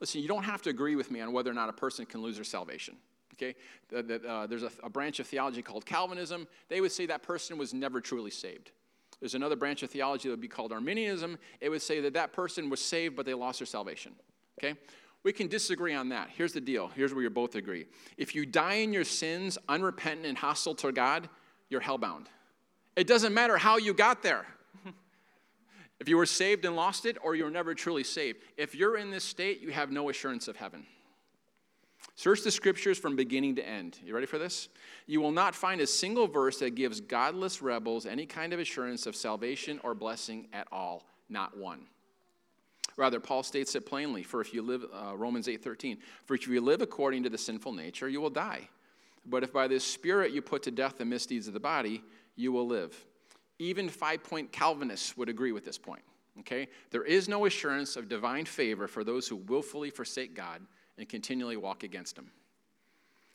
Listen, 0.00 0.20
you 0.20 0.28
don't 0.28 0.44
have 0.44 0.62
to 0.62 0.70
agree 0.70 0.94
with 0.94 1.10
me 1.10 1.20
on 1.20 1.32
whether 1.32 1.50
or 1.50 1.54
not 1.54 1.68
a 1.68 1.72
person 1.72 2.06
can 2.06 2.22
lose 2.22 2.36
their 2.36 2.44
salvation. 2.44 2.96
Okay? 3.34 3.56
Uh, 3.94 4.46
there's 4.46 4.62
a, 4.62 4.70
a 4.82 4.88
branch 4.88 5.18
of 5.18 5.26
theology 5.26 5.62
called 5.62 5.84
Calvinism. 5.84 6.46
They 6.68 6.80
would 6.80 6.92
say 6.92 7.06
that 7.06 7.22
person 7.22 7.58
was 7.58 7.74
never 7.74 8.00
truly 8.00 8.30
saved. 8.30 8.70
There's 9.20 9.34
another 9.34 9.56
branch 9.56 9.82
of 9.82 9.90
theology 9.90 10.28
that 10.28 10.34
would 10.34 10.40
be 10.40 10.48
called 10.48 10.72
Arminianism. 10.72 11.38
It 11.60 11.68
would 11.68 11.82
say 11.82 12.00
that 12.00 12.14
that 12.14 12.32
person 12.32 12.70
was 12.70 12.80
saved, 12.80 13.16
but 13.16 13.26
they 13.26 13.34
lost 13.34 13.58
their 13.58 13.66
salvation. 13.66 14.14
Okay? 14.60 14.78
We 15.28 15.34
can 15.34 15.48
disagree 15.48 15.92
on 15.92 16.08
that. 16.08 16.30
Here's 16.34 16.54
the 16.54 16.60
deal. 16.62 16.88
Here's 16.88 17.12
where 17.12 17.22
you 17.22 17.28
both 17.28 17.54
agree. 17.54 17.84
If 18.16 18.34
you 18.34 18.46
die 18.46 18.76
in 18.76 18.94
your 18.94 19.04
sins, 19.04 19.58
unrepentant 19.68 20.24
and 20.24 20.38
hostile 20.38 20.74
to 20.76 20.90
God, 20.90 21.28
you're 21.68 21.82
hellbound. 21.82 22.28
It 22.96 23.06
doesn't 23.06 23.34
matter 23.34 23.58
how 23.58 23.76
you 23.76 23.92
got 23.92 24.22
there. 24.22 24.46
If 26.00 26.08
you 26.08 26.16
were 26.16 26.24
saved 26.24 26.64
and 26.64 26.74
lost 26.74 27.04
it, 27.04 27.18
or 27.22 27.34
you 27.34 27.44
were 27.44 27.50
never 27.50 27.74
truly 27.74 28.04
saved. 28.04 28.38
If 28.56 28.74
you're 28.74 28.96
in 28.96 29.10
this 29.10 29.22
state, 29.22 29.60
you 29.60 29.70
have 29.70 29.90
no 29.90 30.08
assurance 30.08 30.48
of 30.48 30.56
heaven. 30.56 30.86
Search 32.14 32.42
the 32.42 32.50
scriptures 32.50 32.98
from 32.98 33.14
beginning 33.14 33.56
to 33.56 33.68
end. 33.68 33.98
You 34.02 34.14
ready 34.14 34.26
for 34.26 34.38
this? 34.38 34.70
You 35.06 35.20
will 35.20 35.30
not 35.30 35.54
find 35.54 35.82
a 35.82 35.86
single 35.86 36.26
verse 36.26 36.58
that 36.60 36.74
gives 36.74 37.02
godless 37.02 37.60
rebels 37.60 38.06
any 38.06 38.24
kind 38.24 38.54
of 38.54 38.60
assurance 38.60 39.06
of 39.06 39.14
salvation 39.14 39.78
or 39.84 39.94
blessing 39.94 40.48
at 40.54 40.68
all. 40.72 41.04
Not 41.28 41.54
one. 41.54 41.80
Rather, 42.98 43.20
Paul 43.20 43.44
states 43.44 43.76
it 43.76 43.86
plainly. 43.86 44.24
For 44.24 44.40
if 44.40 44.52
you 44.52 44.60
live, 44.60 44.84
uh, 44.92 45.16
Romans 45.16 45.46
8:13. 45.46 45.98
For 46.26 46.34
if 46.34 46.48
you 46.48 46.60
live 46.60 46.82
according 46.82 47.22
to 47.22 47.30
the 47.30 47.38
sinful 47.38 47.72
nature, 47.72 48.08
you 48.08 48.20
will 48.20 48.28
die. 48.28 48.68
But 49.24 49.44
if 49.44 49.52
by 49.52 49.68
the 49.68 49.78
Spirit 49.78 50.32
you 50.32 50.42
put 50.42 50.64
to 50.64 50.72
death 50.72 50.98
the 50.98 51.04
misdeeds 51.04 51.46
of 51.46 51.54
the 51.54 51.60
body, 51.60 52.02
you 52.34 52.50
will 52.50 52.66
live. 52.66 53.06
Even 53.60 53.88
five 53.88 54.24
point 54.24 54.50
Calvinists 54.50 55.16
would 55.16 55.28
agree 55.28 55.52
with 55.52 55.64
this 55.64 55.78
point. 55.78 56.02
Okay? 56.40 56.66
There 56.90 57.04
is 57.04 57.28
no 57.28 57.46
assurance 57.46 57.94
of 57.94 58.08
divine 58.08 58.46
favor 58.46 58.88
for 58.88 59.04
those 59.04 59.28
who 59.28 59.36
willfully 59.36 59.90
forsake 59.90 60.34
God 60.34 60.60
and 60.96 61.08
continually 61.08 61.56
walk 61.56 61.84
against 61.84 62.18
Him. 62.18 62.32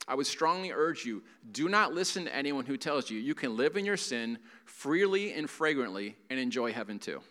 I 0.10 0.16
would 0.16 0.28
strongly 0.28 0.74
urge 0.74 1.06
you 1.06 1.24
do 1.54 1.70
not 1.70 1.94
listen 1.94 2.26
to 2.26 2.36
anyone 2.36 2.66
who 2.66 2.76
tells 2.76 3.10
you 3.10 3.18
you 3.18 3.34
can 3.34 3.56
live 3.56 3.78
in 3.78 3.86
your 3.86 3.96
sin 3.96 4.40
freely 4.66 5.32
and 5.32 5.50
fragrantly 5.50 6.18
and 6.30 6.38
enjoy 6.38 6.74
heaven 6.74 7.00
too. 7.00 7.22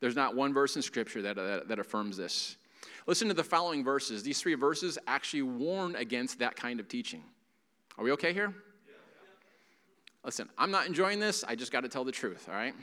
There's 0.00 0.16
not 0.16 0.34
one 0.34 0.52
verse 0.52 0.76
in 0.76 0.82
Scripture 0.82 1.22
that, 1.22 1.68
that, 1.68 1.78
affirms 1.78 2.16
this. 2.16 2.56
Listen 3.06 3.28
to 3.28 3.34
the 3.34 3.44
following 3.44 3.82
verses. 3.82 4.22
These 4.22 4.40
three 4.40 4.54
verses 4.54 4.98
actually 5.06 5.42
warn 5.42 5.96
against 5.96 6.38
that 6.38 6.56
kind 6.56 6.78
of 6.78 6.88
teaching. 6.88 7.22
Are 7.96 8.04
we 8.04 8.12
okay 8.12 8.32
here? 8.32 8.54
Listen, 10.24 10.48
I'm 10.58 10.70
not 10.70 10.86
enjoying 10.86 11.20
this. 11.20 11.42
I 11.42 11.54
just 11.54 11.72
got 11.72 11.80
to 11.80 11.88
tell 11.88 12.04
the 12.04 12.12
truth, 12.12 12.48
all 12.48 12.54
right? 12.54 12.74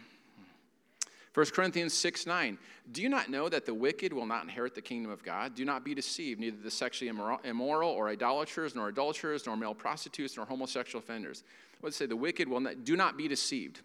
1 1.33 1.45
Corinthians 1.47 1.93
6 1.93 2.25
9. 2.25 2.57
Do 2.91 3.01
you 3.01 3.09
not 3.09 3.29
know 3.29 3.49
that 3.49 3.65
the 3.65 3.73
wicked 3.73 4.13
will 4.13 4.25
not 4.25 4.43
inherit 4.43 4.73
the 4.73 4.81
kingdom 4.81 5.11
of 5.11 5.21
God? 5.21 5.53
Do 5.53 5.65
not 5.65 5.83
be 5.83 5.93
deceived. 5.93 6.39
Neither 6.39 6.57
the 6.63 6.71
sexually 6.71 7.09
immoral, 7.09 7.89
or 7.89 8.07
idolaters, 8.07 8.73
nor 8.73 8.87
adulterers, 8.87 9.45
nor 9.45 9.57
male 9.57 9.73
prostitutes, 9.73 10.37
nor 10.37 10.45
homosexual 10.45 11.03
offenders. 11.03 11.43
It 11.83 11.93
say? 11.93 12.05
The 12.05 12.15
wicked 12.15 12.47
will 12.47 12.61
not, 12.61 12.83
do 12.83 12.95
not 12.95 13.17
be 13.17 13.27
deceived. 13.27 13.81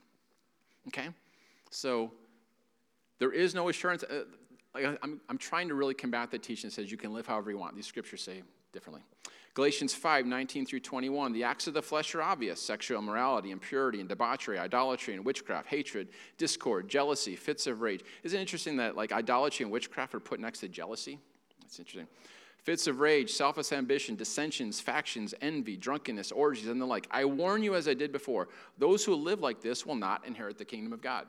Okay? 0.89 1.09
So 1.71 2.13
there 3.21 3.31
is 3.31 3.55
no 3.55 3.69
assurance. 3.69 4.03
Uh, 4.03 4.25
I'm, 4.75 5.21
I'm 5.29 5.39
trying 5.39 5.69
to 5.69 5.75
really 5.75 5.95
combat 5.95 6.31
the 6.31 6.39
teaching 6.39 6.69
that 6.69 6.75
says 6.75 6.91
you 6.91 6.97
can 6.97 7.13
live 7.13 7.27
however 7.27 7.51
you 7.51 7.59
want. 7.59 7.77
These 7.77 7.87
scriptures 7.87 8.23
say 8.23 8.43
differently. 8.73 9.03
Galatians 9.55 9.95
5 9.95 10.27
19 10.27 10.65
through 10.65 10.81
21. 10.81 11.33
The 11.33 11.45
acts 11.45 11.67
of 11.67 11.75
the 11.75 11.83
flesh 11.83 12.15
are 12.15 12.23
obvious 12.23 12.61
sexual 12.61 12.99
immorality, 12.99 13.51
impurity, 13.51 14.01
and 14.01 14.09
debauchery, 14.09 14.59
idolatry, 14.59 15.15
and 15.15 15.25
witchcraft, 15.25 15.69
hatred, 15.69 16.09
discord, 16.39 16.89
jealousy, 16.89 17.37
fits 17.37 17.67
of 17.67 17.81
rage. 17.81 18.03
Isn't 18.23 18.39
it 18.39 18.41
interesting 18.41 18.77
that 18.79 18.97
like 18.97 19.13
idolatry 19.13 19.65
and 19.65 19.73
witchcraft 19.73 20.15
are 20.15 20.21
put 20.21 20.41
next 20.41 20.61
to 20.61 20.69
jealousy? 20.69 21.19
That's 21.61 21.79
interesting. 21.79 22.07
Fits 22.63 22.87
of 22.87 23.01
rage, 23.01 23.31
selfish 23.33 23.73
ambition, 23.73 24.17
dissensions, 24.17 24.81
factions, 24.81 25.35
envy, 25.41 25.77
drunkenness, 25.77 26.31
orgies, 26.31 26.69
and 26.69 26.81
the 26.81 26.87
like. 26.87 27.07
I 27.11 27.25
warn 27.25 27.63
you, 27.63 27.75
as 27.75 27.89
I 27.89 27.95
did 27.95 28.13
before, 28.13 28.49
those 28.79 29.05
who 29.05 29.15
live 29.15 29.41
like 29.41 29.63
this 29.63 29.85
will 29.85 29.95
not 29.95 30.27
inherit 30.27 30.59
the 30.59 30.65
kingdom 30.65 30.93
of 30.93 31.01
God. 31.01 31.27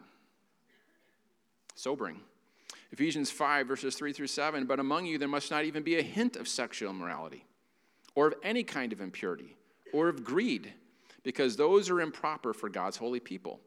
Sobering. 1.75 2.19
Ephesians 2.91 3.31
5, 3.31 3.67
verses 3.67 3.95
3 3.95 4.13
through 4.13 4.27
7. 4.27 4.65
But 4.65 4.79
among 4.79 5.05
you 5.05 5.17
there 5.17 5.27
must 5.27 5.51
not 5.51 5.65
even 5.65 5.83
be 5.83 5.97
a 5.97 6.03
hint 6.03 6.35
of 6.35 6.47
sexual 6.47 6.91
immorality 6.91 7.45
or 8.15 8.27
of 8.27 8.33
any 8.43 8.63
kind 8.63 8.91
of 8.93 9.01
impurity, 9.01 9.55
or 9.93 10.09
of 10.09 10.23
greed, 10.23 10.73
because 11.23 11.55
those 11.55 11.89
are 11.89 12.01
improper 12.01 12.53
for 12.53 12.69
God's 12.69 12.97
holy 12.97 13.19
people. 13.19 13.59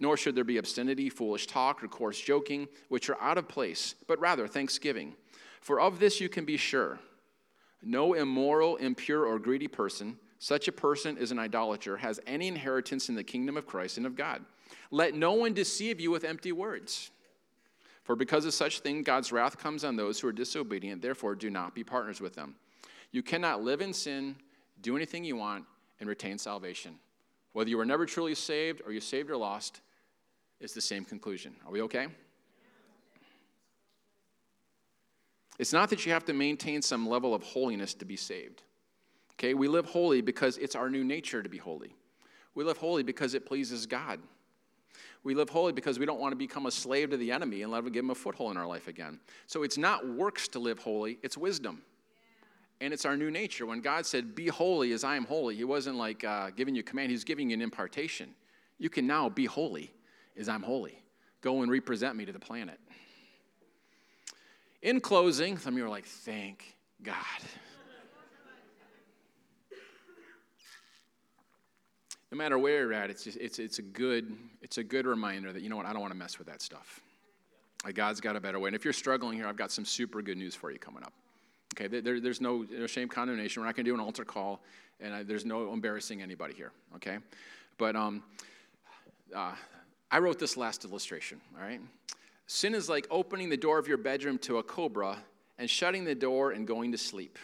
Nor 0.00 0.16
should 0.16 0.34
there 0.34 0.44
be 0.44 0.56
obscenity, 0.56 1.08
foolish 1.10 1.46
talk, 1.46 1.82
or 1.82 1.88
coarse 1.88 2.20
joking, 2.20 2.68
which 2.88 3.08
are 3.08 3.20
out 3.20 3.38
of 3.38 3.48
place, 3.48 3.94
but 4.08 4.18
rather 4.18 4.48
thanksgiving. 4.48 5.14
For 5.60 5.80
of 5.80 5.98
this 5.98 6.20
you 6.20 6.28
can 6.28 6.44
be 6.44 6.56
sure 6.56 6.98
no 7.84 8.14
immoral, 8.14 8.76
impure, 8.76 9.26
or 9.26 9.40
greedy 9.40 9.66
person, 9.66 10.16
such 10.38 10.68
a 10.68 10.72
person 10.72 11.16
is 11.16 11.32
an 11.32 11.38
idolater, 11.38 11.96
has 11.96 12.20
any 12.28 12.46
inheritance 12.46 13.08
in 13.08 13.16
the 13.16 13.24
kingdom 13.24 13.56
of 13.56 13.66
Christ 13.66 13.96
and 13.96 14.06
of 14.06 14.16
God. 14.16 14.44
Let 14.92 15.14
no 15.14 15.32
one 15.32 15.52
deceive 15.52 16.00
you 16.00 16.10
with 16.10 16.24
empty 16.24 16.52
words. 16.52 17.10
For 18.04 18.16
because 18.16 18.44
of 18.44 18.54
such 18.54 18.80
thing, 18.80 19.02
God's 19.02 19.30
wrath 19.30 19.58
comes 19.58 19.84
on 19.84 19.96
those 19.96 20.18
who 20.18 20.28
are 20.28 20.32
disobedient. 20.32 21.02
Therefore, 21.02 21.34
do 21.34 21.50
not 21.50 21.74
be 21.74 21.84
partners 21.84 22.20
with 22.20 22.34
them. 22.34 22.56
You 23.12 23.22
cannot 23.22 23.62
live 23.62 23.80
in 23.80 23.92
sin, 23.92 24.36
do 24.80 24.96
anything 24.96 25.24
you 25.24 25.36
want, 25.36 25.64
and 26.00 26.08
retain 26.08 26.38
salvation. 26.38 26.96
Whether 27.52 27.70
you 27.70 27.76
were 27.76 27.84
never 27.84 28.06
truly 28.06 28.34
saved 28.34 28.82
or 28.84 28.92
you 28.92 29.00
saved 29.00 29.30
or 29.30 29.36
lost, 29.36 29.80
it's 30.60 30.74
the 30.74 30.80
same 30.80 31.04
conclusion. 31.04 31.54
Are 31.66 31.70
we 31.70 31.82
okay? 31.82 32.08
It's 35.58 35.72
not 35.72 35.90
that 35.90 36.04
you 36.06 36.12
have 36.12 36.24
to 36.24 36.32
maintain 36.32 36.82
some 36.82 37.08
level 37.08 37.34
of 37.34 37.42
holiness 37.42 37.94
to 37.94 38.04
be 38.04 38.16
saved. 38.16 38.62
Okay, 39.34 39.54
we 39.54 39.68
live 39.68 39.86
holy 39.86 40.20
because 40.20 40.56
it's 40.58 40.74
our 40.74 40.90
new 40.90 41.04
nature 41.04 41.42
to 41.42 41.48
be 41.48 41.58
holy. 41.58 41.94
We 42.54 42.64
live 42.64 42.78
holy 42.78 43.02
because 43.02 43.34
it 43.34 43.46
pleases 43.46 43.86
God. 43.86 44.18
We 45.24 45.34
live 45.34 45.50
holy 45.50 45.72
because 45.72 45.98
we 45.98 46.06
don't 46.06 46.20
want 46.20 46.32
to 46.32 46.36
become 46.36 46.66
a 46.66 46.70
slave 46.70 47.10
to 47.10 47.16
the 47.16 47.30
enemy 47.30 47.62
and 47.62 47.70
let 47.70 47.84
him 47.84 47.92
give 47.92 48.04
him 48.04 48.10
a 48.10 48.14
foothold 48.14 48.50
in 48.52 48.56
our 48.56 48.66
life 48.66 48.88
again. 48.88 49.20
So 49.46 49.62
it's 49.62 49.78
not 49.78 50.08
works 50.08 50.48
to 50.48 50.58
live 50.58 50.78
holy, 50.78 51.18
it's 51.22 51.38
wisdom 51.38 51.82
and 52.82 52.92
it's 52.92 53.04
our 53.04 53.16
new 53.16 53.30
nature. 53.30 53.64
When 53.64 53.80
God 53.80 54.04
said, 54.04 54.34
Be 54.34 54.48
holy 54.48 54.92
as 54.92 55.04
I 55.04 55.14
am 55.14 55.24
holy, 55.24 55.54
He 55.54 55.64
wasn't 55.64 55.96
like 55.96 56.24
uh, 56.24 56.50
giving 56.50 56.74
you 56.74 56.80
a 56.80 56.82
command, 56.82 57.12
He's 57.12 57.24
giving 57.24 57.50
you 57.50 57.54
an 57.54 57.62
impartation. 57.62 58.34
You 58.78 58.90
can 58.90 59.06
now 59.06 59.28
be 59.28 59.46
holy 59.46 59.92
as 60.36 60.48
I'm 60.48 60.62
holy. 60.62 61.00
Go 61.40 61.62
and 61.62 61.70
represent 61.70 62.16
me 62.16 62.24
to 62.24 62.32
the 62.32 62.40
planet. 62.40 62.80
In 64.82 65.00
closing, 65.00 65.56
some 65.58 65.74
of 65.74 65.78
you 65.78 65.86
are 65.86 65.88
like, 65.88 66.06
Thank 66.06 66.76
God. 67.02 67.14
No 72.32 72.38
matter 72.38 72.58
where 72.58 72.78
you're 72.78 72.94
at, 72.94 73.10
it's, 73.10 73.24
just, 73.24 73.36
it's, 73.36 73.58
it's, 73.58 73.78
a 73.78 73.82
good, 73.82 74.34
it's 74.62 74.78
a 74.78 74.82
good 74.82 75.06
reminder 75.06 75.52
that, 75.52 75.60
you 75.60 75.68
know 75.68 75.76
what, 75.76 75.84
I 75.84 75.92
don't 75.92 76.00
want 76.00 76.14
to 76.14 76.18
mess 76.18 76.38
with 76.38 76.46
that 76.46 76.62
stuff. 76.62 77.00
Like 77.84 77.94
God's 77.94 78.22
got 78.22 78.36
a 78.36 78.40
better 78.40 78.58
way. 78.58 78.68
And 78.68 78.74
if 78.74 78.84
you're 78.84 78.94
struggling 78.94 79.36
here, 79.36 79.46
I've 79.46 79.56
got 79.56 79.70
some 79.70 79.84
super 79.84 80.22
good 80.22 80.38
news 80.38 80.54
for 80.54 80.72
you 80.72 80.78
coming 80.78 81.02
up. 81.02 81.12
Okay, 81.74 81.88
there, 81.88 82.20
there's 82.20 82.40
no, 82.40 82.64
no 82.70 82.86
shame, 82.86 83.08
condemnation. 83.08 83.60
We're 83.60 83.66
not 83.66 83.76
going 83.76 83.84
to 83.84 83.90
do 83.90 83.94
an 83.94 84.00
altar 84.00 84.24
call, 84.24 84.62
and 84.98 85.14
I, 85.14 85.22
there's 85.22 85.44
no 85.44 85.74
embarrassing 85.74 86.22
anybody 86.22 86.54
here. 86.54 86.72
Okay, 86.96 87.18
but 87.76 87.96
um, 87.96 88.22
uh, 89.34 89.52
I 90.10 90.18
wrote 90.18 90.38
this 90.38 90.56
last 90.56 90.84
illustration. 90.84 91.40
All 91.56 91.62
right, 91.66 91.80
sin 92.46 92.74
is 92.74 92.88
like 92.88 93.06
opening 93.10 93.50
the 93.50 93.56
door 93.56 93.78
of 93.78 93.88
your 93.88 93.98
bedroom 93.98 94.38
to 94.38 94.58
a 94.58 94.62
cobra 94.62 95.18
and 95.58 95.68
shutting 95.68 96.04
the 96.04 96.14
door 96.14 96.52
and 96.52 96.66
going 96.66 96.92
to 96.92 96.98
sleep. 96.98 97.38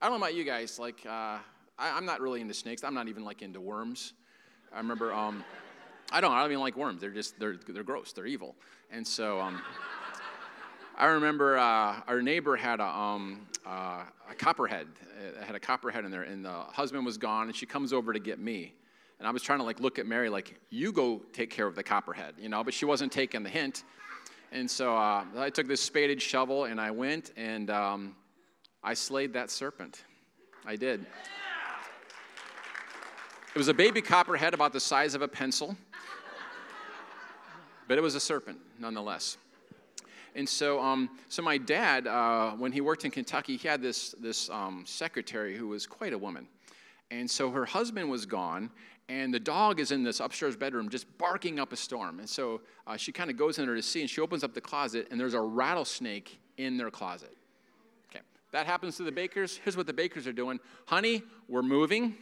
I 0.00 0.08
don't 0.08 0.18
know 0.18 0.24
about 0.24 0.36
you 0.36 0.44
guys. 0.44 0.78
Like, 0.78 1.04
uh, 1.08 1.38
I, 1.78 1.96
am 1.96 2.04
not 2.04 2.20
really 2.20 2.40
into 2.40 2.54
snakes. 2.54 2.84
I'm 2.84 2.94
not 2.94 3.08
even 3.08 3.24
like 3.24 3.42
into 3.42 3.60
worms. 3.60 4.12
I 4.72 4.78
remember. 4.78 5.12
Um, 5.12 5.44
I 6.10 6.20
don't. 6.20 6.32
I 6.32 6.40
don't 6.42 6.50
even 6.50 6.60
like 6.60 6.76
worms. 6.76 7.00
They're 7.00 7.10
just 7.10 7.38
they're 7.38 7.56
they're 7.68 7.82
gross. 7.82 8.12
They're 8.12 8.26
evil. 8.26 8.54
And 8.90 9.06
so 9.06 9.40
um, 9.40 9.60
I 10.96 11.06
remember 11.06 11.58
uh, 11.58 12.00
our 12.06 12.22
neighbor 12.22 12.56
had 12.56 12.80
a 12.80 12.86
um, 12.86 13.46
uh, 13.66 14.02
a 14.30 14.34
copperhead. 14.36 14.86
It 15.24 15.42
had 15.44 15.54
a 15.54 15.60
copperhead 15.60 16.04
in 16.04 16.10
there, 16.10 16.22
and 16.22 16.44
the 16.44 16.50
husband 16.50 17.04
was 17.04 17.18
gone, 17.18 17.46
and 17.46 17.56
she 17.56 17.66
comes 17.66 17.92
over 17.92 18.12
to 18.12 18.18
get 18.18 18.38
me. 18.38 18.74
And 19.22 19.28
I 19.28 19.30
was 19.30 19.42
trying 19.42 19.60
to 19.60 19.64
like 19.64 19.78
look 19.78 20.00
at 20.00 20.06
Mary 20.06 20.28
like, 20.28 20.58
you 20.68 20.90
go 20.90 21.20
take 21.32 21.48
care 21.48 21.68
of 21.68 21.76
the 21.76 21.82
copperhead, 21.84 22.34
you 22.40 22.48
know, 22.48 22.64
but 22.64 22.74
she 22.74 22.84
wasn't 22.84 23.12
taking 23.12 23.44
the 23.44 23.48
hint. 23.48 23.84
And 24.50 24.68
so 24.68 24.96
uh, 24.96 25.24
I 25.36 25.48
took 25.48 25.68
this 25.68 25.80
spaded 25.80 26.20
shovel 26.20 26.64
and 26.64 26.80
I 26.80 26.90
went 26.90 27.30
and 27.36 27.70
um, 27.70 28.16
I 28.82 28.94
slayed 28.94 29.32
that 29.34 29.48
serpent. 29.48 30.02
I 30.66 30.74
did. 30.74 31.06
It 33.54 33.58
was 33.58 33.68
a 33.68 33.74
baby 33.74 34.00
copperhead 34.00 34.54
about 34.54 34.72
the 34.72 34.80
size 34.80 35.14
of 35.14 35.20
a 35.20 35.28
pencil. 35.28 35.76
But 37.86 37.98
it 37.98 38.00
was 38.00 38.14
a 38.14 38.20
serpent 38.20 38.58
nonetheless. 38.78 39.36
And 40.34 40.48
so, 40.48 40.80
um, 40.80 41.10
so 41.28 41.42
my 41.42 41.58
dad, 41.58 42.06
uh, 42.06 42.52
when 42.52 42.72
he 42.72 42.80
worked 42.80 43.04
in 43.04 43.10
Kentucky, 43.10 43.58
he 43.58 43.68
had 43.68 43.82
this, 43.82 44.14
this 44.18 44.48
um, 44.48 44.84
secretary 44.86 45.54
who 45.54 45.68
was 45.68 45.86
quite 45.86 46.14
a 46.14 46.18
woman. 46.18 46.48
And 47.10 47.30
so 47.30 47.50
her 47.50 47.66
husband 47.66 48.10
was 48.10 48.24
gone, 48.24 48.70
and 49.10 49.34
the 49.34 49.40
dog 49.40 49.80
is 49.80 49.92
in 49.92 50.02
this 50.02 50.20
upstairs 50.20 50.56
bedroom 50.56 50.88
just 50.88 51.06
barking 51.18 51.60
up 51.60 51.74
a 51.74 51.76
storm. 51.76 52.20
And 52.20 52.28
so 52.30 52.62
uh, 52.86 52.96
she 52.96 53.12
kind 53.12 53.28
of 53.28 53.36
goes 53.36 53.58
in 53.58 53.66
there 53.66 53.74
to 53.74 53.82
see, 53.82 54.00
and 54.00 54.08
she 54.08 54.22
opens 54.22 54.42
up 54.42 54.54
the 54.54 54.62
closet, 54.62 55.08
and 55.10 55.20
there's 55.20 55.34
a 55.34 55.40
rattlesnake 55.42 56.40
in 56.56 56.78
their 56.78 56.90
closet. 56.90 57.36
Okay, 58.10 58.24
that 58.52 58.64
happens 58.64 58.96
to 58.96 59.02
the 59.02 59.12
bakers. 59.12 59.60
Here's 59.62 59.76
what 59.76 59.86
the 59.86 59.92
bakers 59.92 60.26
are 60.26 60.32
doing 60.32 60.58
Honey, 60.86 61.22
we're 61.48 61.62
moving, 61.62 62.16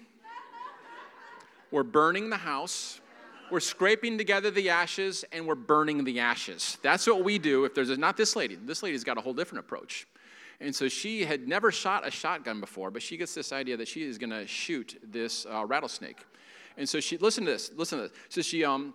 we're 1.70 1.82
burning 1.82 2.30
the 2.30 2.36
house 2.36 3.00
we're 3.50 3.60
scraping 3.60 4.16
together 4.16 4.50
the 4.50 4.70
ashes 4.70 5.24
and 5.32 5.46
we're 5.46 5.54
burning 5.56 6.04
the 6.04 6.20
ashes. 6.20 6.78
That's 6.82 7.06
what 7.06 7.24
we 7.24 7.38
do 7.38 7.64
if 7.64 7.74
there's 7.74 7.96
not 7.98 8.16
this 8.16 8.36
lady. 8.36 8.54
This 8.54 8.82
lady's 8.82 9.04
got 9.04 9.18
a 9.18 9.20
whole 9.20 9.34
different 9.34 9.64
approach. 9.64 10.06
And 10.60 10.74
so 10.74 10.88
she 10.88 11.24
had 11.24 11.48
never 11.48 11.72
shot 11.72 12.06
a 12.06 12.10
shotgun 12.10 12.60
before, 12.60 12.90
but 12.90 13.02
she 13.02 13.16
gets 13.16 13.34
this 13.34 13.52
idea 13.52 13.76
that 13.76 13.88
she 13.88 14.04
is 14.04 14.18
going 14.18 14.30
to 14.30 14.46
shoot 14.46 15.00
this 15.02 15.46
uh, 15.46 15.64
rattlesnake. 15.64 16.24
And 16.76 16.88
so 16.88 17.00
she, 17.00 17.16
listen 17.16 17.44
to 17.44 17.50
this, 17.50 17.72
listen 17.74 17.98
to 17.98 18.08
this. 18.08 18.16
So 18.28 18.42
she 18.42 18.64
um, 18.64 18.94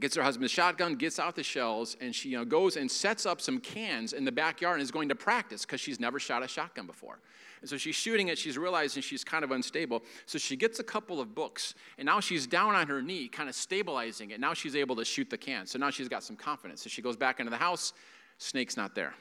gets 0.00 0.16
her 0.16 0.22
husband's 0.22 0.52
shotgun, 0.52 0.96
gets 0.96 1.18
out 1.18 1.36
the 1.36 1.42
shells, 1.42 1.96
and 2.00 2.14
she 2.14 2.30
you 2.30 2.38
know, 2.38 2.44
goes 2.44 2.76
and 2.76 2.90
sets 2.90 3.26
up 3.26 3.40
some 3.40 3.58
cans 3.60 4.12
in 4.12 4.24
the 4.24 4.32
backyard 4.32 4.74
and 4.74 4.82
is 4.82 4.90
going 4.90 5.08
to 5.08 5.14
practice 5.14 5.64
because 5.64 5.80
she's 5.80 6.00
never 6.00 6.18
shot 6.18 6.42
a 6.42 6.48
shotgun 6.48 6.86
before. 6.86 7.20
And 7.64 7.68
so 7.70 7.78
she's 7.78 7.94
shooting 7.94 8.28
it, 8.28 8.36
she's 8.36 8.58
realizing 8.58 9.02
she's 9.02 9.24
kind 9.24 9.42
of 9.42 9.50
unstable. 9.50 10.02
So 10.26 10.36
she 10.36 10.54
gets 10.54 10.80
a 10.80 10.84
couple 10.84 11.18
of 11.18 11.34
books, 11.34 11.74
and 11.96 12.04
now 12.04 12.20
she's 12.20 12.46
down 12.46 12.74
on 12.74 12.88
her 12.88 13.00
knee, 13.00 13.26
kind 13.26 13.48
of 13.48 13.54
stabilizing 13.54 14.32
it. 14.32 14.38
Now 14.38 14.52
she's 14.52 14.76
able 14.76 14.94
to 14.96 15.04
shoot 15.06 15.30
the 15.30 15.38
can. 15.38 15.66
So 15.66 15.78
now 15.78 15.88
she's 15.88 16.06
got 16.06 16.22
some 16.22 16.36
confidence. 16.36 16.82
So 16.82 16.90
she 16.90 17.00
goes 17.00 17.16
back 17.16 17.40
into 17.40 17.48
the 17.48 17.56
house, 17.56 17.94
snake's 18.36 18.76
not 18.76 18.94
there. 18.94 19.14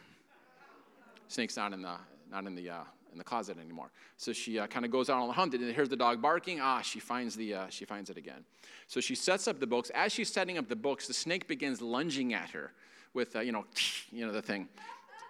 Snake's 1.29 1.55
not 1.55 1.71
in 1.71 1.83
the, 1.83 1.95
not 2.29 2.45
in 2.45 2.53
the, 2.53 2.69
uh, 2.69 2.83
in 3.13 3.17
the 3.17 3.23
closet 3.23 3.57
anymore. 3.57 3.91
So 4.17 4.33
she 4.33 4.59
uh, 4.59 4.67
kind 4.67 4.83
of 4.83 4.91
goes 4.91 5.09
out 5.09 5.21
on 5.21 5.27
the 5.27 5.33
hunt, 5.33 5.53
and 5.53 5.73
hears 5.73 5.87
the 5.87 5.95
dog 5.95 6.21
barking. 6.21 6.59
Ah, 6.59 6.81
she 6.81 6.99
finds, 6.99 7.37
the, 7.37 7.53
uh, 7.53 7.67
she 7.69 7.85
finds 7.85 8.09
it 8.09 8.17
again. 8.17 8.43
So 8.87 8.99
she 8.99 9.15
sets 9.15 9.47
up 9.47 9.61
the 9.61 9.67
books. 9.67 9.89
As 9.95 10.11
she's 10.11 10.29
setting 10.29 10.57
up 10.57 10.67
the 10.67 10.75
books, 10.75 11.07
the 11.07 11.13
snake 11.13 11.47
begins 11.47 11.81
lunging 11.81 12.33
at 12.33 12.49
her 12.49 12.73
with, 13.13 13.37
uh, 13.37 13.39
you 13.39 13.53
know, 13.53 13.63
you 14.11 14.25
know, 14.25 14.33
the 14.33 14.41
thing. 14.41 14.67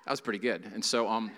That 0.06 0.12
was 0.12 0.20
pretty 0.20 0.40
good. 0.40 0.66
And 0.74 0.84
so, 0.84 1.08
um, 1.08 1.30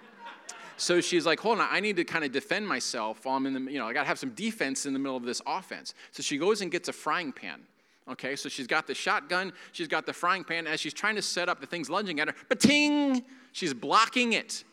so 0.78 1.02
she's 1.02 1.26
like, 1.26 1.40
hold 1.40 1.60
on, 1.60 1.68
I 1.72 1.80
need 1.80 1.96
to 1.98 2.04
kind 2.04 2.24
of 2.26 2.32
defend 2.32 2.68
myself 2.68 3.26
while 3.26 3.38
I'm 3.38 3.46
in 3.46 3.54
the, 3.54 3.72
you 3.72 3.80
know, 3.80 3.88
I 3.88 3.94
got 3.94 4.02
to 4.02 4.08
have 4.08 4.20
some 4.20 4.32
defense 4.32 4.86
in 4.86 4.94
the 4.94 5.00
middle 5.00 5.18
of 5.18 5.24
this 5.24 5.42
offense. 5.46 5.94
So 6.12 6.22
she 6.22 6.38
goes 6.38 6.62
and 6.62 6.72
gets 6.72 6.90
a 6.90 6.94
frying 6.94 7.32
pan. 7.32 7.62
Okay, 8.08 8.36
so 8.36 8.50
she's 8.50 8.68
got 8.68 8.86
the 8.86 8.94
shotgun, 8.94 9.52
she's 9.72 9.88
got 9.88 10.06
the 10.06 10.14
frying 10.14 10.44
pan. 10.44 10.68
As 10.68 10.80
she's 10.80 10.94
trying 10.94 11.16
to 11.16 11.22
set 11.24 11.50
up, 11.50 11.60
the 11.60 11.66
thing's 11.66 11.90
lunging 11.90 12.20
at 12.20 12.28
her, 12.28 12.36
but 12.50 12.60
ting, 12.60 13.24
she's 13.52 13.74
blocking 13.74 14.34
it 14.34 14.64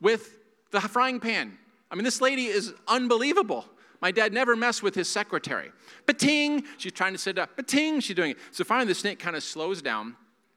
with 0.00 0.38
the 0.70 0.80
frying 0.80 1.18
pan. 1.18 1.58
I 1.90 1.96
mean, 1.96 2.04
this 2.04 2.20
lady 2.20 2.46
is 2.46 2.72
unbelievable. 2.86 3.64
My 4.00 4.12
dad 4.12 4.32
never 4.32 4.54
messed 4.54 4.82
with 4.82 4.94
his 4.94 5.08
secretary. 5.08 5.72
Ba-ting! 6.06 6.62
She's 6.76 6.92
trying 6.92 7.12
to 7.12 7.18
set 7.18 7.36
it 7.36 7.38
up. 7.40 7.56
Ba-ting! 7.56 8.00
She's 8.00 8.14
doing 8.14 8.32
it. 8.32 8.38
So 8.52 8.62
finally, 8.62 8.86
the 8.86 8.94
snake 8.94 9.18
kind 9.18 9.34
of 9.34 9.42
slows 9.42 9.82
down, 9.82 10.14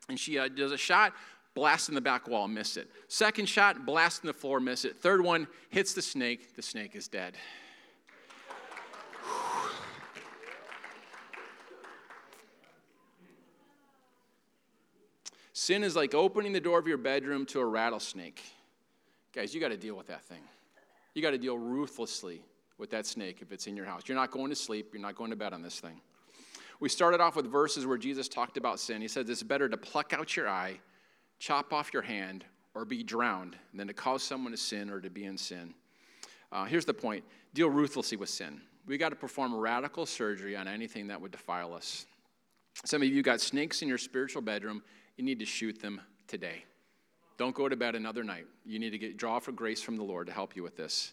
and 0.09 0.19
she 0.19 0.37
uh, 0.37 0.47
does 0.47 0.71
a 0.71 0.77
shot, 0.77 1.13
blast 1.53 1.89
in 1.89 1.95
the 1.95 2.01
back 2.01 2.27
wall, 2.27 2.47
miss 2.47 2.77
it. 2.77 2.89
Second 3.07 3.47
shot, 3.47 3.85
blast 3.85 4.23
in 4.23 4.27
the 4.27 4.33
floor, 4.33 4.59
miss 4.59 4.85
it. 4.85 5.01
Third 5.01 5.21
one, 5.21 5.47
hits 5.69 5.93
the 5.93 6.01
snake. 6.01 6.55
The 6.55 6.61
snake 6.61 6.95
is 6.95 7.07
dead. 7.07 7.35
Sin 15.53 15.83
is 15.83 15.95
like 15.95 16.13
opening 16.13 16.53
the 16.53 16.59
door 16.59 16.79
of 16.79 16.87
your 16.87 16.97
bedroom 16.97 17.45
to 17.47 17.59
a 17.59 17.65
rattlesnake. 17.65 18.41
Guys, 19.33 19.53
you 19.53 19.61
got 19.61 19.69
to 19.69 19.77
deal 19.77 19.95
with 19.95 20.07
that 20.07 20.23
thing. 20.23 20.41
You 21.13 21.21
got 21.21 21.31
to 21.31 21.37
deal 21.37 21.57
ruthlessly 21.57 22.41
with 22.77 22.89
that 22.91 23.05
snake 23.05 23.41
if 23.41 23.51
it's 23.51 23.67
in 23.67 23.75
your 23.75 23.85
house. 23.85 24.03
You're 24.07 24.17
not 24.17 24.31
going 24.31 24.49
to 24.49 24.55
sleep, 24.55 24.93
you're 24.93 25.01
not 25.01 25.15
going 25.15 25.29
to 25.29 25.35
bed 25.35 25.53
on 25.53 25.61
this 25.61 25.79
thing. 25.79 25.99
We 26.79 26.89
started 26.89 27.21
off 27.21 27.35
with 27.35 27.45
verses 27.45 27.85
where 27.85 27.97
Jesus 27.97 28.27
talked 28.27 28.57
about 28.57 28.79
sin. 28.79 29.01
He 29.01 29.07
says 29.07 29.29
it's 29.29 29.43
better 29.43 29.69
to 29.69 29.77
pluck 29.77 30.13
out 30.13 30.35
your 30.35 30.49
eye 30.49 30.79
chop 31.41 31.73
off 31.73 31.91
your 31.91 32.03
hand, 32.03 32.45
or 32.75 32.85
be 32.85 33.03
drowned 33.03 33.57
than 33.73 33.87
to 33.87 33.93
cause 33.93 34.23
someone 34.23 34.51
to 34.51 34.57
sin 34.57 34.89
or 34.89 35.01
to 35.01 35.09
be 35.09 35.25
in 35.25 35.37
sin. 35.37 35.73
Uh, 36.51 36.65
here's 36.65 36.85
the 36.85 36.93
point 36.93 37.23
deal 37.53 37.69
ruthlessly 37.69 38.15
with 38.15 38.29
sin. 38.29 38.61
We 38.85 38.97
got 38.97 39.09
to 39.09 39.15
perform 39.15 39.53
radical 39.55 40.05
surgery 40.05 40.55
on 40.55 40.67
anything 40.67 41.07
that 41.07 41.19
would 41.19 41.31
defile 41.31 41.73
us. 41.73 42.05
Some 42.85 43.01
of 43.01 43.09
you 43.09 43.21
got 43.21 43.41
snakes 43.41 43.81
in 43.81 43.87
your 43.87 43.97
spiritual 43.97 44.41
bedroom. 44.41 44.81
You 45.17 45.25
need 45.25 45.39
to 45.39 45.45
shoot 45.45 45.81
them 45.81 45.99
today. 46.27 46.63
Don't 47.37 47.55
go 47.55 47.67
to 47.67 47.75
bed 47.75 47.95
another 47.95 48.23
night. 48.23 48.45
You 48.65 48.79
need 48.79 48.91
to 48.91 48.97
get, 48.97 49.17
draw 49.17 49.39
for 49.39 49.51
grace 49.51 49.81
from 49.81 49.97
the 49.97 50.03
Lord 50.03 50.27
to 50.27 50.33
help 50.33 50.55
you 50.55 50.63
with 50.63 50.77
this. 50.77 51.11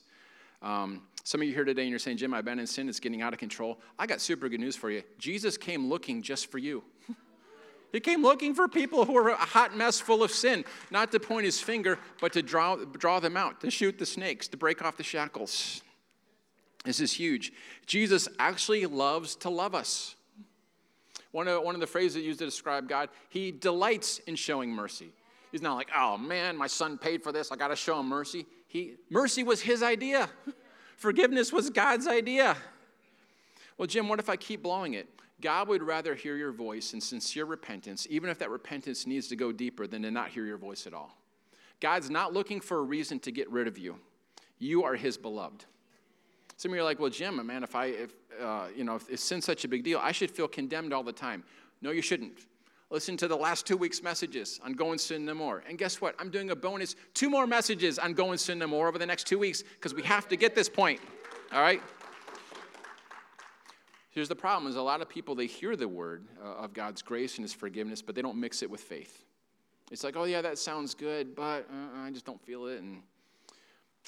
Um, 0.62 1.02
some 1.24 1.40
of 1.40 1.48
you 1.48 1.54
here 1.54 1.64
today 1.64 1.82
and 1.82 1.90
you're 1.90 1.98
saying, 1.98 2.18
Jim, 2.18 2.34
I've 2.34 2.44
been 2.44 2.58
in 2.58 2.66
sin. 2.66 2.88
It's 2.88 3.00
getting 3.00 3.22
out 3.22 3.32
of 3.32 3.38
control. 3.38 3.80
I 3.98 4.06
got 4.06 4.20
super 4.20 4.48
good 4.48 4.60
news 4.60 4.76
for 4.76 4.90
you. 4.90 5.02
Jesus 5.18 5.56
came 5.56 5.88
looking 5.88 6.22
just 6.22 6.50
for 6.50 6.58
you. 6.58 6.84
He 7.92 8.00
came 8.00 8.22
looking 8.22 8.54
for 8.54 8.68
people 8.68 9.04
who 9.04 9.14
were 9.14 9.30
a 9.30 9.36
hot 9.36 9.76
mess 9.76 9.98
full 9.98 10.22
of 10.22 10.30
sin, 10.30 10.64
not 10.90 11.10
to 11.12 11.20
point 11.20 11.44
his 11.46 11.60
finger, 11.60 11.98
but 12.20 12.32
to 12.34 12.42
draw, 12.42 12.76
draw 12.76 13.18
them 13.18 13.36
out, 13.36 13.60
to 13.62 13.70
shoot 13.70 13.98
the 13.98 14.06
snakes, 14.06 14.46
to 14.48 14.56
break 14.56 14.82
off 14.82 14.96
the 14.96 15.02
shackles. 15.02 15.82
This 16.84 17.00
is 17.00 17.12
huge. 17.12 17.52
Jesus 17.86 18.28
actually 18.38 18.86
loves 18.86 19.36
to 19.36 19.50
love 19.50 19.74
us. 19.74 20.16
One 21.32 21.48
of, 21.48 21.62
one 21.62 21.74
of 21.74 21.80
the 21.80 21.86
phrases 21.86 22.14
that 22.14 22.22
used 22.22 22.38
to 22.38 22.44
describe 22.44 22.88
God, 22.88 23.08
he 23.28 23.50
delights 23.50 24.18
in 24.20 24.36
showing 24.36 24.70
mercy. 24.70 25.12
He's 25.50 25.62
not 25.62 25.74
like, 25.74 25.88
oh 25.96 26.18
man, 26.18 26.56
my 26.56 26.66
son 26.66 26.98
paid 26.98 27.22
for 27.22 27.32
this, 27.32 27.50
I 27.50 27.56
got 27.56 27.68
to 27.68 27.76
show 27.76 28.00
him 28.00 28.06
mercy. 28.06 28.46
He, 28.66 28.94
mercy 29.08 29.42
was 29.42 29.62
his 29.62 29.82
idea, 29.82 30.28
forgiveness 30.96 31.52
was 31.52 31.70
God's 31.70 32.06
idea. 32.06 32.56
Well, 33.78 33.86
Jim, 33.86 34.08
what 34.08 34.18
if 34.18 34.28
I 34.28 34.36
keep 34.36 34.62
blowing 34.62 34.94
it? 34.94 35.08
God 35.40 35.68
would 35.68 35.82
rather 35.82 36.14
hear 36.14 36.36
your 36.36 36.52
voice 36.52 36.94
in 36.94 37.00
sincere 37.00 37.44
repentance, 37.44 38.06
even 38.10 38.28
if 38.28 38.38
that 38.40 38.50
repentance 38.50 39.06
needs 39.06 39.28
to 39.28 39.36
go 39.36 39.52
deeper, 39.52 39.86
than 39.86 40.02
to 40.02 40.10
not 40.10 40.30
hear 40.30 40.44
your 40.44 40.58
voice 40.58 40.86
at 40.86 40.94
all. 40.94 41.16
God's 41.80 42.10
not 42.10 42.32
looking 42.32 42.60
for 42.60 42.78
a 42.78 42.82
reason 42.82 43.20
to 43.20 43.30
get 43.30 43.48
rid 43.50 43.68
of 43.68 43.78
you. 43.78 43.96
You 44.58 44.84
are 44.84 44.96
His 44.96 45.16
beloved. 45.16 45.64
Some 46.56 46.72
of 46.72 46.76
you 46.76 46.80
are 46.82 46.84
like, 46.84 46.98
well, 46.98 47.10
Jim, 47.10 47.44
man, 47.46 47.62
if 47.62 47.76
I, 47.76 47.86
if, 47.86 48.10
uh, 48.42 48.66
you 48.74 48.82
know, 48.82 48.96
if, 48.96 49.08
if 49.08 49.20
sin's 49.20 49.44
such 49.44 49.64
a 49.64 49.68
big 49.68 49.84
deal, 49.84 50.00
I 50.02 50.10
should 50.10 50.30
feel 50.30 50.48
condemned 50.48 50.92
all 50.92 51.04
the 51.04 51.12
time. 51.12 51.44
No, 51.80 51.92
you 51.92 52.02
shouldn't. 52.02 52.46
Listen 52.90 53.16
to 53.18 53.28
the 53.28 53.36
last 53.36 53.66
two 53.66 53.76
weeks' 53.76 54.02
messages 54.02 54.58
on 54.64 54.72
Go 54.72 54.90
and 54.90 55.00
Sin 55.00 55.24
No 55.24 55.34
More. 55.34 55.62
And 55.68 55.78
guess 55.78 56.00
what? 56.00 56.16
I'm 56.18 56.30
doing 56.30 56.50
a 56.50 56.56
bonus, 56.56 56.96
two 57.14 57.30
more 57.30 57.46
messages 57.46 57.98
on 57.98 58.14
Go 58.14 58.30
and 58.30 58.40
Sin 58.40 58.58
No 58.58 58.66
More 58.66 58.88
over 58.88 58.98
the 58.98 59.06
next 59.06 59.26
two 59.28 59.38
weeks 59.38 59.62
because 59.62 59.94
we 59.94 60.02
have 60.02 60.26
to 60.28 60.36
get 60.36 60.54
this 60.56 60.68
point. 60.68 61.00
All 61.52 61.60
right? 61.60 61.82
Here's 64.10 64.28
the 64.28 64.36
problem 64.36 64.70
is 64.70 64.76
a 64.76 64.82
lot 64.82 65.00
of 65.02 65.08
people, 65.08 65.34
they 65.34 65.46
hear 65.46 65.76
the 65.76 65.88
word 65.88 66.24
uh, 66.42 66.64
of 66.64 66.72
God's 66.72 67.02
grace 67.02 67.36
and 67.36 67.44
his 67.44 67.52
forgiveness, 67.52 68.02
but 68.02 68.14
they 68.14 68.22
don't 68.22 68.38
mix 68.38 68.62
it 68.62 68.70
with 68.70 68.80
faith. 68.80 69.24
It's 69.90 70.04
like, 70.04 70.16
oh, 70.16 70.24
yeah, 70.24 70.42
that 70.42 70.58
sounds 70.58 70.94
good, 70.94 71.34
but 71.34 71.68
uh, 71.70 72.00
I 72.00 72.10
just 72.10 72.24
don't 72.24 72.40
feel 72.40 72.66
it. 72.66 72.80
And 72.80 73.02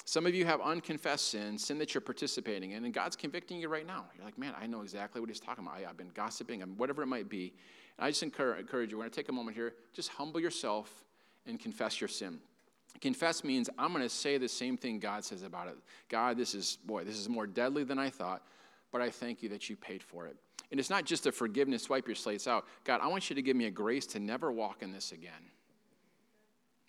Some 0.05 0.25
of 0.25 0.33
you 0.33 0.45
have 0.45 0.61
unconfessed 0.61 1.29
sin, 1.29 1.57
sin 1.57 1.77
that 1.77 1.93
you're 1.93 2.01
participating 2.01 2.71
in, 2.71 2.85
and 2.85 2.93
God's 2.93 3.15
convicting 3.15 3.59
you 3.59 3.69
right 3.69 3.85
now. 3.85 4.05
You're 4.15 4.25
like, 4.25 4.37
man, 4.37 4.53
I 4.59 4.67
know 4.67 4.81
exactly 4.81 5.21
what 5.21 5.29
He's 5.29 5.39
talking 5.39 5.63
about. 5.65 5.77
I, 5.77 5.81
have 5.81 5.97
been 5.97 6.11
gossiping, 6.13 6.61
and 6.61 6.77
whatever 6.77 7.03
it 7.03 7.07
might 7.07 7.29
be. 7.29 7.53
And 7.97 8.05
I 8.05 8.09
just 8.09 8.23
encourage, 8.23 8.59
encourage 8.59 8.91
you, 8.91 8.97
we're 8.97 9.03
going 9.03 9.11
to 9.11 9.15
take 9.15 9.29
a 9.29 9.33
moment 9.33 9.55
here, 9.55 9.73
just 9.93 10.09
humble 10.09 10.39
yourself 10.39 11.03
and 11.45 11.59
confess 11.59 12.01
your 12.01 12.07
sin. 12.07 12.39
Confess 12.99 13.43
means 13.43 13.69
I'm 13.77 13.93
going 13.93 14.03
to 14.03 14.09
say 14.09 14.37
the 14.37 14.49
same 14.49 14.77
thing 14.77 14.99
God 14.99 15.23
says 15.23 15.43
about 15.43 15.67
it. 15.67 15.75
God, 16.09 16.37
this 16.37 16.53
is, 16.53 16.77
boy, 16.85 17.03
this 17.03 17.17
is 17.17 17.29
more 17.29 17.47
deadly 17.47 17.83
than 17.83 17.97
I 17.97 18.09
thought, 18.09 18.43
but 18.91 19.01
I 19.01 19.09
thank 19.09 19.41
you 19.41 19.49
that 19.49 19.69
you 19.69 19.75
paid 19.75 20.03
for 20.03 20.27
it. 20.27 20.35
And 20.71 20.79
it's 20.79 20.89
not 20.89 21.05
just 21.05 21.25
a 21.25 21.31
forgiveness, 21.31 21.89
wipe 21.89 22.07
your 22.07 22.15
slates 22.15 22.47
out. 22.47 22.65
God, 22.83 23.01
I 23.01 23.07
want 23.07 23.29
you 23.29 23.35
to 23.35 23.41
give 23.41 23.55
me 23.55 23.65
a 23.65 23.71
grace 23.71 24.05
to 24.07 24.19
never 24.19 24.51
walk 24.51 24.81
in 24.81 24.91
this 24.91 25.11
again. 25.11 25.31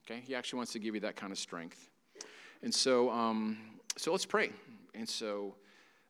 Okay? 0.05 0.21
He 0.21 0.35
actually 0.35 0.59
wants 0.59 0.73
to 0.73 0.79
give 0.79 0.95
you 0.95 1.01
that 1.01 1.17
kind 1.17 1.33
of 1.33 1.39
strength. 1.39 1.89
And 2.63 2.73
so, 2.73 3.11
um, 3.11 3.59
so 3.97 4.13
let's 4.13 4.27
pray. 4.27 4.51
And 4.95 5.09
so, 5.09 5.57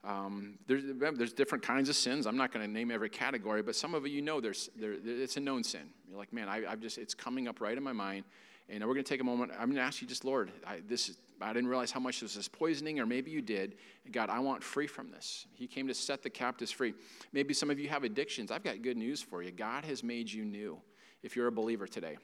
um, 0.05 0.59
there's, 0.67 0.83
there's 1.17 1.33
different 1.33 1.63
kinds 1.63 1.89
of 1.89 1.95
sins. 1.95 2.27
I'm 2.27 2.37
not 2.37 2.53
going 2.53 2.67
to 2.67 2.71
name 2.71 2.91
every 2.91 3.09
category, 3.09 3.63
but 3.63 3.77
some 3.77 3.95
of 3.95 4.07
you 4.07 4.21
know 4.21 4.41
there's, 4.41 4.69
there, 4.77 4.97
it's 5.05 5.37
a 5.37 5.41
known 5.41 5.63
sin. 5.63 5.89
You're 6.09 6.19
like, 6.19 6.33
man, 6.33 6.49
I, 6.49 6.65
I've 6.69 6.81
just, 6.81 6.99
it's 6.99 7.15
coming 7.15 7.47
up 7.47 7.61
right 7.61 7.77
in 7.77 7.83
my 7.83 7.93
mind. 7.93 8.25
And 8.69 8.83
we're 8.85 8.95
going 8.95 9.05
to 9.05 9.09
take 9.09 9.21
a 9.21 9.25
moment. 9.25 9.53
I'm 9.53 9.67
going 9.67 9.77
to 9.77 9.83
ask 9.83 10.01
you 10.01 10.09
just, 10.09 10.25
Lord, 10.25 10.51
I, 10.67 10.81
this, 10.87 11.17
I 11.41 11.53
didn't 11.53 11.69
realize 11.69 11.91
how 11.91 12.01
much 12.01 12.21
this 12.21 12.37
is 12.37 12.49
poisoning, 12.49 13.01
or 13.01 13.07
maybe 13.07 13.31
you 13.31 13.43
did. 13.43 13.77
God, 14.11 14.31
I 14.31 14.39
want 14.39 14.63
free 14.63 14.87
from 14.87 15.11
this. 15.11 15.47
He 15.53 15.67
came 15.67 15.89
to 15.89 15.95
set 15.95 16.23
the 16.23 16.31
captives 16.31 16.71
free. 16.71 16.95
Maybe 17.33 17.55
some 17.55 17.71
of 17.71 17.79
you 17.79 17.89
have 17.89 18.05
addictions. 18.05 18.51
I've 18.51 18.65
got 18.65 18.83
good 18.83 18.97
news 18.97 19.21
for 19.21 19.43
you. 19.43 19.51
God 19.51 19.85
has 19.85 20.03
made 20.03 20.31
you 20.31 20.45
new 20.45 20.79
if 21.23 21.37
you're 21.37 21.49
a 21.49 21.53
believer 21.53 21.87
today. 21.87 22.17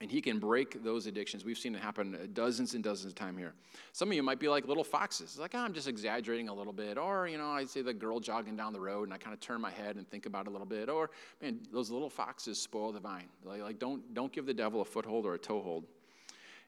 And 0.00 0.10
he 0.10 0.22
can 0.22 0.38
break 0.38 0.82
those 0.82 1.06
addictions. 1.06 1.44
We've 1.44 1.58
seen 1.58 1.74
it 1.74 1.82
happen 1.82 2.30
dozens 2.32 2.72
and 2.72 2.82
dozens 2.82 3.12
of 3.12 3.14
times 3.16 3.38
here. 3.38 3.52
Some 3.92 4.08
of 4.08 4.14
you 4.14 4.22
might 4.22 4.40
be 4.40 4.48
like 4.48 4.66
little 4.66 4.84
foxes. 4.84 5.38
like, 5.38 5.54
oh, 5.54 5.58
I'm 5.58 5.74
just 5.74 5.88
exaggerating 5.88 6.48
a 6.48 6.54
little 6.54 6.72
bit. 6.72 6.96
Or, 6.96 7.28
you 7.28 7.36
know, 7.36 7.50
I 7.50 7.66
see 7.66 7.82
the 7.82 7.92
girl 7.92 8.18
jogging 8.18 8.56
down 8.56 8.72
the 8.72 8.80
road 8.80 9.04
and 9.04 9.12
I 9.12 9.18
kind 9.18 9.34
of 9.34 9.40
turn 9.40 9.60
my 9.60 9.70
head 9.70 9.96
and 9.96 10.08
think 10.08 10.24
about 10.24 10.46
it 10.46 10.48
a 10.48 10.52
little 10.52 10.66
bit. 10.66 10.88
Or, 10.88 11.10
man, 11.42 11.60
those 11.70 11.90
little 11.90 12.08
foxes 12.08 12.58
spoil 12.60 12.92
the 12.92 13.00
vine. 13.00 13.28
Like, 13.44 13.60
like 13.60 13.78
don't, 13.78 14.14
don't 14.14 14.32
give 14.32 14.46
the 14.46 14.54
devil 14.54 14.80
a 14.80 14.86
foothold 14.86 15.26
or 15.26 15.34
a 15.34 15.38
toehold. 15.38 15.84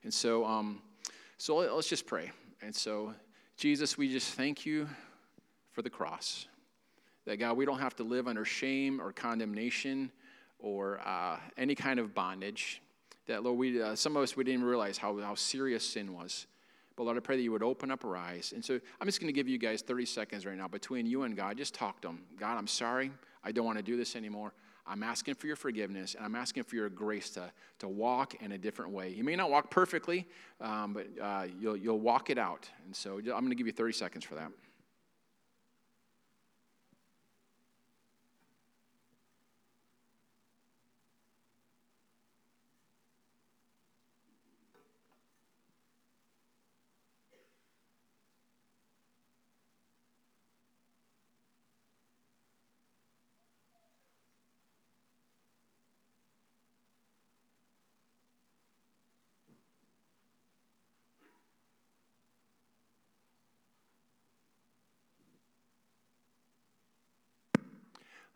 And 0.03 0.13
so, 0.13 0.45
um, 0.45 0.81
so 1.39 1.55
let's 1.55 1.89
just 1.89 2.05
pray. 2.05 2.31
And 2.61 2.75
so, 2.75 3.15
Jesus, 3.57 3.97
we 3.97 4.11
just 4.11 4.35
thank 4.35 4.63
you 4.63 4.87
for 5.71 5.81
the 5.81 5.89
cross. 5.89 6.45
That, 7.25 7.37
God, 7.37 7.57
we 7.57 7.65
don't 7.65 7.79
have 7.79 7.95
to 7.95 8.03
live 8.03 8.27
under 8.27 8.45
shame 8.45 9.01
or 9.01 9.11
condemnation 9.11 10.11
or 10.59 10.99
uh, 11.05 11.37
any 11.57 11.73
kind 11.73 11.99
of 11.99 12.13
bondage. 12.13 12.81
That, 13.27 13.43
Lord, 13.43 13.57
we, 13.57 13.81
uh, 13.81 13.95
some 13.95 14.17
of 14.17 14.23
us, 14.23 14.35
we 14.35 14.43
didn't 14.43 14.63
realize 14.63 14.97
how, 14.97 15.17
how 15.19 15.35
serious 15.35 15.87
sin 15.87 16.13
was. 16.13 16.47
But 16.95 17.03
Lord, 17.03 17.17
I 17.17 17.21
pray 17.21 17.37
that 17.37 17.41
you 17.41 17.51
would 17.51 17.63
open 17.63 17.89
up 17.89 18.05
our 18.05 18.15
eyes. 18.15 18.53
And 18.53 18.63
so 18.63 18.79
I'm 19.01 19.07
just 19.07 19.19
going 19.19 19.27
to 19.27 19.33
give 19.33 19.47
you 19.47 19.57
guys 19.57 19.81
30 19.81 20.05
seconds 20.05 20.45
right 20.45 20.57
now 20.57 20.67
between 20.67 21.05
you 21.05 21.23
and 21.23 21.35
God. 21.35 21.57
Just 21.57 21.73
talk 21.73 22.01
to 22.01 22.09
Him. 22.09 22.21
God, 22.37 22.57
I'm 22.57 22.67
sorry. 22.67 23.11
I 23.43 23.51
don't 23.51 23.65
want 23.65 23.77
to 23.77 23.83
do 23.83 23.97
this 23.97 24.15
anymore. 24.15 24.53
I'm 24.85 25.01
asking 25.01 25.35
for 25.35 25.47
your 25.47 25.55
forgiveness 25.55 26.13
and 26.13 26.25
I'm 26.25 26.35
asking 26.35 26.63
for 26.63 26.75
your 26.75 26.89
grace 26.89 27.29
to, 27.31 27.51
to 27.79 27.87
walk 27.87 28.35
in 28.41 28.51
a 28.51 28.57
different 28.57 28.91
way. 28.91 29.09
You 29.09 29.23
may 29.23 29.35
not 29.35 29.49
walk 29.49 29.71
perfectly, 29.71 30.27
um, 30.59 30.93
but 30.93 31.07
uh, 31.21 31.47
you'll, 31.59 31.77
you'll 31.77 31.99
walk 32.01 32.29
it 32.29 32.37
out. 32.37 32.69
And 32.85 32.95
so 32.95 33.17
I'm 33.17 33.23
going 33.23 33.49
to 33.49 33.55
give 33.55 33.67
you 33.67 33.73
30 33.73 33.93
seconds 33.93 34.25
for 34.25 34.35
that. 34.35 34.51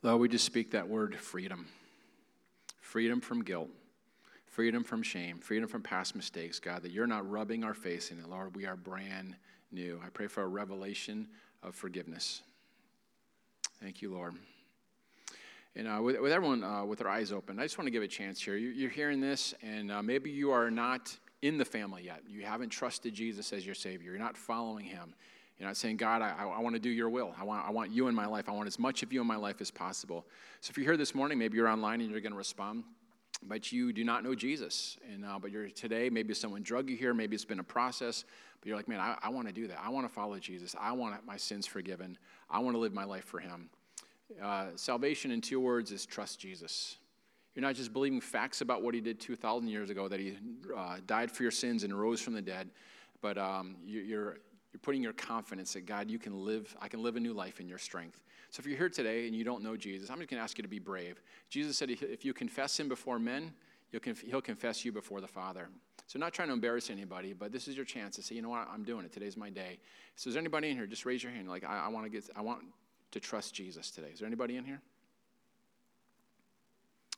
Lord, 0.07 0.21
we 0.21 0.29
just 0.29 0.45
speak 0.45 0.71
that 0.71 0.87
word 0.87 1.17
freedom. 1.17 1.67
Freedom 2.79 3.19
from 3.19 3.43
guilt, 3.43 3.67
freedom 4.45 4.81
from 4.81 5.03
shame, 5.03 5.37
freedom 5.39 5.67
from 5.67 5.81
past 5.81 6.15
mistakes, 6.15 6.61
God, 6.61 6.83
that 6.83 6.91
you're 6.91 7.07
not 7.07 7.29
rubbing 7.29 7.65
our 7.65 7.73
face 7.73 8.09
in 8.09 8.17
it. 8.17 8.29
Lord, 8.29 8.55
we 8.55 8.65
are 8.65 8.77
brand 8.77 9.35
new. 9.69 9.99
I 10.01 10.07
pray 10.07 10.27
for 10.27 10.43
a 10.43 10.47
revelation 10.47 11.27
of 11.61 11.75
forgiveness. 11.75 12.41
Thank 13.81 14.01
you, 14.01 14.13
Lord. 14.13 14.35
And 15.75 15.89
uh, 15.89 15.99
with, 16.01 16.17
with, 16.21 16.31
everyone 16.31 16.63
uh, 16.63 16.85
with 16.85 16.99
their 16.99 17.09
eyes 17.09 17.33
open, 17.33 17.59
I 17.59 17.63
just 17.63 17.77
want 17.77 17.87
to 17.87 17.91
give 17.91 18.01
a 18.01 18.07
chance 18.07 18.41
here. 18.41 18.55
You, 18.55 18.87
are 18.87 18.89
hearing 18.89 19.19
this, 19.19 19.53
and 19.61 19.91
uh, 19.91 20.01
maybe 20.01 20.29
you 20.29 20.51
are 20.51 20.71
not 20.71 21.13
in 21.41 21.57
the 21.57 21.65
family 21.65 22.03
yet. 22.03 22.21
You 22.29 22.45
haven't 22.45 22.69
trusted 22.69 23.13
Jesus 23.13 23.51
as 23.51 23.65
your 23.65 23.75
Savior. 23.75 24.11
You're 24.11 24.21
not 24.21 24.37
following 24.37 24.85
Him. 24.85 25.13
You're 25.59 25.67
not 25.67 25.77
saying, 25.77 25.97
God, 25.97 26.21
I, 26.21 26.33
I 26.43 26.59
want 26.59 26.75
to 26.75 26.79
do 26.79 26.89
your 26.89 27.09
will. 27.09 27.33
I 27.39 27.43
want, 27.43 27.67
I 27.67 27.71
want 27.71 27.91
you 27.91 28.07
in 28.07 28.15
my 28.15 28.27
life. 28.27 28.47
I 28.47 28.51
want 28.51 28.67
as 28.67 28.77
much 28.77 29.01
of 29.01 29.11
you 29.11 29.21
in 29.21 29.27
my 29.27 29.35
life 29.35 29.59
as 29.59 29.71
possible. 29.71 30.25
So 30.61 30.69
if 30.69 30.77
you're 30.77 30.85
here 30.85 30.97
this 30.97 31.15
morning, 31.15 31.39
maybe 31.39 31.57
you're 31.57 31.67
online 31.67 32.01
and 32.01 32.11
you're 32.11 32.21
going 32.21 32.31
to 32.31 32.37
respond, 32.37 32.83
but 33.41 33.71
you 33.71 33.91
do 33.91 34.03
not 34.03 34.23
know 34.23 34.35
Jesus. 34.35 34.97
And, 35.11 35.25
uh, 35.25 35.39
but 35.39 35.49
you're 35.49 35.69
today, 35.69 36.09
maybe 36.11 36.35
someone 36.35 36.61
drug 36.61 36.89
you 36.89 36.95
here, 36.95 37.13
maybe 37.13 37.35
it's 37.35 37.45
been 37.45 37.59
a 37.59 37.63
process, 37.63 38.23
but 38.59 38.67
you're 38.67 38.77
like, 38.77 38.87
man, 38.87 38.99
I, 38.99 39.17
I 39.23 39.29
want 39.29 39.47
to 39.47 39.53
do 39.53 39.67
that. 39.67 39.79
I 39.83 39.89
want 39.89 40.07
to 40.07 40.13
follow 40.13 40.37
Jesus. 40.37 40.75
I 40.79 40.91
want 40.91 41.25
my 41.25 41.37
sins 41.37 41.65
forgiven. 41.65 42.19
I 42.51 42.59
want 42.59 42.75
to 42.75 42.79
live 42.79 42.93
my 42.93 43.05
life 43.05 43.25
for 43.25 43.39
him. 43.39 43.69
Uh, 44.41 44.67
salvation, 44.75 45.31
in 45.31 45.41
two 45.41 45.59
words, 45.59 45.91
is 45.91 46.05
trust 46.05 46.39
Jesus. 46.39 46.97
You're 47.55 47.63
not 47.63 47.73
just 47.73 47.91
believing 47.93 48.21
facts 48.21 48.61
about 48.61 48.83
what 48.83 48.93
he 48.93 49.01
did 49.01 49.19
2,000 49.19 49.67
years 49.67 49.89
ago, 49.89 50.07
that 50.07 50.19
he 50.19 50.37
uh, 50.77 50.97
died 51.07 51.31
for 51.31 51.41
your 51.41 51.51
sins 51.51 51.83
and 51.83 51.99
rose 51.99 52.21
from 52.21 52.35
the 52.35 52.41
dead, 52.41 52.69
but 53.21 53.39
um, 53.39 53.77
you're 53.83 54.37
you're 54.73 54.79
putting 54.79 55.01
your 55.01 55.13
confidence 55.13 55.73
that 55.73 55.85
God, 55.85 56.09
you 56.09 56.19
can 56.19 56.45
live, 56.45 56.75
I 56.81 56.87
can 56.87 57.01
live 57.01 57.15
a 57.15 57.19
new 57.19 57.33
life 57.33 57.59
in 57.59 57.67
your 57.67 57.77
strength. 57.77 58.21
So 58.49 58.59
if 58.59 58.65
you're 58.65 58.77
here 58.77 58.89
today 58.89 59.27
and 59.27 59.35
you 59.35 59.43
don't 59.43 59.63
know 59.63 59.75
Jesus, 59.75 60.09
I'm 60.09 60.17
just 60.17 60.29
going 60.29 60.39
to 60.39 60.43
ask 60.43 60.57
you 60.57 60.61
to 60.61 60.67
be 60.67 60.79
brave. 60.79 61.21
Jesus 61.49 61.77
said, 61.77 61.89
if 61.89 62.23
you 62.23 62.33
confess 62.33 62.79
him 62.79 62.87
before 62.87 63.19
men, 63.19 63.53
conf- 64.01 64.21
he'll 64.21 64.41
confess 64.41 64.85
you 64.85 64.91
before 64.91 65.21
the 65.21 65.27
Father. 65.27 65.69
So 66.07 66.19
not 66.19 66.33
trying 66.33 66.47
to 66.49 66.53
embarrass 66.53 66.89
anybody, 66.89 67.33
but 67.33 67.51
this 67.51 67.67
is 67.67 67.75
your 67.75 67.85
chance 67.85 68.15
to 68.15 68.21
say, 68.21 68.35
you 68.35 68.41
know 68.41 68.49
what, 68.49 68.67
I'm 68.71 68.83
doing 68.83 69.05
it. 69.05 69.11
Today's 69.11 69.35
my 69.35 69.49
day. 69.49 69.79
So 70.15 70.29
is 70.29 70.35
there 70.35 70.41
anybody 70.41 70.69
in 70.69 70.77
here? 70.77 70.85
Just 70.85 71.05
raise 71.05 71.21
your 71.21 71.31
hand. 71.31 71.49
Like, 71.49 71.63
I, 71.63 71.85
I 71.85 71.87
want 71.89 72.05
to 72.05 72.09
get, 72.09 72.29
I 72.35 72.41
want 72.41 72.63
to 73.11 73.19
trust 73.19 73.53
Jesus 73.53 73.91
today. 73.91 74.09
Is 74.13 74.19
there 74.19 74.27
anybody 74.27 74.55
in 74.55 74.63
here? 74.63 74.81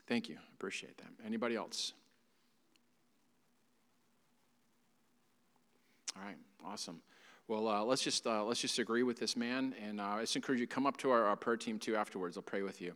Thank 0.08 0.28
you. 0.28 0.38
Appreciate 0.56 0.98
that. 0.98 1.10
Anybody 1.26 1.56
else? 1.56 1.94
All 6.18 6.24
right. 6.26 6.38
Awesome. 6.66 7.00
Well, 7.50 7.68
uh, 7.68 7.84
let's 7.84 8.04
just 8.04 8.28
uh, 8.28 8.44
let's 8.44 8.62
just 8.62 8.78
agree 8.78 9.02
with 9.02 9.20
this 9.20 9.36
man, 9.36 9.74
and 9.84 10.00
uh, 10.00 10.18
let's 10.18 10.36
encourage 10.36 10.60
you 10.60 10.68
to 10.68 10.72
come 10.72 10.86
up 10.86 10.98
to 10.98 11.10
our, 11.10 11.26
our, 11.26 11.36
prayer 11.36 11.58
team 11.58 11.80
too 11.80 11.96
afterwards. 11.96 12.38
I'll 12.38 12.44
pray 12.44 12.62
with 12.62 12.80
you, 12.80 12.94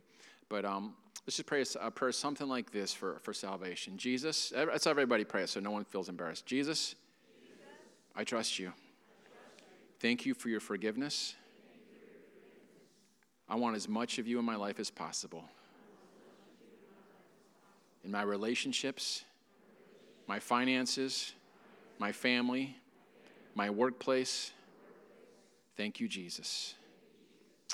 but 0.48 0.64
um, 0.64 0.94
let's 1.26 1.38
just 1.38 1.46
pray 1.48 1.64
a, 1.80 1.90
prayer 1.90 2.12
something 2.12 2.46
like 2.46 2.70
this 2.70 2.94
for 2.94 3.18
for 3.18 3.32
salvation. 3.32 3.98
Jesus, 3.98 4.52
let's 4.54 4.86
everybody 4.86 5.24
pray 5.24 5.42
it 5.42 5.48
so 5.48 5.58
no 5.58 5.72
one 5.72 5.84
feels 5.84 6.08
embarrassed. 6.08 6.46
Jesus, 6.46 6.94
Jesus. 7.42 7.64
I 8.14 8.22
trust 8.22 8.60
you. 8.60 8.72
Thank 9.98 10.24
you 10.24 10.34
for 10.34 10.48
your 10.48 10.60
forgiveness. 10.60 11.34
I 13.48 13.56
want 13.56 13.74
as 13.74 13.88
much 13.88 14.20
of 14.20 14.28
you 14.28 14.38
in 14.38 14.44
my 14.44 14.54
life 14.54 14.78
as 14.78 14.88
possible. 14.88 15.42
In 18.04 18.12
my 18.12 18.22
relationships, 18.22 19.24
my 20.28 20.38
finances, 20.38 21.32
my 21.98 22.12
family 22.12 22.76
my 23.54 23.70
workplace. 23.70 24.52
Thank 25.76 26.00
you, 26.00 26.08
Jesus. 26.08 26.74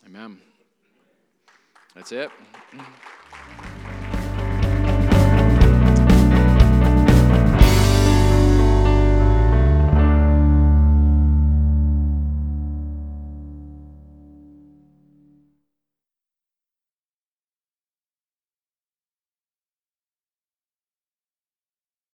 Amen. 0.06 0.40
That's 1.94 2.12
it. 2.12 2.30